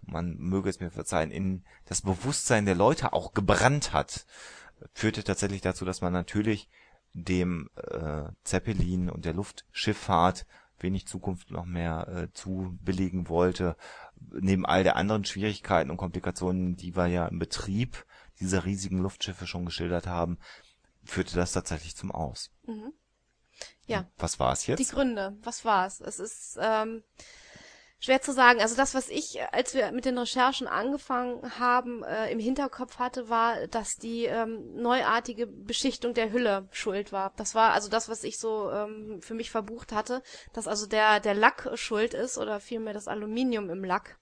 man 0.02 0.38
möge 0.38 0.70
es 0.70 0.80
mir 0.80 0.92
verzeihen, 0.92 1.32
in 1.32 1.64
das 1.86 2.02
Bewusstsein 2.02 2.66
der 2.66 2.76
Leute 2.76 3.14
auch 3.14 3.34
gebrannt 3.34 3.94
hat, 3.94 4.26
führte 4.94 5.24
tatsächlich 5.24 5.62
dazu, 5.62 5.86
dass 5.86 6.02
man 6.02 6.14
natürlich 6.14 6.70
dem 7.14 7.70
äh, 7.76 8.26
Zeppelin 8.44 9.10
und 9.10 9.26
der 9.26 9.34
Luftschifffahrt 9.34 10.46
wenig 10.80 11.08
Zukunft 11.08 11.52
noch 11.52 11.66
mehr 11.66 12.08
äh, 12.08 12.34
zubilligen 12.34 13.28
wollte. 13.28 13.76
Neben 14.32 14.66
all 14.66 14.84
der 14.84 14.96
anderen 14.96 15.26
Schwierigkeiten 15.26 15.90
und 15.90 15.98
Komplikationen, 15.98 16.76
die 16.76 16.96
wir 16.96 17.08
ja 17.08 17.28
im 17.28 17.40
Betrieb 17.40 18.06
dieser 18.40 18.66
riesigen 18.66 19.00
Luftschiffe 19.00 19.48
schon 19.48 19.66
geschildert 19.66 20.08
haben, 20.08 20.38
führte 21.04 21.36
das 21.36 21.52
tatsächlich 21.52 21.96
zum 21.96 22.12
Aus. 22.12 22.52
Mhm. 22.66 22.94
Ja. 23.90 24.06
Was 24.18 24.40
war 24.40 24.54
es 24.54 24.64
Die 24.64 24.72
jetzt? 24.72 24.92
Gründe, 24.92 25.38
was 25.44 25.66
war's? 25.66 26.02
Es 26.02 26.20
ist 26.20 26.58
ähm, 26.62 27.04
schwer 28.00 28.22
zu 28.22 28.32
sagen. 28.32 28.62
Also 28.62 28.76
das, 28.76 28.94
was 28.94 29.10
ich, 29.10 29.40
als 29.52 29.74
wir 29.74 29.92
mit 29.92 30.06
den 30.06 30.18
Recherchen 30.18 30.68
angefangen 30.68 31.60
haben, 31.60 32.04
äh, 32.04 32.32
im 32.32 32.40
Hinterkopf 32.40 33.00
hatte, 33.00 33.30
war, 33.30 33.68
dass 33.68 33.96
die 33.96 34.26
ähm, 34.26 34.76
neuartige 34.76 35.48
Beschichtung 35.48 36.14
der 36.14 36.32
Hülle 36.32 36.68
schuld 36.72 37.12
war. 37.12 37.34
Das 37.36 37.56
war 37.56 37.74
also 37.74 37.90
das, 37.90 38.10
was 38.10 38.24
ich 38.24 38.40
so 38.40 38.72
ähm, 38.72 39.22
für 39.22 39.34
mich 39.34 39.52
verbucht 39.52 39.92
hatte, 39.92 40.22
dass 40.54 40.68
also 40.68 40.88
der 40.88 41.20
der 41.20 41.34
Lack 41.34 41.72
schuld 41.76 42.14
ist 42.14 42.38
oder 42.38 42.60
vielmehr 42.60 42.94
das 42.94 43.08
Aluminium 43.08 43.70
im 43.70 43.84
Lack. 43.84 44.18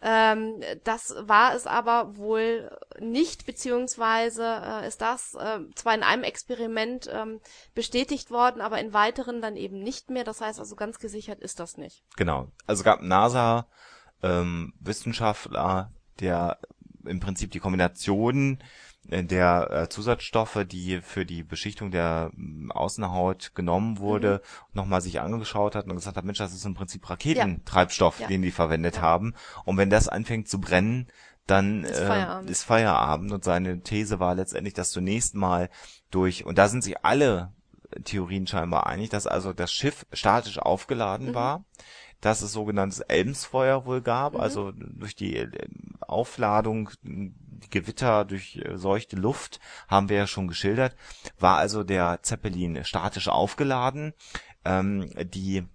Ähm, 0.00 0.60
das 0.84 1.14
war 1.18 1.54
es 1.54 1.66
aber 1.66 2.16
wohl 2.16 2.70
nicht, 3.00 3.46
beziehungsweise 3.46 4.44
äh, 4.44 4.86
ist 4.86 5.00
das 5.00 5.34
äh, 5.34 5.58
zwar 5.74 5.94
in 5.94 6.04
einem 6.04 6.22
Experiment 6.22 7.10
ähm, 7.12 7.40
bestätigt 7.74 8.30
worden, 8.30 8.60
aber 8.60 8.78
in 8.78 8.92
weiteren 8.92 9.42
dann 9.42 9.56
eben 9.56 9.80
nicht 9.80 10.10
mehr. 10.10 10.24
Das 10.24 10.40
heißt 10.40 10.60
also 10.60 10.76
ganz 10.76 11.00
gesichert 11.00 11.40
ist 11.40 11.58
das 11.58 11.76
nicht. 11.78 12.04
Genau. 12.16 12.48
Also 12.66 12.84
gab 12.84 13.02
NASA 13.02 13.66
ähm, 14.22 14.72
Wissenschaftler, 14.78 15.90
der 16.20 16.58
im 17.04 17.20
Prinzip 17.20 17.50
die 17.50 17.60
Kombination 17.60 18.62
der 19.10 19.70
äh, 19.70 19.88
Zusatzstoffe, 19.88 20.64
die 20.66 21.00
für 21.00 21.24
die 21.24 21.42
Beschichtung 21.42 21.90
der 21.90 22.30
ähm, 22.36 22.70
Außenhaut 22.72 23.52
genommen 23.54 23.98
wurde, 23.98 24.42
nochmal 24.72 25.00
sich 25.00 25.20
angeschaut 25.20 25.74
hat 25.74 25.86
und 25.86 25.94
gesagt 25.94 26.16
hat, 26.16 26.24
Mensch, 26.24 26.38
das 26.38 26.52
ist 26.52 26.64
im 26.66 26.74
Prinzip 26.74 27.08
Raketentreibstoff, 27.08 28.20
Ja. 28.20 28.26
den 28.28 28.42
die 28.42 28.50
verwendet 28.50 28.96
Ja. 28.96 29.02
haben. 29.02 29.34
Und 29.64 29.76
wenn 29.76 29.90
das 29.90 30.08
anfängt 30.08 30.48
zu 30.48 30.60
brennen, 30.60 31.06
dann 31.46 31.84
Ist 31.84 31.98
äh, 32.00 32.06
Feierabend. 32.06 32.50
ist 32.50 32.62
Feierabend. 32.64 33.32
Und 33.32 33.44
seine 33.44 33.80
These 33.82 34.20
war 34.20 34.34
letztendlich, 34.34 34.74
dass 34.74 34.90
zunächst 34.90 35.34
mal 35.34 35.70
durch, 36.10 36.44
und 36.44 36.58
da 36.58 36.68
sind 36.68 36.84
sich 36.84 37.04
alle 37.04 37.52
Theorien 38.04 38.46
scheinbar 38.46 38.86
einig, 38.86 39.08
dass 39.08 39.26
also 39.26 39.54
das 39.54 39.72
Schiff 39.72 40.04
statisch 40.12 40.58
aufgeladen 40.58 41.28
Mhm. 41.28 41.34
war, 41.34 41.64
dass 42.20 42.42
es 42.42 42.52
sogenanntes 42.52 43.00
Elmsfeuer 43.00 43.86
wohl 43.86 44.02
gab, 44.02 44.34
Mhm. 44.34 44.40
also 44.40 44.72
durch 44.72 45.14
die 45.14 45.36
äh, 45.36 45.50
Aufladung, 46.00 46.90
die 47.02 47.70
Gewitter, 47.70 48.24
durch 48.24 48.56
äh, 48.56 48.76
seuchte 48.76 49.16
Luft, 49.16 49.60
haben 49.88 50.08
wir 50.08 50.16
ja 50.16 50.26
schon 50.26 50.48
geschildert, 50.48 50.96
war 51.38 51.58
also 51.58 51.84
der 51.84 52.20
Zeppelin 52.22 52.84
statisch 52.84 53.28
aufgeladen. 53.28 54.14
Ähm, 54.64 55.10
die 55.32 55.66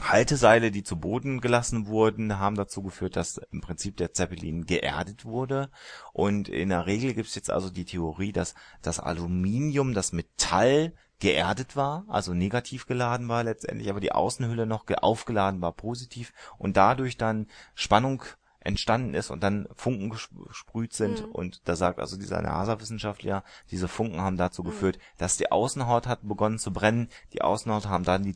Halteseile, 0.00 0.70
die 0.70 0.82
zu 0.82 0.98
Boden 1.00 1.40
gelassen 1.40 1.86
wurden, 1.86 2.38
haben 2.38 2.56
dazu 2.56 2.82
geführt, 2.82 3.16
dass 3.16 3.40
im 3.50 3.62
Prinzip 3.62 3.96
der 3.96 4.12
Zeppelin 4.12 4.66
geerdet 4.66 5.24
wurde. 5.24 5.70
Und 6.12 6.48
in 6.48 6.68
der 6.68 6.86
Regel 6.86 7.14
gibt 7.14 7.28
es 7.28 7.34
jetzt 7.34 7.50
also 7.50 7.70
die 7.70 7.86
Theorie, 7.86 8.32
dass 8.32 8.54
das 8.82 9.00
Aluminium, 9.00 9.94
das 9.94 10.12
Metall 10.12 10.92
geerdet 11.20 11.76
war, 11.76 12.04
also 12.08 12.34
negativ 12.34 12.86
geladen 12.86 13.28
war 13.28 13.42
letztendlich, 13.44 13.88
aber 13.90 14.00
die 14.00 14.12
Außenhülle 14.12 14.66
noch 14.66 14.84
ge- 14.86 14.98
aufgeladen 14.98 15.60
war 15.62 15.72
positiv 15.72 16.32
und 16.58 16.76
dadurch 16.76 17.16
dann 17.16 17.46
Spannung 17.74 18.22
entstanden 18.60 19.14
ist 19.14 19.30
und 19.30 19.42
dann 19.44 19.68
Funken 19.76 20.12
ges- 20.12 20.28
gesprüht 20.48 20.92
sind 20.92 21.20
Mhm. 21.22 21.32
und 21.32 21.68
da 21.68 21.76
sagt 21.76 22.00
also 22.00 22.16
dieser 22.16 22.42
NASA-Wissenschaftler, 22.42 23.44
diese 23.70 23.86
Funken 23.88 24.20
haben 24.20 24.36
dazu 24.36 24.62
geführt, 24.64 24.98
dass 25.18 25.36
die 25.36 25.52
Außenhaut 25.52 26.06
hat 26.08 26.20
begonnen 26.22 26.58
zu 26.58 26.72
brennen, 26.72 27.08
die 27.32 27.42
Außenhaut 27.42 27.86
haben 27.86 28.04
dann 28.04 28.24
die 28.24 28.34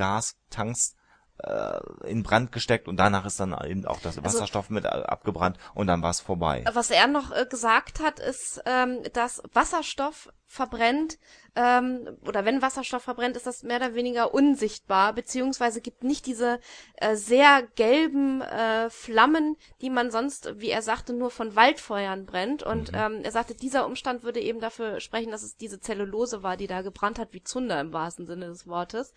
Traggastanks 0.00 0.94
äh, 1.38 1.80
in 2.06 2.22
Brand 2.22 2.50
gesteckt 2.52 2.88
und 2.88 2.96
danach 2.96 3.26
ist 3.26 3.38
dann 3.40 3.54
eben 3.66 3.84
auch 3.84 4.00
das 4.00 4.22
Wasserstoff 4.24 4.70
mit 4.70 4.84
äh, 4.84 4.88
abgebrannt 4.88 5.58
und 5.74 5.86
dann 5.86 6.00
war 6.02 6.10
es 6.10 6.20
vorbei. 6.20 6.64
Was 6.72 6.90
er 6.90 7.08
noch 7.08 7.30
äh, 7.30 7.44
gesagt 7.50 8.00
hat, 8.00 8.20
ist, 8.20 8.62
ähm, 8.64 9.00
dass 9.12 9.42
Wasserstoff 9.52 10.30
verbrennt, 10.46 11.18
ähm, 11.56 12.18
oder 12.26 12.44
wenn 12.44 12.60
Wasserstoff 12.60 13.02
verbrennt, 13.02 13.36
ist 13.36 13.46
das 13.46 13.62
mehr 13.62 13.78
oder 13.78 13.94
weniger 13.94 14.34
unsichtbar, 14.34 15.14
beziehungsweise 15.14 15.80
gibt 15.80 16.04
nicht 16.04 16.26
diese 16.26 16.60
äh, 16.96 17.16
sehr 17.16 17.62
gelben 17.74 18.42
äh, 18.42 18.90
Flammen, 18.90 19.56
die 19.80 19.88
man 19.88 20.10
sonst, 20.10 20.60
wie 20.60 20.68
er 20.68 20.82
sagte, 20.82 21.14
nur 21.14 21.30
von 21.30 21.56
Waldfeuern 21.56 22.26
brennt. 22.26 22.62
Und 22.62 22.90
ähm, 22.94 23.20
er 23.22 23.32
sagte, 23.32 23.54
dieser 23.54 23.86
Umstand 23.86 24.22
würde 24.22 24.40
eben 24.40 24.60
dafür 24.60 25.00
sprechen, 25.00 25.30
dass 25.30 25.42
es 25.42 25.56
diese 25.56 25.80
Zellulose 25.80 26.42
war, 26.42 26.58
die 26.58 26.66
da 26.66 26.82
gebrannt 26.82 27.18
hat, 27.18 27.32
wie 27.32 27.42
Zunder 27.42 27.80
im 27.80 27.92
wahrsten 27.92 28.26
Sinne 28.26 28.48
des 28.48 28.66
Wortes. 28.66 29.14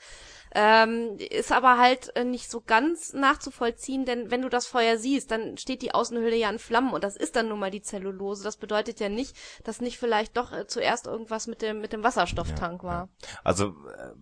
Ähm, 0.55 1.17
ist 1.17 1.51
aber 1.51 1.77
halt 1.77 2.15
äh, 2.15 2.23
nicht 2.23 2.49
so 2.49 2.61
ganz 2.61 3.13
nachzuvollziehen, 3.13 4.05
denn 4.05 4.31
wenn 4.31 4.41
du 4.41 4.49
das 4.49 4.65
Feuer 4.65 4.97
siehst, 4.97 5.29
dann 5.31 5.57
steht 5.57 5.81
die 5.81 5.93
Außenhülle 5.93 6.37
ja 6.37 6.49
in 6.49 6.59
Flammen 6.59 6.93
und 6.93 7.03
das 7.03 7.17
ist 7.17 7.35
dann 7.35 7.49
nun 7.49 7.59
mal 7.59 7.69
die 7.69 7.81
Zellulose. 7.81 8.43
Das 8.43 8.57
bedeutet 8.57 8.99
ja 9.01 9.09
nicht, 9.09 9.35
dass 9.63 9.81
nicht 9.81 9.99
vielleicht 9.99 10.37
doch 10.37 10.53
äh, 10.53 10.65
zuerst 10.65 11.05
irgendwas 11.05 11.47
mit 11.47 11.61
dem 11.61 11.81
mit 11.81 11.93
dem 11.93 12.03
Wasserstofftank 12.37 12.83
war. 12.83 13.09
Also 13.43 13.67
äh, 13.67 14.13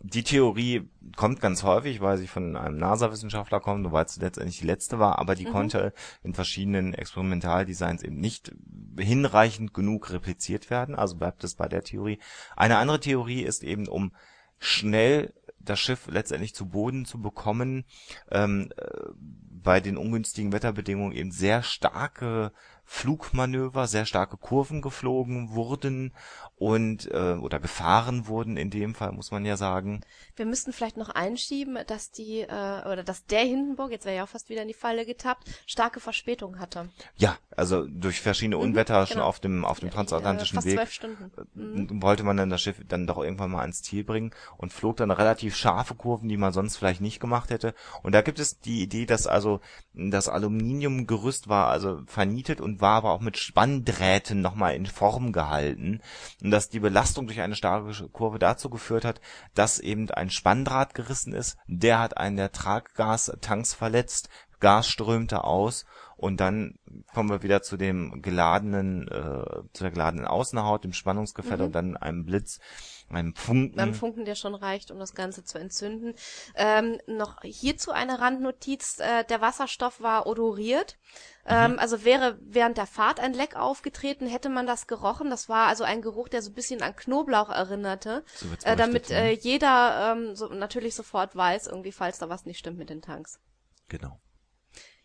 die 0.00 0.22
Theorie 0.22 0.88
kommt 1.16 1.40
ganz 1.40 1.64
häufig, 1.64 2.00
weil 2.00 2.18
sie 2.18 2.28
von 2.28 2.56
einem 2.56 2.78
NASA-Wissenschaftler 2.78 3.60
kommt 3.60 3.84
und 3.84 3.92
weil 3.92 4.04
es 4.04 4.16
letztendlich 4.16 4.60
die 4.60 4.66
letzte 4.66 4.98
war, 4.98 5.18
aber 5.18 5.34
die 5.34 5.44
konnte 5.44 5.92
in 6.22 6.34
verschiedenen 6.34 6.94
Experimentaldesigns 6.94 8.04
eben 8.04 8.20
nicht 8.20 8.52
hinreichend 8.96 9.74
genug 9.74 10.10
repliziert 10.10 10.70
werden. 10.70 10.94
Also 10.94 11.16
bleibt 11.16 11.42
es 11.42 11.56
bei 11.56 11.68
der 11.68 11.82
Theorie. 11.82 12.20
Eine 12.56 12.78
andere 12.78 13.00
Theorie 13.00 13.42
ist 13.42 13.64
eben, 13.64 13.88
um 13.88 14.12
schnell 14.58 15.34
das 15.60 15.80
Schiff 15.80 16.06
letztendlich 16.08 16.54
zu 16.54 16.68
Boden 16.68 17.04
zu 17.04 17.20
bekommen, 17.20 17.84
ähm, 18.30 18.70
äh, 18.76 18.86
bei 19.62 19.80
den 19.80 19.96
ungünstigen 19.96 20.52
Wetterbedingungen 20.52 21.12
eben 21.12 21.30
sehr 21.30 21.62
starke 21.62 22.52
Flugmanöver, 22.84 23.86
sehr 23.86 24.06
starke 24.06 24.36
Kurven 24.36 24.80
geflogen 24.80 25.50
wurden 25.50 26.14
und 26.58 27.10
äh, 27.12 27.34
oder 27.34 27.60
gefahren 27.60 28.26
wurden 28.26 28.56
in 28.56 28.70
dem 28.70 28.94
Fall, 28.94 29.12
muss 29.12 29.30
man 29.30 29.44
ja 29.44 29.56
sagen. 29.56 30.00
Wir 30.34 30.44
müssten 30.44 30.72
vielleicht 30.72 30.96
noch 30.96 31.08
einschieben, 31.08 31.78
dass 31.86 32.10
die 32.10 32.40
äh, 32.40 32.46
oder 32.48 33.04
dass 33.04 33.26
der 33.26 33.42
Hindenburg, 33.42 33.92
jetzt 33.92 34.04
wäre 34.04 34.16
ja 34.16 34.24
auch 34.24 34.28
fast 34.28 34.48
wieder 34.48 34.62
in 34.62 34.68
die 34.68 34.74
Falle 34.74 35.06
getappt, 35.06 35.48
starke 35.66 36.00
Verspätung 36.00 36.58
hatte. 36.58 36.88
Ja, 37.16 37.36
also 37.56 37.86
durch 37.86 38.20
verschiedene 38.20 38.58
Unwetter 38.58 39.06
schon 39.06 39.16
genau. 39.16 39.26
auf 39.26 39.40
dem 39.40 39.64
auf 39.64 39.80
dem 39.80 39.90
transatlantischen 39.90 40.56
äh, 40.56 40.60
fast 40.60 40.66
Weg 40.66 40.74
zwölf 40.74 40.92
Stunden. 40.92 41.30
Mhm. 41.54 42.02
wollte 42.02 42.24
man 42.24 42.36
dann 42.36 42.50
das 42.50 42.60
Schiff 42.60 42.82
dann 42.88 43.06
doch 43.06 43.18
irgendwann 43.18 43.52
mal 43.52 43.60
ans 43.60 43.82
Ziel 43.82 44.02
bringen 44.02 44.32
und 44.56 44.72
flog 44.72 44.96
dann 44.96 45.10
relativ 45.10 45.56
scharfe 45.56 45.94
Kurven, 45.94 46.28
die 46.28 46.36
man 46.36 46.52
sonst 46.52 46.76
vielleicht 46.76 47.00
nicht 47.00 47.20
gemacht 47.20 47.50
hätte. 47.50 47.74
Und 48.02 48.12
da 48.12 48.22
gibt 48.22 48.40
es 48.40 48.58
die 48.58 48.82
Idee, 48.82 49.06
dass 49.06 49.26
also 49.26 49.60
das 49.94 50.28
Aluminiumgerüst 50.28 51.48
war 51.48 51.68
also 51.68 52.02
vernietet 52.06 52.60
und 52.60 52.80
war 52.80 52.96
aber 52.96 53.12
auch 53.12 53.20
mit 53.20 53.38
Spanndrähten 53.38 54.40
nochmal 54.40 54.74
in 54.74 54.86
Form 54.86 55.32
gehalten. 55.32 56.00
Und 56.48 56.52
dass 56.52 56.70
die 56.70 56.80
Belastung 56.80 57.26
durch 57.26 57.42
eine 57.42 57.54
starke 57.54 58.08
Kurve 58.08 58.38
dazu 58.38 58.70
geführt 58.70 59.04
hat, 59.04 59.20
dass 59.52 59.78
eben 59.78 60.10
ein 60.10 60.30
Spanndraht 60.30 60.94
gerissen 60.94 61.34
ist. 61.34 61.58
Der 61.66 61.98
hat 61.98 62.16
einen 62.16 62.38
der 62.38 62.52
Traggastanks 62.52 63.74
verletzt. 63.74 64.30
Gas 64.58 64.88
strömte 64.88 65.44
aus 65.44 65.84
und 66.16 66.40
dann 66.40 66.78
kommen 67.12 67.28
wir 67.28 67.42
wieder 67.42 67.60
zu 67.60 67.76
dem 67.76 68.22
geladenen, 68.22 69.08
äh, 69.08 69.44
zu 69.74 69.82
der 69.84 69.90
geladenen 69.90 70.24
Außenhaut, 70.26 70.84
dem 70.84 70.94
Spannungsgefälle 70.94 71.58
Mhm. 71.58 71.66
und 71.66 71.72
dann 71.72 71.96
einem 71.98 72.24
Blitz, 72.24 72.60
einem 73.10 73.34
Funken. 73.34 73.76
Beim 73.76 73.94
Funken, 73.94 74.24
der 74.24 74.34
schon 74.34 74.54
reicht, 74.54 74.90
um 74.90 74.98
das 74.98 75.14
Ganze 75.14 75.44
zu 75.44 75.58
entzünden. 75.58 76.14
Ähm, 76.54 77.00
noch 77.06 77.42
hierzu 77.42 77.90
eine 77.90 78.20
Randnotiz. 78.20 78.98
Äh, 78.98 79.24
der 79.24 79.40
Wasserstoff 79.40 80.00
war 80.00 80.26
odoriert. 80.26 80.98
Ähm, 81.46 81.78
also 81.78 82.04
wäre 82.04 82.38
während 82.42 82.76
der 82.76 82.86
Fahrt 82.86 83.20
ein 83.20 83.32
Leck 83.32 83.56
aufgetreten, 83.56 84.26
hätte 84.26 84.50
man 84.50 84.66
das 84.66 84.86
gerochen. 84.86 85.30
Das 85.30 85.48
war 85.48 85.66
also 85.68 85.84
ein 85.84 86.02
Geruch, 86.02 86.28
der 86.28 86.42
so 86.42 86.50
ein 86.50 86.54
bisschen 86.54 86.82
an 86.82 86.94
Knoblauch 86.94 87.48
erinnerte. 87.48 88.24
So 88.34 88.46
äh, 88.64 88.76
damit 88.76 89.10
äh, 89.10 89.30
jeder 89.30 90.12
ähm, 90.12 90.34
so, 90.36 90.48
natürlich 90.48 90.94
sofort 90.94 91.34
weiß, 91.34 91.68
irgendwie, 91.68 91.92
falls 91.92 92.18
da 92.18 92.28
was 92.28 92.44
nicht 92.44 92.58
stimmt 92.58 92.78
mit 92.78 92.90
den 92.90 93.00
Tanks. 93.00 93.40
Genau. 93.88 94.20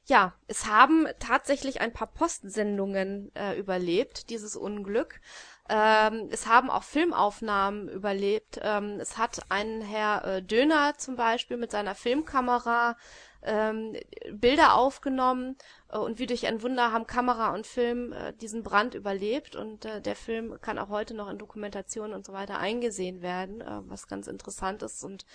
Ja, 0.05 0.33
es 0.47 0.65
haben 0.65 1.07
tatsächlich 1.19 1.79
ein 1.79 1.93
paar 1.93 2.07
Postsendungen 2.07 3.33
äh, 3.35 3.57
überlebt, 3.57 4.29
dieses 4.29 4.57
Unglück. 4.57 5.21
Ähm, 5.69 6.27
es 6.29 6.47
haben 6.47 6.69
auch 6.69 6.83
Filmaufnahmen 6.83 7.87
überlebt. 7.87 8.59
Ähm, 8.61 8.99
es 8.99 9.17
hat 9.17 9.39
ein 9.49 9.81
Herr 9.81 10.25
äh, 10.25 10.41
Döner 10.41 10.97
zum 10.97 11.15
Beispiel 11.15 11.57
mit 11.57 11.71
seiner 11.71 11.95
Filmkamera 11.95 12.97
ähm, 13.45 13.95
Bilder 14.31 14.75
aufgenommen 14.75 15.57
äh, 15.89 15.97
und 15.97 16.19
wie 16.19 16.27
durch 16.27 16.47
ein 16.47 16.61
Wunder 16.61 16.91
haben 16.91 17.07
Kamera 17.07 17.53
und 17.53 17.67
Film 17.67 18.13
äh, 18.13 18.33
diesen 18.33 18.63
Brand 18.63 18.93
überlebt 18.93 19.55
und 19.55 19.85
äh, 19.85 20.01
der 20.01 20.15
Film 20.15 20.59
kann 20.61 20.79
auch 20.79 20.89
heute 20.89 21.13
noch 21.13 21.29
in 21.29 21.37
Dokumentationen 21.37 22.13
und 22.13 22.25
so 22.25 22.33
weiter 22.33 22.59
eingesehen 22.59 23.21
werden, 23.21 23.61
äh, 23.61 23.79
was 23.87 24.07
ganz 24.07 24.27
interessant 24.27 24.83
ist 24.83 25.03
und 25.03 25.25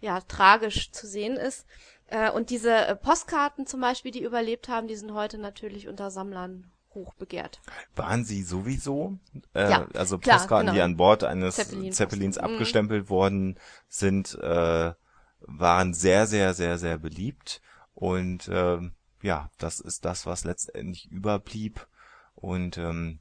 ja 0.00 0.20
tragisch 0.20 0.90
zu 0.92 1.06
sehen 1.06 1.36
ist. 1.36 1.66
Äh, 2.08 2.30
und 2.30 2.50
diese 2.50 2.98
Postkarten 3.02 3.66
zum 3.66 3.80
Beispiel, 3.80 4.10
die 4.10 4.22
überlebt 4.22 4.68
haben, 4.68 4.88
die 4.88 4.96
sind 4.96 5.12
heute 5.12 5.38
natürlich 5.38 5.88
unter 5.88 6.10
Sammlern 6.10 6.72
hoch 6.96 7.14
begehrt. 7.14 7.60
Waren 7.94 8.24
sie 8.24 8.42
sowieso? 8.42 9.18
Äh, 9.54 9.70
Ja, 9.70 9.86
also 9.94 10.18
klar, 10.18 10.38
Postkarten, 10.38 10.66
genau. 10.66 10.74
die 10.74 10.82
an 10.82 10.96
Bord 10.96 11.22
eines 11.22 11.54
Zeppelin- 11.54 11.92
Zeppelins 11.92 12.36
Mhm. 12.38 12.42
abgestempelt 12.44 13.08
worden 13.08 13.56
sind, 13.88 14.34
äh, 14.40 14.92
waren 15.40 15.94
sehr, 15.94 16.26
sehr, 16.26 16.54
sehr, 16.54 16.78
sehr 16.78 16.98
beliebt. 16.98 17.60
Und 17.94 18.48
ähm, 18.52 18.94
ja, 19.22 19.50
das 19.58 19.78
ist 19.80 20.04
das, 20.04 20.26
was 20.26 20.42
letztendlich 20.44 21.08
überblieb. 21.10 21.86
Und 22.34 22.76
ähm, 22.78 23.20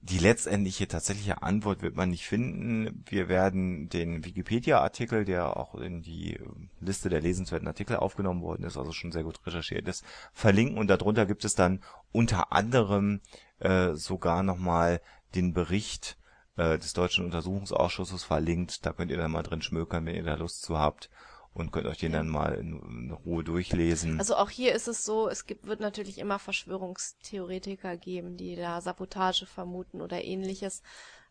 die 0.00 0.18
letztendliche 0.18 0.86
tatsächliche 0.86 1.42
Antwort 1.42 1.82
wird 1.82 1.96
man 1.96 2.10
nicht 2.10 2.26
finden. 2.26 3.02
Wir 3.08 3.28
werden 3.28 3.88
den 3.88 4.24
Wikipedia-Artikel, 4.24 5.24
der 5.24 5.56
auch 5.56 5.74
in 5.74 6.02
die 6.02 6.34
äh, 6.36 6.44
Liste 6.80 7.08
der 7.08 7.20
lesenswerten 7.20 7.66
Artikel 7.66 7.96
aufgenommen 7.96 8.42
worden 8.42 8.64
ist, 8.64 8.76
also 8.76 8.92
schon 8.92 9.10
sehr 9.10 9.24
gut 9.24 9.44
recherchiert 9.46 9.88
ist, 9.88 10.04
verlinken. 10.32 10.78
Und 10.78 10.88
darunter 10.88 11.26
gibt 11.26 11.44
es 11.44 11.54
dann 11.56 11.82
unter 12.16 12.50
anderem 12.52 13.20
äh, 13.58 13.92
sogar 13.92 14.42
nochmal 14.42 15.02
den 15.34 15.52
Bericht 15.52 16.16
äh, 16.56 16.78
des 16.78 16.94
Deutschen 16.94 17.26
Untersuchungsausschusses 17.26 18.24
verlinkt. 18.24 18.86
Da 18.86 18.94
könnt 18.94 19.10
ihr 19.10 19.18
dann 19.18 19.30
mal 19.30 19.42
drin 19.42 19.60
schmökern, 19.60 20.06
wenn 20.06 20.16
ihr 20.16 20.24
da 20.24 20.34
Lust 20.34 20.62
zu 20.62 20.78
habt. 20.78 21.10
Und 21.52 21.72
könnt 21.72 21.86
euch 21.86 21.98
den 21.98 22.12
dann 22.12 22.28
mal 22.28 22.54
in, 22.54 22.78
in 22.82 23.10
Ruhe 23.12 23.42
durchlesen. 23.42 24.18
Also 24.18 24.36
auch 24.36 24.50
hier 24.50 24.74
ist 24.74 24.88
es 24.88 25.04
so, 25.06 25.28
es 25.28 25.46
gibt, 25.46 25.66
wird 25.66 25.80
natürlich 25.80 26.18
immer 26.18 26.38
Verschwörungstheoretiker 26.38 27.96
geben, 27.96 28.36
die 28.36 28.56
da 28.56 28.82
Sabotage 28.82 29.46
vermuten 29.46 30.02
oder 30.02 30.22
ähnliches. 30.22 30.82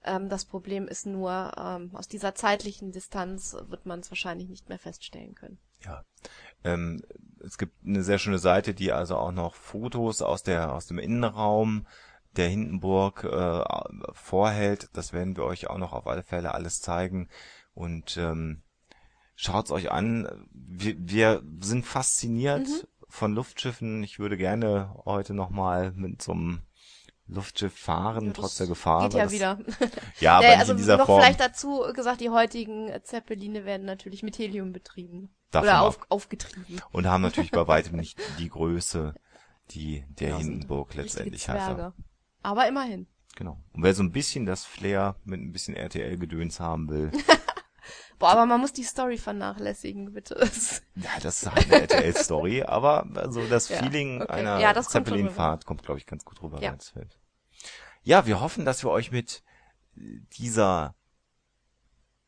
Ähm, 0.05 0.29
das 0.29 0.45
Problem 0.45 0.87
ist 0.87 1.05
nur, 1.05 1.51
ähm, 1.57 1.91
aus 1.93 2.07
dieser 2.07 2.35
zeitlichen 2.35 2.91
Distanz 2.91 3.55
wird 3.67 3.85
man 3.85 3.99
es 3.99 4.11
wahrscheinlich 4.11 4.49
nicht 4.49 4.69
mehr 4.69 4.79
feststellen 4.79 5.35
können. 5.35 5.57
Ja. 5.83 6.03
Ähm, 6.63 7.03
es 7.43 7.57
gibt 7.57 7.73
eine 7.85 8.03
sehr 8.03 8.19
schöne 8.19 8.39
Seite, 8.39 8.73
die 8.73 8.91
also 8.91 9.17
auch 9.17 9.31
noch 9.31 9.55
Fotos 9.55 10.21
aus 10.21 10.43
der 10.43 10.73
aus 10.73 10.87
dem 10.87 10.99
Innenraum 10.99 11.85
der 12.35 12.49
Hindenburg 12.49 13.23
äh, 13.23 13.63
vorhält. 14.13 14.89
Das 14.93 15.13
werden 15.13 15.37
wir 15.37 15.43
euch 15.43 15.69
auch 15.69 15.77
noch 15.77 15.93
auf 15.93 16.07
alle 16.07 16.23
Fälle 16.23 16.53
alles 16.53 16.81
zeigen. 16.81 17.29
Und 17.73 18.17
ähm, 18.17 18.61
schaut's 19.35 19.71
euch 19.71 19.91
an. 19.91 20.47
Wir, 20.51 20.95
wir 20.97 21.43
sind 21.59 21.85
fasziniert 21.85 22.87
von 23.07 23.33
Luftschiffen. 23.33 24.03
Ich 24.03 24.19
würde 24.19 24.37
gerne 24.37 24.95
heute 25.05 25.33
noch 25.33 25.49
mal 25.49 25.91
mit 25.91 26.21
so 26.21 26.33
einem 26.33 26.61
Luftschiff 27.27 27.75
fahren, 27.77 28.27
Das 28.27 28.35
trotz 28.35 28.57
der 28.57 28.67
Gefahr. 28.67 29.03
Geht 29.09 29.13
ja 29.17 29.23
das, 29.23 29.33
wieder. 29.33 29.59
Ja, 30.19 30.37
aber 30.37 30.45
Ja, 30.45 30.51
nicht 30.51 30.59
also 30.59 30.71
in 30.73 30.77
dieser 30.77 30.97
noch 30.97 31.05
Form. 31.07 31.21
vielleicht 31.21 31.39
dazu 31.39 31.83
gesagt, 31.93 32.21
die 32.21 32.29
heutigen 32.29 32.91
Zeppeline 33.03 33.65
werden 33.65 33.85
natürlich 33.85 34.21
mit 34.23 34.37
Helium 34.37 34.71
betrieben. 34.73 35.35
Davon 35.51 35.69
oder 35.69 35.77
ab. 35.79 35.85
auf, 35.87 35.99
aufgetrieben. 36.09 36.81
Und 36.91 37.07
haben 37.07 37.21
natürlich 37.21 37.51
bei 37.51 37.67
weitem 37.67 37.95
nicht 37.97 38.19
die 38.39 38.49
Größe, 38.49 39.15
die 39.71 40.05
der 40.09 40.37
sind 40.37 40.39
Hindenburg 40.47 40.93
letztendlich 40.95 41.49
hatte. 41.49 41.93
Aber 42.43 42.67
immerhin. 42.67 43.07
Genau. 43.35 43.59
Und 43.73 43.83
wer 43.83 43.93
so 43.93 44.03
ein 44.03 44.11
bisschen 44.11 44.45
das 44.45 44.63
Flair 44.65 45.15
mit 45.23 45.41
ein 45.41 45.51
bisschen 45.51 45.75
RTL-Gedöns 45.75 46.59
haben 46.59 46.89
will, 46.89 47.11
Boah, 48.19 48.29
aber 48.31 48.45
man 48.45 48.61
muss 48.61 48.71
die 48.73 48.83
Story 48.83 49.17
vernachlässigen, 49.17 50.13
bitte. 50.13 50.35
Ja, 50.95 51.09
das 51.21 51.43
ist 51.43 51.51
halt 51.51 51.65
eine 51.71 51.81
RTL-Story, 51.81 52.63
aber 52.67 53.05
also 53.15 53.45
das 53.47 53.69
Ja, 53.69 53.77
Feeling 53.77 54.21
okay. 54.21 54.31
einer 54.31 54.59
Ja, 54.59 54.81
Zeppelin-Fahrt 54.81 55.65
kommt, 55.65 55.83
glaube 55.83 55.99
ich, 55.99 56.05
ganz 56.05 56.23
gut 56.25 56.41
rüber. 56.41 56.61
Ja. 56.61 56.75
fällt. 56.77 57.19
ja, 58.03 58.25
wir 58.25 58.39
hoffen, 58.39 58.63
dass 58.65 58.83
wir 58.83 58.89
euch 58.91 59.11
mit 59.11 59.43
dieser 60.37 60.95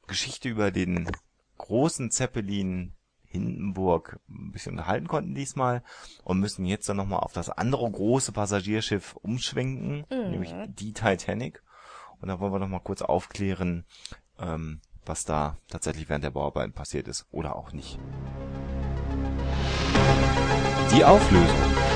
Geschichte 0.07 0.49
über 0.49 0.71
den 0.71 1.09
großen 1.57 2.11
Zeppelin 2.11 2.93
Hindenburg 3.25 4.19
ein 4.29 4.51
bisschen 4.51 4.73
unterhalten 4.73 5.07
konnten 5.07 5.35
diesmal 5.35 5.83
und 6.23 6.39
müssen 6.39 6.65
jetzt 6.65 6.88
dann 6.88 6.97
nochmal 6.97 7.19
auf 7.19 7.33
das 7.33 7.49
andere 7.49 7.89
große 7.91 8.31
Passagierschiff 8.31 9.15
umschwenken, 9.17 10.05
Mhm. 10.09 10.31
nämlich 10.31 10.53
die 10.67 10.93
Titanic. 10.93 11.61
Und 12.19 12.29
da 12.29 12.39
wollen 12.39 12.53
wir 12.53 12.59
nochmal 12.59 12.79
kurz 12.79 13.01
aufklären, 13.01 13.85
ähm, 14.39 14.81
was 15.08 15.26
da 15.26 15.58
tatsächlich 15.68 16.10
während 16.10 16.24
der 16.24 16.32
Bauarbeiten 16.32 16.74
passiert 16.74 17.08
ist 17.08 17.26
oder 17.32 17.55
auch 17.55 17.72
nicht. 17.72 17.99
Die 20.93 21.03
Auflösung. 21.03 21.86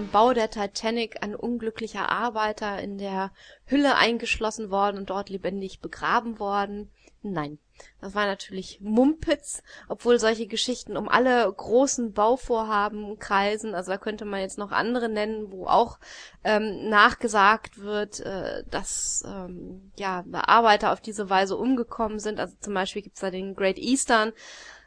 Beim 0.00 0.08
Bau 0.08 0.32
der 0.32 0.48
Titanic 0.48 1.22
ein 1.22 1.34
unglücklicher 1.34 2.08
Arbeiter 2.08 2.80
in 2.80 2.96
der 2.96 3.32
Hülle 3.66 3.96
eingeschlossen 3.96 4.70
worden 4.70 4.96
und 4.96 5.10
dort 5.10 5.28
lebendig 5.28 5.80
begraben 5.80 6.38
worden? 6.38 6.90
Nein. 7.22 7.58
Das 8.00 8.14
war 8.14 8.24
natürlich 8.24 8.80
Mumpitz, 8.80 9.62
obwohl 9.88 10.18
solche 10.18 10.46
Geschichten 10.46 10.96
um 10.96 11.08
alle 11.08 11.50
großen 11.52 12.12
Bauvorhaben 12.12 13.18
kreisen. 13.18 13.74
Also 13.74 13.92
da 13.92 13.98
könnte 13.98 14.24
man 14.24 14.40
jetzt 14.40 14.58
noch 14.58 14.70
andere 14.70 15.10
nennen, 15.10 15.50
wo 15.50 15.66
auch 15.66 15.98
ähm, 16.44 16.88
nachgesagt 16.88 17.78
wird, 17.78 18.20
äh, 18.20 18.64
dass 18.70 19.22
ähm, 19.26 19.92
ja 19.98 20.24
Arbeiter 20.32 20.92
auf 20.92 21.00
diese 21.00 21.28
Weise 21.28 21.56
umgekommen 21.56 22.20
sind. 22.20 22.40
Also 22.40 22.54
zum 22.60 22.72
Beispiel 22.72 23.02
gibt's 23.02 23.20
da 23.20 23.30
den 23.30 23.54
Great 23.54 23.78
Eastern, 23.78 24.32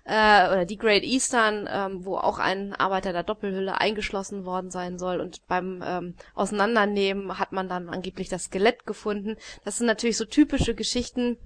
äh, 0.06 0.47
oder 0.47 0.66
die 0.66 0.78
Great 0.78 1.04
Eastern, 1.04 1.68
ähm, 1.72 2.06
wo 2.06 2.18
auch 2.18 2.39
ein 2.39 2.74
Arbeiter 2.74 3.14
der 3.14 3.24
Doppelhülle 3.24 3.80
eingeschlossen 3.80 4.45
worden 4.45 4.72
sein 4.72 4.97
soll. 4.97 5.20
Und 5.20 5.47
beim 5.47 5.84
ähm, 5.86 6.16
Auseinandernehmen 6.36 7.39
hat 7.39 7.51
man 7.51 7.70
dann 7.70 7.89
angeblich 7.89 8.30
das 8.30 8.45
Skelett 8.45 8.86
gefunden. 8.86 9.38
Das 9.64 9.78
sind 9.78 9.88
natürlich 9.88 10.18
so 10.18 10.26
typische 10.26 10.76
Geschichten, 10.76 11.38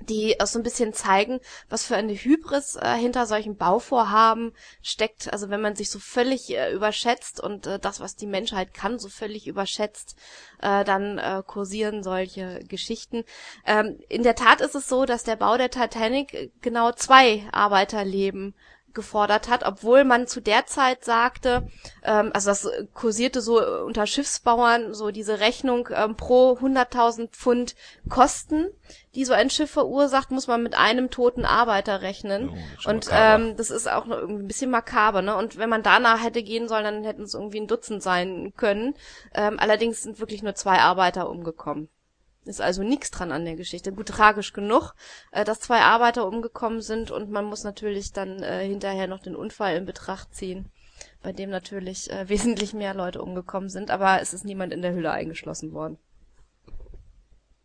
die 0.00 0.40
auch 0.40 0.46
so 0.46 0.58
ein 0.58 0.62
bisschen 0.62 0.92
zeigen, 0.92 1.40
was 1.68 1.84
für 1.84 1.96
eine 1.96 2.12
Hybris 2.12 2.76
äh, 2.76 2.94
hinter 2.96 3.26
solchen 3.26 3.56
Bauvorhaben 3.56 4.52
steckt. 4.82 5.32
Also 5.32 5.48
wenn 5.48 5.60
man 5.60 5.76
sich 5.76 5.90
so 5.90 5.98
völlig 5.98 6.50
äh, 6.50 6.72
überschätzt 6.72 7.40
und 7.40 7.66
äh, 7.66 7.78
das, 7.78 8.00
was 8.00 8.16
die 8.16 8.26
Menschheit 8.26 8.74
kann, 8.74 8.98
so 8.98 9.08
völlig 9.08 9.46
überschätzt, 9.46 10.16
äh, 10.60 10.84
dann 10.84 11.18
äh, 11.18 11.42
kursieren 11.46 12.02
solche 12.02 12.60
Geschichten. 12.64 13.24
Ähm, 13.64 13.98
in 14.08 14.22
der 14.22 14.34
Tat 14.34 14.60
ist 14.60 14.74
es 14.74 14.88
so, 14.88 15.04
dass 15.04 15.24
der 15.24 15.36
Bau 15.36 15.56
der 15.56 15.70
Titanic 15.70 16.34
äh, 16.34 16.50
genau 16.60 16.92
zwei 16.92 17.44
Arbeiterleben 17.52 18.54
gefordert 18.96 19.48
hat, 19.48 19.64
obwohl 19.64 20.02
man 20.02 20.26
zu 20.26 20.40
der 20.40 20.66
Zeit 20.66 21.04
sagte, 21.04 21.68
ähm, 22.02 22.30
also 22.34 22.50
das 22.50 22.68
kursierte 22.94 23.40
so 23.40 23.64
unter 23.84 24.08
Schiffsbauern 24.08 24.94
so 24.94 25.12
diese 25.12 25.38
Rechnung 25.38 25.88
ähm, 25.94 26.16
pro 26.16 26.54
100.000 26.54 27.28
Pfund 27.28 27.76
Kosten, 28.08 28.66
die 29.16 29.24
so 29.24 29.32
ein 29.32 29.50
Schiff 29.50 29.70
verursacht, 29.70 30.30
muss 30.30 30.46
man 30.46 30.62
mit 30.62 30.76
einem 30.76 31.10
toten 31.10 31.44
Arbeiter 31.44 32.02
rechnen. 32.02 32.50
Oh, 32.50 32.90
und 32.90 33.06
makaber. 33.06 33.44
ähm, 33.44 33.56
das 33.56 33.70
ist 33.70 33.90
auch 33.90 34.04
noch 34.04 34.18
irgendwie 34.18 34.44
ein 34.44 34.48
bisschen 34.48 34.70
makaber, 34.70 35.22
ne? 35.22 35.34
Und 35.36 35.56
wenn 35.56 35.70
man 35.70 35.82
danach 35.82 36.22
hätte 36.22 36.42
gehen 36.42 36.68
sollen, 36.68 36.84
dann 36.84 37.04
hätten 37.04 37.22
es 37.22 37.34
irgendwie 37.34 37.60
ein 37.60 37.66
Dutzend 37.66 38.02
sein 38.02 38.52
können. 38.56 38.94
Ähm, 39.34 39.58
allerdings 39.58 40.02
sind 40.02 40.20
wirklich 40.20 40.42
nur 40.42 40.54
zwei 40.54 40.78
Arbeiter 40.78 41.30
umgekommen. 41.30 41.88
Ist 42.44 42.60
also 42.60 42.82
nichts 42.84 43.10
dran 43.10 43.32
an 43.32 43.44
der 43.44 43.56
Geschichte. 43.56 43.90
Gut, 43.90 44.08
tragisch 44.08 44.52
genug, 44.52 44.94
äh, 45.32 45.44
dass 45.44 45.60
zwei 45.60 45.80
Arbeiter 45.80 46.26
umgekommen 46.26 46.80
sind 46.80 47.10
und 47.10 47.30
man 47.30 47.46
muss 47.46 47.64
natürlich 47.64 48.12
dann 48.12 48.42
äh, 48.42 48.64
hinterher 48.66 49.08
noch 49.08 49.20
den 49.20 49.34
Unfall 49.34 49.76
in 49.76 49.86
Betracht 49.86 50.32
ziehen, 50.34 50.70
bei 51.22 51.32
dem 51.32 51.50
natürlich 51.50 52.10
äh, 52.12 52.28
wesentlich 52.28 52.74
mehr 52.74 52.94
Leute 52.94 53.22
umgekommen 53.22 53.70
sind, 53.70 53.90
aber 53.90 54.20
es 54.20 54.32
ist 54.32 54.44
niemand 54.44 54.72
in 54.72 54.82
der 54.82 54.92
Hülle 54.92 55.10
eingeschlossen 55.10 55.72
worden. 55.72 55.98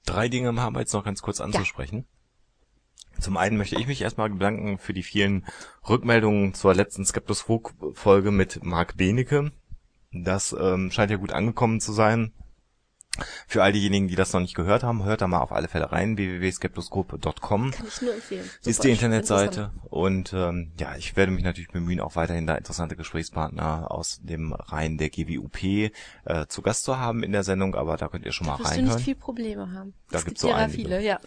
Drei 0.05 0.29
Dinge 0.29 0.59
haben 0.61 0.75
wir 0.75 0.79
jetzt 0.79 0.93
noch 0.93 1.03
ganz 1.03 1.21
kurz 1.21 1.41
anzusprechen. 1.41 2.05
Zum 3.19 3.37
einen 3.37 3.57
möchte 3.57 3.75
ich 3.75 3.87
mich 3.87 4.01
erstmal 4.01 4.29
bedanken 4.29 4.77
für 4.77 4.93
die 4.93 5.03
vielen 5.03 5.45
Rückmeldungen 5.87 6.53
zur 6.53 6.73
letzten 6.73 7.05
Skeptos-Folge 7.05 8.31
mit 8.31 8.63
Marc 8.63 8.97
Benecke. 8.97 9.51
Das 10.11 10.55
ähm, 10.59 10.91
scheint 10.91 11.11
ja 11.11 11.17
gut 11.17 11.31
angekommen 11.31 11.79
zu 11.79 11.93
sein. 11.93 12.33
Für 13.45 13.61
all 13.61 13.73
diejenigen, 13.73 14.07
die 14.07 14.15
das 14.15 14.31
noch 14.31 14.39
nicht 14.39 14.55
gehört 14.55 14.83
haben, 14.83 15.03
hört 15.03 15.21
da 15.21 15.27
mal 15.27 15.41
auf 15.41 15.51
alle 15.51 15.67
Fälle 15.67 15.91
rein, 15.91 16.15
www.skeptoskop.com 16.17 17.71
Kann 17.71 17.87
ich 17.87 18.01
nur 18.01 18.13
empfehlen. 18.13 18.49
ist 18.63 18.77
Super, 18.77 18.87
die 18.87 18.91
Internetseite. 18.93 19.71
Und 19.89 20.31
ähm, 20.31 20.71
ja, 20.79 20.95
ich 20.95 21.17
werde 21.17 21.33
mich 21.33 21.43
natürlich 21.43 21.69
bemühen, 21.71 21.99
auch 21.99 22.15
weiterhin 22.15 22.47
da 22.47 22.55
interessante 22.55 22.95
Gesprächspartner 22.95 23.91
aus 23.91 24.21
dem 24.23 24.53
Reihen 24.53 24.97
der 24.97 25.09
GWUP 25.09 25.61
äh, 25.63 25.91
zu 26.47 26.61
Gast 26.61 26.85
zu 26.85 26.97
haben 26.99 27.21
in 27.23 27.33
der 27.33 27.43
Sendung, 27.43 27.75
aber 27.75 27.97
da 27.97 28.07
könnt 28.07 28.25
ihr 28.25 28.31
schon 28.31 28.47
mal 28.47 28.57
Wirst 28.59 28.71
du 28.71 28.75
nicht 28.75 28.83
reinhören. 28.83 28.99
viel 29.03 29.15
Probleme 29.15 29.73
haben. 29.73 29.93
Da 30.09 30.19
es 30.19 30.25
gibt's 30.25 30.41
gibt 30.41 30.51
so 30.51 30.57
einige. 30.57 30.77
viele, 30.77 31.01
ja. 31.01 31.19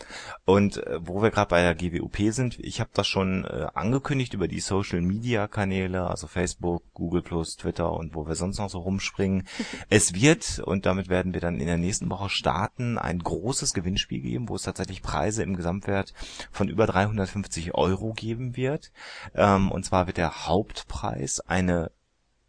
Und 0.47 0.79
äh, 0.79 0.99
wo 1.03 1.23
wir 1.23 1.31
gerade 1.31 1.49
bei 1.51 1.61
der 1.63 1.75
GWUP 1.75 2.33
sind, 2.33 2.59
ich 2.61 2.81
habe 2.81 2.91
das 2.95 3.07
schon 3.07 3.45
äh, 3.45 3.67
angekündigt 3.75 4.33
über 4.33 4.49
die 4.49 4.61
Social 4.61 5.03
Media 5.03 5.49
Kanäle, 5.49 6.09
also 6.09 6.29
Facebook, 6.29 6.83
Google 6.95 7.23
Twitter 7.23 7.93
und 7.93 8.15
wo 8.15 8.27
wir 8.27 8.35
sonst 8.37 8.59
noch 8.59 8.71
so 8.71 8.79
rumspringen. 8.79 9.47
es 9.91 10.15
wird, 10.15 10.61
und 10.61 10.87
damit 10.87 11.09
werden 11.11 11.35
wir 11.35 11.41
dann 11.43 11.61
in 11.61 11.67
der 11.67 11.74
nächsten 11.81 12.11
Woche 12.11 12.29
starten, 12.29 12.99
ein 12.99 13.19
großes 13.19 13.75
Gewinnspiel 13.75 14.21
geben, 14.21 14.49
wo 14.49 14.57
es 14.57 14.63
tatsächlich 14.63 15.03
Preise 15.03 15.43
im 15.43 15.57
Gesamtwert 15.57 16.15
von 16.51 16.69
über 16.69 16.87
350 16.87 17.75
Euro 17.75 18.13
geben 18.13 18.57
wird. 18.57 18.93
Ähm, 19.35 19.71
und 19.71 19.85
zwar 19.85 20.07
wird 20.07 20.17
der 20.17 20.47
Hauptpreis 20.47 21.41
eine 21.41 21.91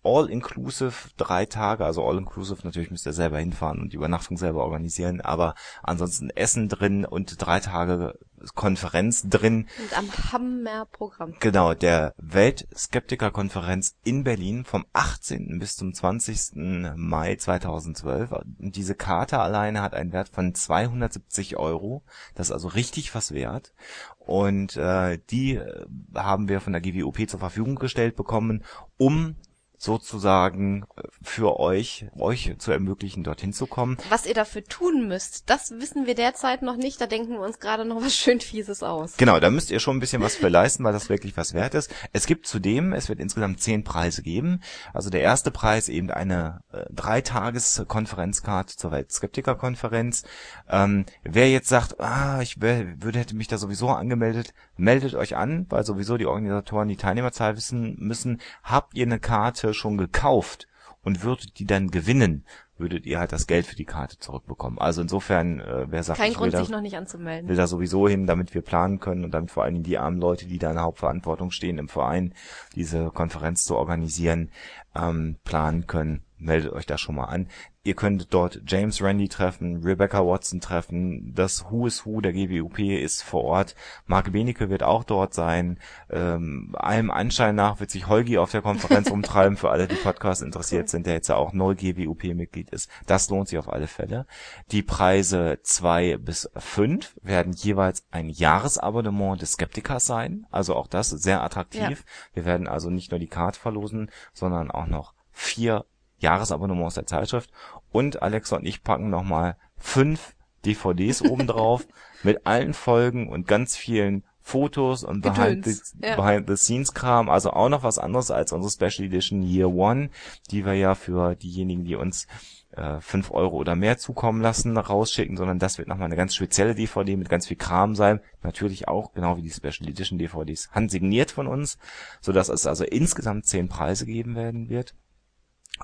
All-inclusive 0.06 1.10
drei 1.18 1.45
Tage, 1.45 1.84
also 1.84 2.08
All-inclusive 2.08 2.60
natürlich 2.64 2.91
müsst 2.91 3.06
ihr 3.06 3.14
selber 3.14 3.39
hinfahren 3.39 3.80
und 3.82 3.91
die 3.91 3.97
Übernachtung 3.97 4.38
selber 4.38 4.64
organisieren, 4.64 5.22
aber 5.22 5.56
ansonsten 5.84 6.30
Essen 6.30 6.70
drin 6.70 7.06
und 7.06 7.36
drei 7.39 7.60
Tage 7.60 8.18
Konferenz 8.53 9.28
drin. 9.28 9.68
Und 9.80 9.97
am 9.97 10.12
Hammer-Programm. 10.32 11.36
Genau, 11.39 11.74
der 11.74 12.14
Weltskeptiker-Konferenz 12.18 13.95
in 14.03 14.24
Berlin 14.24 14.66
vom 14.66 14.86
18. 14.93 15.58
bis 15.60 15.76
zum 15.76 15.93
20. 15.93 16.95
Mai 16.95 17.36
2012. 17.36 18.32
Und 18.32 18.76
diese 18.76 18.95
Karte 18.95 19.39
alleine 19.39 19.82
hat 19.82 19.93
einen 19.93 20.14
Wert 20.14 20.30
von 20.30 20.53
270 20.53 21.58
Euro. 21.58 22.03
Das 22.36 22.47
ist 22.47 22.53
also 22.53 22.68
richtig 22.68 23.16
was 23.16 23.32
wert. 23.32 23.74
Und 24.20 24.76
äh, 24.76 25.20
die 25.30 25.56
äh, 25.56 25.86
haben 26.16 26.49
wir 26.49 26.62
von 26.62 26.74
der 26.74 26.82
GWOP 26.82 27.30
zur 27.30 27.39
Verfügung 27.39 27.76
gestellt 27.76 28.16
bekommen, 28.16 28.64
um 28.97 29.36
sozusagen 29.78 30.86
äh, 30.95 31.03
für 31.21 31.59
euch, 31.59 32.07
euch 32.17 32.55
zu 32.57 32.71
ermöglichen, 32.71 33.23
dorthin 33.23 33.53
zu 33.53 33.67
kommen. 33.67 33.97
Was 34.09 34.26
ihr 34.26 34.34
dafür 34.34 34.63
tun 34.63 35.07
müsst, 35.07 35.49
das 35.49 35.71
wissen 35.71 36.05
wir 36.05 36.15
derzeit 36.15 36.61
noch 36.61 36.78
nicht. 36.78 36.99
Da 37.01 37.07
denken 37.07 37.34
wir 37.34 37.41
uns 37.41 37.59
gerade 37.59 37.86
noch 37.86 38.01
was 38.01 38.15
schön 38.15 38.39
Fieses 38.39 38.84
aus. 38.84 39.17
Genau, 39.17 39.39
da 39.39 39.49
müsst 39.49 39.71
ihr 39.71 39.80
schon 39.80 39.97
ein 39.97 39.99
bisschen 39.99 40.21
was 40.21 40.36
für 40.36 40.49
leisten, 40.49 40.84
weil 40.84 40.93
das 40.93 41.09
wirklich 41.09 41.38
was 41.38 41.53
wert 41.53 41.73
ist. 41.73 41.93
Es 42.13 42.26
gibt 42.26 42.47
zudem, 42.47 42.93
es 42.93 43.09
wird 43.09 43.19
insgesamt 43.19 43.61
zehn 43.61 43.84
Preise 43.84 44.21
geben. 44.21 44.61
Also 44.93 45.09
der 45.09 45.21
erste 45.21 45.51
Preis 45.51 45.89
eben 45.89 46.11
eine 46.11 46.61
äh, 46.71 46.86
Dreitages-Konferenzkarte 46.93 48.76
zur 48.76 48.91
Weltskeptiker-Konferenz. 48.91 50.23
Ähm, 50.69 51.05
wer 51.23 51.49
jetzt 51.49 51.69
sagt, 51.69 51.99
ah, 51.99 52.41
ich 52.41 52.61
wär, 52.61 53.01
würde 53.01 53.19
hätte 53.19 53.36
mich 53.36 53.47
da 53.47 53.57
sowieso 53.57 53.89
angemeldet, 53.89 54.53
meldet 54.78 55.15
euch 55.15 55.36
an, 55.36 55.65
weil 55.69 55.84
sowieso 55.84 56.17
die 56.17 56.26
Organisatoren 56.26 56.88
die 56.88 56.97
Teilnehmerzahl 56.97 57.55
wissen 57.55 57.95
müssen. 57.99 58.41
Habt 58.63 58.95
ihr 58.95 59.05
eine 59.05 59.19
Karte 59.19 59.64
schon 59.74 59.97
gekauft 59.97 60.68
und 61.03 61.24
würdet 61.24 61.59
die 61.59 61.66
dann 61.66 61.91
gewinnen, 61.91 62.45
würdet 62.78 63.05
ihr 63.05 63.20
halt 63.20 63.32
das 63.32 63.47
Geld 63.47 63.66
für 63.66 63.76
die 63.76 63.86
Karte 63.86 64.18
zurückbekommen. 64.18 64.80
Also 64.80 65.01
insofern, 65.01 65.59
äh, 65.59 65.86
wer 65.89 66.03
sagt, 66.03 66.20
Kein 66.20 66.32
ich 66.32 66.38
will 66.38 66.41
Grund, 66.41 66.53
da 66.53 66.59
sich 66.59 66.70
noch 66.70 66.82
nicht 66.82 66.97
anzumelden. 66.97 67.47
will 67.47 67.55
da 67.55 67.68
sowieso 67.68 68.07
hin, 68.07 68.26
damit 68.26 68.53
wir 68.53 68.61
planen 68.61 68.99
können 68.99 69.24
und 69.24 69.32
damit 69.32 69.51
vor 69.51 69.63
allen 69.63 69.76
Dingen 69.76 69.84
die 69.84 69.97
armen 69.97 70.20
Leute, 70.20 70.47
die 70.47 70.57
da 70.57 70.70
in 70.70 70.76
der 70.76 70.84
Hauptverantwortung 70.84 71.51
stehen 71.51 71.78
im 71.78 71.88
Verein, 71.88 72.34
diese 72.76 73.11
Konferenz 73.11 73.63
zu 73.63 73.76
organisieren, 73.76 74.49
ähm, 74.95 75.38
planen 75.43 75.88
können. 75.88 76.24
Meldet 76.38 76.74
euch 76.74 76.86
da 76.86 76.98
schon 76.98 77.16
mal 77.16 77.26
an. 77.26 77.48
Ihr 77.86 77.94
könnt 77.94 78.34
dort 78.34 78.62
James 78.66 79.02
Randi 79.02 79.30
treffen, 79.30 79.84
Rebecca 79.84 80.26
Watson 80.26 80.60
treffen, 80.60 81.34
das 81.36 81.70
Who 81.70 81.86
is 81.86 82.06
Who 82.06 82.20
der 82.20 82.34
GWUP 82.34 82.80
ist 82.80 83.22
vor 83.22 83.44
Ort. 83.44 83.76
Mark 84.08 84.32
Benecke 84.32 84.72
wird 84.72 84.82
auch 84.82 85.04
dort 85.04 85.34
sein. 85.34 85.80
Ähm, 86.10 86.76
allem 86.80 87.12
Anschein 87.12 87.56
nach 87.56 87.80
wird 87.80 87.92
sich 87.92 88.08
Holgi 88.08 88.38
auf 88.40 88.50
der 88.50 88.64
Konferenz 88.64 89.10
umtreiben, 89.12 89.56
für 89.56 89.70
alle, 89.70 89.88
die 89.88 89.96
Podcast 89.96 90.42
interessiert 90.42 90.90
sind, 90.90 91.06
der 91.06 91.14
jetzt 91.14 91.28
ja 91.28 91.36
auch 91.36 91.54
neu 91.54 91.76
GWUP-Mitglied 91.76 92.72
ist. 92.72 92.90
Das 93.06 93.30
lohnt 93.30 93.50
sich 93.50 93.60
auf 93.60 93.72
alle 93.72 93.88
Fälle. 93.88 94.26
Die 94.72 94.82
Preise 94.82 95.60
zwei 95.62 96.18
bis 96.18 96.50
fünf 96.58 97.16
werden 97.22 97.54
jeweils 97.54 98.04
ein 98.10 98.30
Jahresabonnement 98.30 99.40
des 99.40 99.54
Skeptikers 99.54 100.06
sein. 100.06 100.48
Also 100.50 100.76
auch 100.76 100.88
das 100.88 101.12
sehr 101.12 101.44
attraktiv. 101.44 102.04
Wir 102.34 102.46
werden 102.46 102.68
also 102.68 102.90
nicht 102.90 103.12
nur 103.12 103.20
die 103.20 103.28
Karte 103.28 103.60
verlosen, 103.60 104.10
sondern 104.34 104.72
auch 104.72 104.88
noch 104.88 105.14
vier 105.32 105.86
Jahresabonnements 106.26 106.95
der 106.95 107.05
Zeitschrift. 107.05 107.51
Und 107.91 108.21
Alexa 108.21 108.57
und 108.57 108.65
ich 108.65 108.84
packen 108.84 109.09
nochmal 109.09 109.57
fünf 109.78 110.36
DVDs 110.65 111.21
obendrauf 111.30 111.88
mit 112.23 112.45
allen 112.45 112.73
Folgen 112.73 113.30
und 113.30 113.47
ganz 113.47 113.76
vielen 113.76 114.23
Fotos 114.41 115.03
und 115.03 115.21
Behind 115.21 115.65
the, 115.65 115.76
ja. 116.03 116.15
Behind 116.15 116.47
the 116.47 116.55
Scenes 116.55 116.93
Kram. 116.93 117.30
Also 117.30 117.51
auch 117.51 117.69
noch 117.69 117.82
was 117.82 117.97
anderes 117.97 118.30
als 118.30 118.51
unsere 118.51 118.71
Special 118.71 119.07
Edition 119.07 119.41
Year 119.41 119.69
One, 119.69 120.11
die 120.51 120.65
wir 120.65 120.73
ja 120.73 120.93
für 120.93 121.36
diejenigen, 121.36 121.84
die 121.84 121.95
uns 121.95 122.28
äh, 122.76 122.99
5 122.99 123.32
Euro 123.32 123.57
oder 123.57 123.76
mehr 123.76 123.97
zukommen 123.97 124.41
lassen, 124.41 124.78
rausschicken, 124.78 125.36
sondern 125.36 125.57
das 125.57 125.80
wird 125.80 125.88
nochmal 125.88 126.05
eine 126.05 126.15
ganz 126.15 126.36
spezielle 126.36 126.76
DVD 126.76 127.15
mit 127.15 127.28
ganz 127.28 127.47
viel 127.47 127.57
Kram 127.57 127.95
sein. 127.95 128.19
Natürlich 128.43 128.88
auch, 128.88 129.13
genau 129.13 129.36
wie 129.38 129.41
die 129.41 129.49
Special 129.49 129.89
Edition 129.89 130.19
DVDs, 130.19 130.69
handsigniert 130.71 131.32
von 131.32 131.47
uns, 131.47 131.80
sodass 132.21 132.49
es 132.49 132.67
also 132.67 132.84
insgesamt 132.84 133.47
10 133.47 133.67
Preise 133.67 134.05
geben 134.05 134.36
werden 134.36 134.69
wird. 134.69 134.93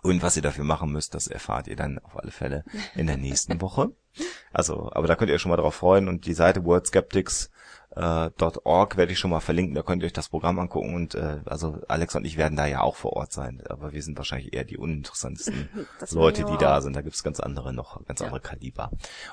Und 0.03 0.21
was 0.23 0.35
ihr 0.35 0.41
dafür 0.41 0.63
machen 0.63 0.91
müsst, 0.91 1.13
das 1.13 1.27
erfahrt 1.27 1.67
ihr 1.67 1.75
dann 1.75 1.99
auf 1.99 2.17
alle 2.17 2.31
Fälle 2.31 2.63
in 2.95 3.05
der 3.07 3.17
nächsten 3.17 3.61
Woche. 3.61 3.91
Also, 4.51 4.91
aber 4.93 5.07
da 5.07 5.15
könnt 5.15 5.29
ihr 5.29 5.35
euch 5.35 5.41
schon 5.41 5.51
mal 5.51 5.57
drauf 5.57 5.75
freuen. 5.75 6.07
Und 6.07 6.25
die 6.25 6.33
Seite 6.33 6.65
worldskeptics.org 6.65 8.97
werde 8.97 9.11
ich 9.11 9.19
schon 9.19 9.29
mal 9.31 9.41
verlinken, 9.41 9.75
da 9.75 9.83
könnt 9.83 10.01
ihr 10.01 10.07
euch 10.07 10.13
das 10.13 10.29
Programm 10.29 10.57
angucken. 10.59 10.95
Und 10.95 11.13
äh, 11.15 11.41
also 11.45 11.81
Alex 11.87 12.15
und 12.15 12.25
ich 12.25 12.37
werden 12.37 12.55
da 12.55 12.65
ja 12.65 12.81
auch 12.81 12.95
vor 12.95 13.13
Ort 13.13 13.33
sein, 13.33 13.61
aber 13.69 13.93
wir 13.93 14.01
sind 14.01 14.17
wahrscheinlich 14.17 14.53
eher 14.53 14.63
die 14.63 14.77
uninteressantesten 14.77 15.69
Leute, 16.11 16.45
die 16.45 16.57
da 16.57 16.81
sind. 16.81 16.95
Da 16.95 17.01
gibt's 17.01 17.23
ganz 17.23 17.39
andere 17.39 17.73
noch, 17.73 18.03
ganz 18.05 18.21
andere 18.21 18.41
Kaliber. 18.41 18.91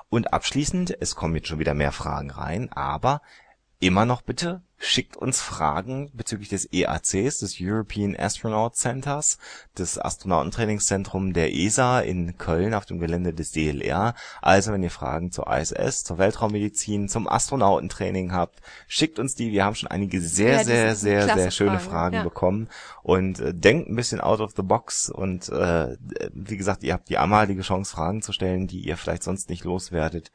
Und 0.09 0.33
abschließend, 0.33 0.97
es 1.01 1.15
kommen 1.15 1.37
jetzt 1.37 1.49
schon 1.49 1.61
wieder 1.61 1.75
mehr 1.75 1.93
Fragen 1.93 2.31
rein, 2.31 2.73
aber 2.73 3.23
immer 3.81 4.05
noch 4.05 4.23
bitte 4.23 4.63
schickt 4.81 5.17
uns 5.17 5.41
Fragen 5.41 6.11
bezüglich 6.15 6.49
des 6.49 6.73
EACs, 6.73 7.41
des 7.41 7.57
European 7.61 8.15
Astronaut 8.17 8.77
Centers, 8.77 9.39
des 9.77 9.99
Astronautentrainingszentrum 9.99 11.33
der 11.33 11.53
ESA 11.53 12.01
in 12.01 12.39
Köln 12.39 12.75
auf 12.75 12.87
dem 12.87 13.01
Gelände 13.01 13.35
des 13.35 13.51
DLR. 13.51 14.15
Also 14.41 14.73
wenn 14.73 14.83
ihr 14.85 14.91
Fragen 14.91 15.33
zur 15.33 15.49
ISS, 15.49 16.05
zur 16.05 16.19
Weltraummedizin, 16.19 17.09
zum 17.09 17.29
Astronautentraining 17.29 18.33
habt, 18.33 18.61
schickt 18.87 19.19
uns 19.19 19.35
die. 19.35 19.51
Wir 19.51 19.65
haben 19.65 19.75
schon 19.75 19.91
einige 19.91 20.21
sehr, 20.21 20.59
Ja, 20.59 20.65
sehr, 20.65 20.95
sehr, 20.95 21.35
sehr 21.35 21.51
schöne 21.51 21.81
Fragen, 21.81 21.89
Fragen 21.89 22.15
ja. 22.17 22.23
bekommen 22.23 22.69
und 23.03 23.41
äh, 23.41 23.53
denkt 23.53 23.89
ein 23.89 23.97
bisschen 23.97 24.21
out 24.21 24.41
of 24.41 24.53
the 24.57 24.63
box 24.63 25.11
und 25.11 25.49
äh, 25.49 25.97
wie 26.33 26.57
gesagt, 26.57 26.85
ihr 26.85 26.93
habt 26.93 27.09
die 27.09 27.19
einmalige 27.19 27.63
Chance, 27.63 27.93
Fragen 27.93 28.23
zu 28.23 28.33
stellen, 28.33 28.69
die 28.69 28.81
ihr 28.81 28.97
vielleicht 28.97 29.25
sonst 29.25 29.51
nicht 29.51 29.65
loswerdet 29.65 30.31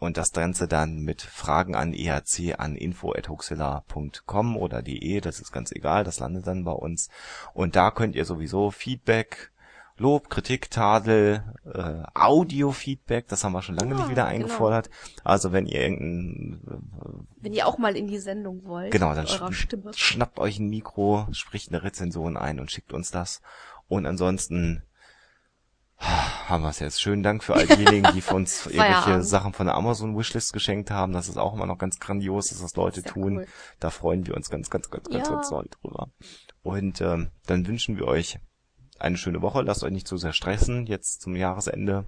und 0.00 0.16
das 0.16 0.32
Ganze 0.32 0.66
dann 0.66 1.00
mit 1.00 1.22
Fragen 1.22 1.76
an 1.76 1.92
EHC 1.92 2.54
an 2.58 2.74
info.huxilla.com 2.74 4.56
oder 4.56 4.82
de, 4.82 5.20
das 5.20 5.38
ist 5.40 5.52
ganz 5.52 5.70
egal, 5.70 6.02
das 6.04 6.18
landet 6.18 6.46
dann 6.46 6.64
bei 6.64 6.72
uns. 6.72 7.10
Und 7.54 7.76
da 7.76 7.90
könnt 7.92 8.16
ihr 8.16 8.24
sowieso 8.24 8.70
Feedback, 8.70 9.52
Lob, 9.98 10.30
Kritik, 10.30 10.70
Tadel, 10.70 11.44
äh, 11.66 12.02
Audio-Feedback, 12.14 13.28
das 13.28 13.44
haben 13.44 13.52
wir 13.52 13.60
schon 13.60 13.74
lange 13.76 13.90
Ja, 13.90 13.96
nicht 13.98 14.08
wieder 14.08 14.22
genau. 14.24 14.34
eingefordert. 14.34 14.88
Also 15.22 15.52
wenn 15.52 15.66
ihr 15.66 15.82
irgendein, 15.82 16.60
Wenn 17.42 17.52
ihr 17.52 17.66
auch 17.66 17.76
mal 17.76 17.94
in 17.94 18.06
die 18.06 18.18
Sendung 18.18 18.64
wollt. 18.64 18.92
genau, 18.92 19.14
dann 19.14 19.26
schn 19.26 19.52
Stimme. 19.52 19.90
schnappt 19.94 20.38
euch 20.38 20.58
ein 20.58 20.70
Mikro, 20.70 21.26
spricht 21.32 21.68
eine 21.68 21.82
Rezension 21.82 22.38
ein 22.38 22.58
und 22.58 22.70
schickt 22.72 22.94
uns 22.94 23.10
das. 23.10 23.42
Und 23.88 24.06
ansonsten 24.06 24.82
haben 26.00 26.62
wir 26.62 26.70
es 26.70 26.78
jetzt. 26.80 27.00
Schönen 27.00 27.22
Dank 27.22 27.44
für 27.44 27.54
all 27.54 27.66
diejenigen, 27.66 28.12
die 28.14 28.20
für 28.20 28.34
uns 28.34 28.66
irgendwelche. 28.66 29.22
Sachen 29.22 29.52
von 29.52 29.66
der 29.66 29.74
Amazon 29.76 30.16
Wishlist 30.16 30.52
geschenkt 30.52 30.90
haben. 30.90 31.12
Das 31.12 31.28
ist 31.28 31.36
auch 31.36 31.54
immer 31.54 31.66
noch 31.66 31.78
ganz 31.78 31.98
grandios, 32.00 32.48
dass 32.48 32.60
das 32.60 32.74
Leute 32.76 33.02
Sehr 33.02 33.12
tun. 33.12 33.36
cool. 33.38 33.46
Da 33.78 33.90
freuen 33.90 34.26
wir 34.26 34.34
uns 34.34 34.48
ganz, 34.50 34.70
ganz, 34.70 34.90
ganz, 34.90 35.08
ganz, 35.08 35.28
Ja. 35.28 35.34
ganz 35.34 35.50
doll 35.50 35.68
drüber. 35.82 36.08
Und 36.62 37.00
ähm, 37.00 37.28
dann 37.46 37.66
wünschen 37.66 37.96
wir 37.98 38.06
euch 38.06 38.38
eine 38.98 39.16
schöne 39.16 39.42
Woche. 39.42 39.62
Lasst 39.62 39.84
euch 39.84 39.92
nicht 39.92 40.08
zu 40.08 40.16
sehr 40.16 40.32
stressen 40.32 40.86
jetzt 40.86 41.20
zum 41.22 41.36
Jahresende. 41.36 42.06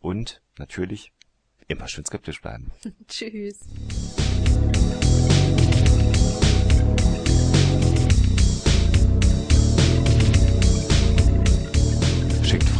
Und 0.00 0.42
natürlich 0.58 1.12
immer 1.68 1.88
schön 1.88 2.04
skeptisch 2.04 2.40
bleiben. 2.40 2.72
Tschüss. 3.08 3.60